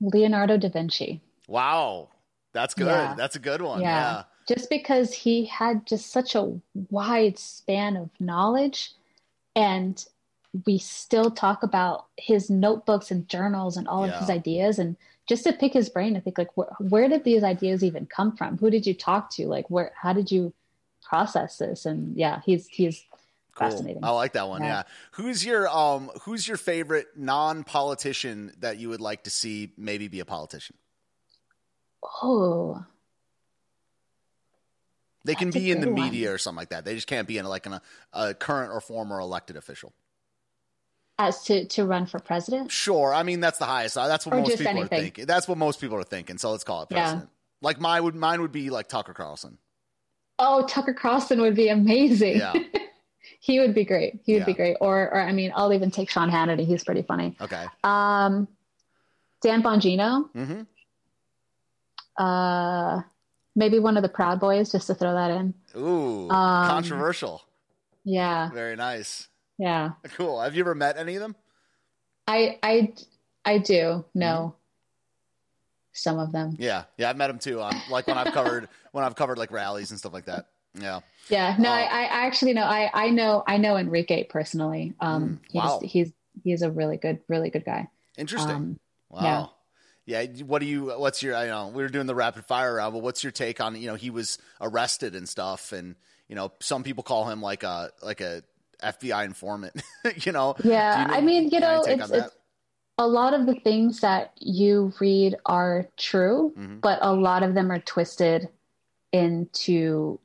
[0.00, 1.22] Leonardo da Vinci.
[1.48, 2.08] Wow,
[2.52, 2.86] That's good.
[2.86, 3.14] Yeah.
[3.16, 3.80] That's a good one.
[3.82, 4.24] Yeah.
[4.46, 6.60] Just because he had just such a
[6.90, 8.92] wide span of knowledge
[9.54, 10.04] and
[10.64, 14.14] we still talk about his notebooks and journals and all yeah.
[14.14, 14.96] of his ideas and
[15.28, 18.36] just to pick his brain I think like wh- where did these ideas even come
[18.36, 20.54] from who did you talk to like where how did you
[21.02, 23.04] process this and yeah he's he's
[23.54, 23.70] cool.
[23.70, 24.68] fascinating i like that one yeah.
[24.68, 24.82] yeah.
[25.12, 30.20] who's your um who's your favorite non-politician that you would like to see maybe be
[30.20, 30.76] a politician
[32.22, 32.84] oh
[35.26, 36.34] they can be in the media one.
[36.34, 37.80] or something like that they just can't be in like an,
[38.12, 39.92] a current or former elected official
[41.18, 42.70] as to to run for president?
[42.70, 43.14] Sure.
[43.14, 43.96] I mean, that's the highest.
[43.96, 44.84] Uh, that's what or most people anything.
[44.84, 45.26] are thinking.
[45.26, 46.38] That's what most people are thinking.
[46.38, 47.22] So let's call it president.
[47.22, 47.28] Yeah.
[47.62, 49.58] Like mine would mine would be like Tucker Carlson.
[50.38, 52.38] Oh, Tucker Carlson would be amazing.
[52.38, 52.52] Yeah.
[53.40, 54.20] he would be great.
[54.24, 54.46] He would yeah.
[54.46, 54.76] be great.
[54.80, 56.66] Or or I mean, I'll even take Sean Hannity.
[56.66, 57.36] He's pretty funny.
[57.40, 57.64] Okay.
[57.82, 58.48] Um,
[59.42, 60.30] Dan Bongino.
[60.34, 60.62] Mm-hmm.
[62.18, 63.02] Uh,
[63.56, 65.54] maybe one of the Proud Boys, just to throw that in.
[65.76, 67.42] Ooh, um, controversial.
[68.04, 68.50] Yeah.
[68.52, 69.26] Very nice.
[69.58, 69.92] Yeah.
[70.14, 70.40] Cool.
[70.40, 71.34] Have you ever met any of them?
[72.28, 72.92] I I
[73.44, 74.56] I do know mm-hmm.
[75.92, 76.56] some of them.
[76.58, 77.60] Yeah, yeah, I've met them too.
[77.60, 80.46] Um, like when I've covered when I've covered like rallies and stuff like that.
[80.74, 81.00] Yeah.
[81.28, 81.56] Yeah.
[81.58, 82.64] No, uh, I, I actually know.
[82.64, 84.94] I I know I know Enrique personally.
[85.00, 85.78] Um, mm, wow.
[85.80, 86.12] he's he's
[86.44, 87.88] he's a really good really good guy.
[88.18, 88.50] Interesting.
[88.50, 88.80] Um,
[89.10, 89.22] wow.
[89.22, 89.46] Yeah.
[90.06, 90.24] Yeah.
[90.46, 90.86] What do you?
[90.96, 91.36] What's your?
[91.36, 93.76] I know we were doing the rapid fire round, but what's your take on?
[93.76, 95.96] You know, he was arrested and stuff, and
[96.28, 98.42] you know, some people call him like a like a
[98.82, 99.82] FBI informant,
[100.16, 100.54] you know?
[100.62, 101.02] Yeah.
[101.02, 102.34] You know, I mean, you know, it's, it's,
[102.98, 106.78] a lot of the things that you read are true, mm-hmm.
[106.78, 108.48] but a lot of them are twisted
[109.12, 110.18] into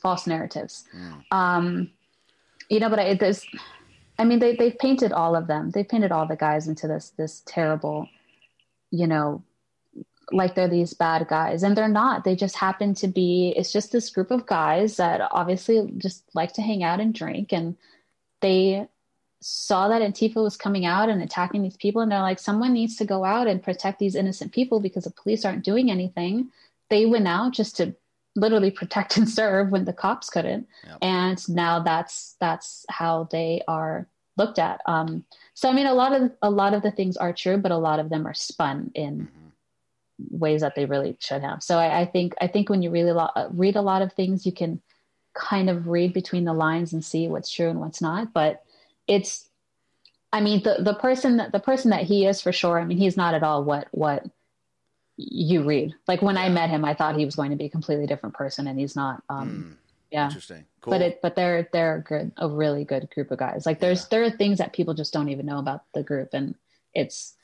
[0.00, 0.84] false narratives.
[0.96, 1.24] Mm.
[1.30, 1.90] Um,
[2.70, 3.44] you know, but I, there's,
[4.18, 5.70] I mean, they, they've painted all of them.
[5.70, 8.08] They've painted all the guys into this, this terrible,
[8.94, 9.42] you know,
[10.32, 11.62] like they're these bad guys.
[11.62, 12.24] And they're not.
[12.24, 16.52] They just happen to be it's just this group of guys that obviously just like
[16.54, 17.52] to hang out and drink.
[17.52, 17.76] And
[18.40, 18.88] they
[19.40, 22.96] saw that Antifa was coming out and attacking these people, and they're like, someone needs
[22.96, 26.50] to go out and protect these innocent people because the police aren't doing anything.
[26.88, 27.94] They went out just to
[28.36, 30.98] literally protect and serve when the cops couldn't, yep.
[31.02, 34.06] and now that's that's how they are
[34.36, 34.80] looked at.
[34.86, 35.24] Um,
[35.54, 37.76] so I mean, a lot of a lot of the things are true, but a
[37.76, 40.38] lot of them are spun in mm-hmm.
[40.38, 41.62] ways that they really should have.
[41.62, 44.46] So I, I think I think when you really lo- read a lot of things,
[44.46, 44.80] you can
[45.34, 48.32] kind of read between the lines and see what's true and what's not.
[48.32, 48.62] But
[49.06, 49.48] it's,
[50.32, 52.80] I mean, the the person that the person that he is for sure.
[52.80, 54.24] I mean, he's not at all what what
[55.16, 55.94] you read.
[56.08, 56.36] Like when.
[56.36, 58.78] I met him, I thought he was going to be a completely different person, and
[58.78, 59.22] he's not.
[59.28, 59.83] Um, mm,
[60.14, 60.64] yeah, interesting.
[60.80, 60.92] Cool.
[60.92, 63.66] But it, but they're they're good, a really good group of guys.
[63.66, 64.06] Like there's yeah.
[64.10, 66.54] there are things that people just don't even know about the group, and
[66.94, 67.34] it's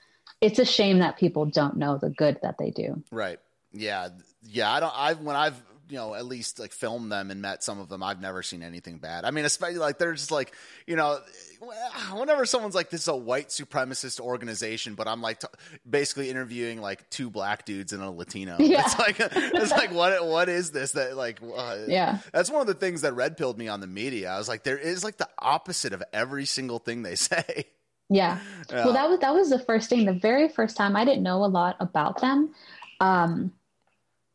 [0.40, 3.02] it's a shame that people don't know the good that they do.
[3.10, 3.40] Right.
[3.72, 4.10] Yeah.
[4.44, 4.70] Yeah.
[4.70, 4.94] I don't.
[4.96, 5.60] I've when I've
[5.90, 8.62] you know at least like filmed them and met some of them i've never seen
[8.62, 10.54] anything bad i mean especially like they're just like
[10.86, 11.18] you know
[12.12, 15.48] whenever someone's like this is a white supremacist organization but i'm like t-
[15.88, 18.82] basically interviewing like two black dudes and a latino yeah.
[18.84, 22.66] it's like it's like what what is this that like uh, yeah that's one of
[22.66, 25.16] the things that red pilled me on the media i was like there is like
[25.16, 27.66] the opposite of every single thing they say
[28.10, 28.40] yeah.
[28.68, 28.84] yeah.
[28.84, 30.04] Well, that was that was the first thing.
[30.04, 32.52] The very first time I didn't know a lot about them.
[32.98, 33.52] Um,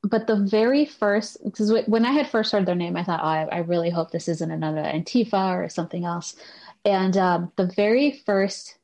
[0.05, 3.27] but the very first, because when I had first heard their name, I thought, oh,
[3.27, 6.35] I, I, really hope this isn't another Antifa or something else.
[6.83, 8.77] And um, the very first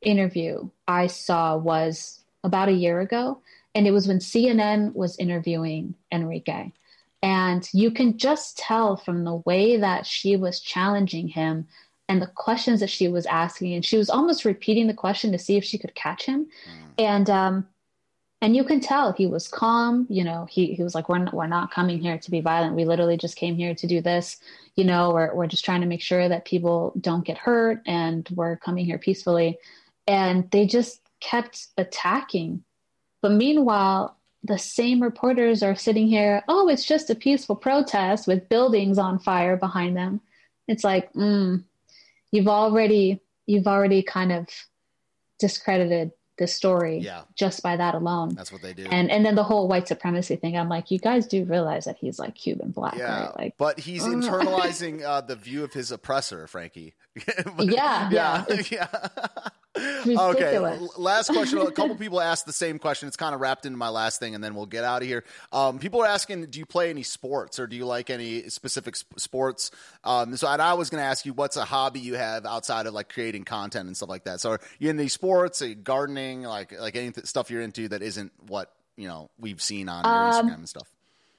[0.00, 3.40] interview I saw was about a year ago,
[3.74, 6.72] and it was when CNN was interviewing Enrique.
[7.22, 11.66] And you can just tell from the way that she was challenging him
[12.08, 15.38] and the questions that she was asking, and she was almost repeating the question to
[15.38, 16.44] see if she could catch him.
[16.44, 16.94] Mm.
[16.98, 17.68] And um,
[18.44, 21.32] and you can tell he was calm you know he, he was like we're not,
[21.32, 22.76] we're not coming here to be violent.
[22.76, 24.36] We literally just came here to do this
[24.76, 28.28] you know we're, we're just trying to make sure that people don't get hurt and
[28.34, 29.58] we're coming here peacefully.
[30.06, 32.62] And they just kept attacking.
[33.22, 38.50] But meanwhile the same reporters are sitting here oh it's just a peaceful protest with
[38.50, 40.20] buildings on fire behind them.
[40.68, 41.64] It's like mm,
[42.30, 44.48] you've already you've already kind of
[45.38, 47.22] discredited the story yeah.
[47.34, 48.34] just by that alone.
[48.34, 48.86] That's what they do.
[48.90, 50.56] And and then the whole white supremacy thing.
[50.56, 53.38] I'm like, you guys do realize that he's like Cuban black, yeah, right?
[53.38, 56.94] Like, but he's internalizing uh, the view of his oppressor, Frankie.
[57.56, 58.88] but, yeah, yeah, yeah.
[60.06, 60.58] okay,
[60.96, 61.58] last question.
[61.58, 63.08] A couple people asked the same question.
[63.08, 65.24] It's kind of wrapped into my last thing, and then we'll get out of here.
[65.52, 68.94] Um, people are asking, do you play any sports, or do you like any specific
[68.94, 69.72] sp- sports?
[70.04, 72.86] Um, so, and I was going to ask you, what's a hobby you have outside
[72.86, 74.40] of like creating content and stuff like that?
[74.40, 75.74] So, are you in these sports, are
[76.42, 80.04] like like any th- stuff you're into that isn't what you know we've seen on
[80.04, 80.88] your Um, Instagram and stuff?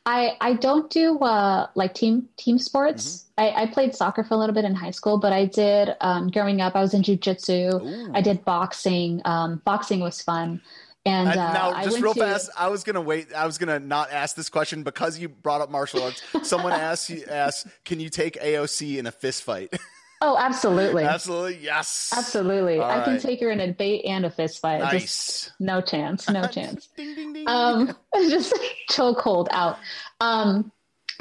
[0.05, 3.25] I I don't do uh like team team sports.
[3.37, 3.57] Mm-hmm.
[3.57, 6.29] I, I played soccer for a little bit in high school, but I did um
[6.29, 8.11] growing up I was in jujitsu.
[8.13, 9.21] I did boxing.
[9.25, 10.61] Um boxing was fun.
[11.07, 13.31] And uh, now, just real to, fast, I was gonna wait.
[13.31, 16.23] I was gonna not ask this question because you brought up martial arts.
[16.41, 19.71] Someone asked, you asked, "Can you take AOC in a fist fight?"
[20.21, 21.03] Oh, absolutely.
[21.03, 22.13] Absolutely, yes.
[22.15, 22.79] Absolutely.
[22.79, 24.89] All I can take her in a debate and a fist fight.
[24.91, 26.29] Just no chance.
[26.29, 26.87] No chance.
[26.95, 27.47] ding ding ding.
[27.47, 28.53] um just
[28.89, 29.77] choke hold out
[30.21, 30.71] um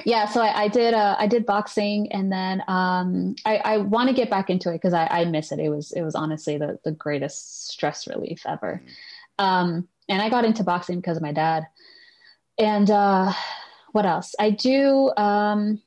[0.05, 4.09] yeah so i, I did uh i did boxing and then um i i want
[4.09, 6.57] to get back into it because I, I miss it it was it was honestly
[6.59, 8.83] the the greatest stress relief ever
[9.39, 11.67] um and i got into boxing because of my dad
[12.59, 13.33] and uh
[13.93, 15.81] what else i do um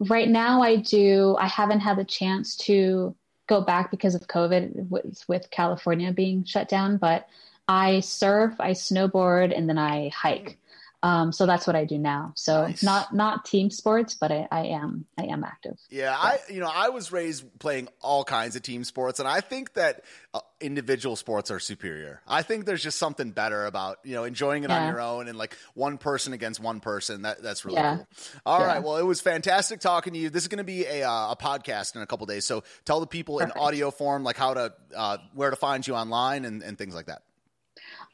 [0.00, 3.14] right now i do i haven't had the chance to
[3.46, 7.28] go back because of covid with with california being shut down but
[7.68, 10.58] I surf, I snowboard, and then I hike.
[11.04, 12.32] Um, so that's what I do now.
[12.34, 12.82] So Nice.
[12.82, 15.78] not not team sports, but I, I am I am active.
[15.90, 19.42] Yeah, I you know I was raised playing all kinds of team sports, and I
[19.42, 20.02] think that
[20.32, 22.22] uh, individual sports are superior.
[22.26, 25.36] I think there's just something better about you know enjoying it on your own and
[25.36, 27.20] like one person against one person.
[27.20, 27.96] That that's really Yeah.
[27.96, 28.06] cool.
[28.46, 28.78] All right, Yeah.
[28.80, 30.30] well, it was fantastic talking to you.
[30.30, 33.00] This is going to be a uh, a podcast in a couple days, so tell
[33.00, 33.56] the people Perfect.
[33.58, 36.94] in audio form like how to uh, where to find you online and, and things
[36.94, 37.20] like that.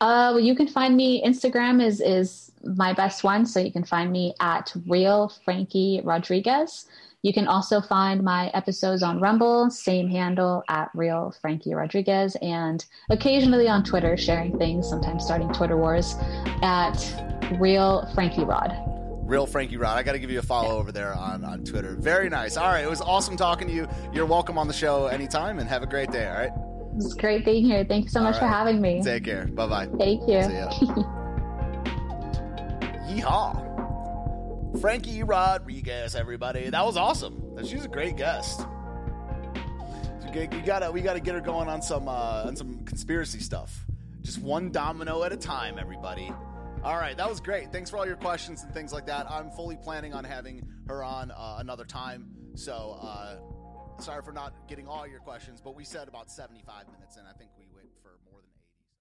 [0.01, 1.23] Uh, well, you can find me.
[1.23, 6.87] Instagram is is my best one, so you can find me at real Frankie Rodriguez.
[7.23, 12.85] You can also find my episodes on Rumble, same handle at real Frankie Rodriguez, and
[13.11, 14.89] occasionally on Twitter, sharing things.
[14.89, 16.17] Sometimes starting Twitter wars
[16.63, 16.97] at
[17.61, 18.73] real Frankie Rod.
[19.23, 19.99] Real Frankie Rod.
[19.99, 21.95] I got to give you a follow over there on, on Twitter.
[21.95, 22.57] Very nice.
[22.57, 22.83] All right.
[22.83, 23.87] It was awesome talking to you.
[24.13, 26.27] You're welcome on the show anytime and have a great day.
[26.27, 26.70] All right.
[27.05, 27.85] It's great being here.
[27.85, 29.03] Thank you so All much for having me.
[29.03, 29.47] Take care.
[29.47, 29.87] Bye bye.
[29.99, 30.43] Thank you.
[30.43, 30.71] See ya.
[33.09, 34.81] Yeehaw.
[34.81, 36.71] Frankie Rodriguez, everybody.
[36.71, 37.57] That was awesome.
[37.65, 38.67] She's a great guest.
[40.33, 43.85] You gotta, we gotta get her going on some, uh, on some conspiracy stuff.
[44.23, 46.33] Just one domino at a time, everybody.
[46.85, 47.73] All right, that was great.
[47.73, 49.29] Thanks for all your questions and things like that.
[49.31, 52.29] I'm fully planning on having her on uh, another time.
[52.55, 53.37] So, uh,
[54.01, 57.33] sorry for not getting all your questions, but we said about 75 minutes, and I
[57.33, 57.50] think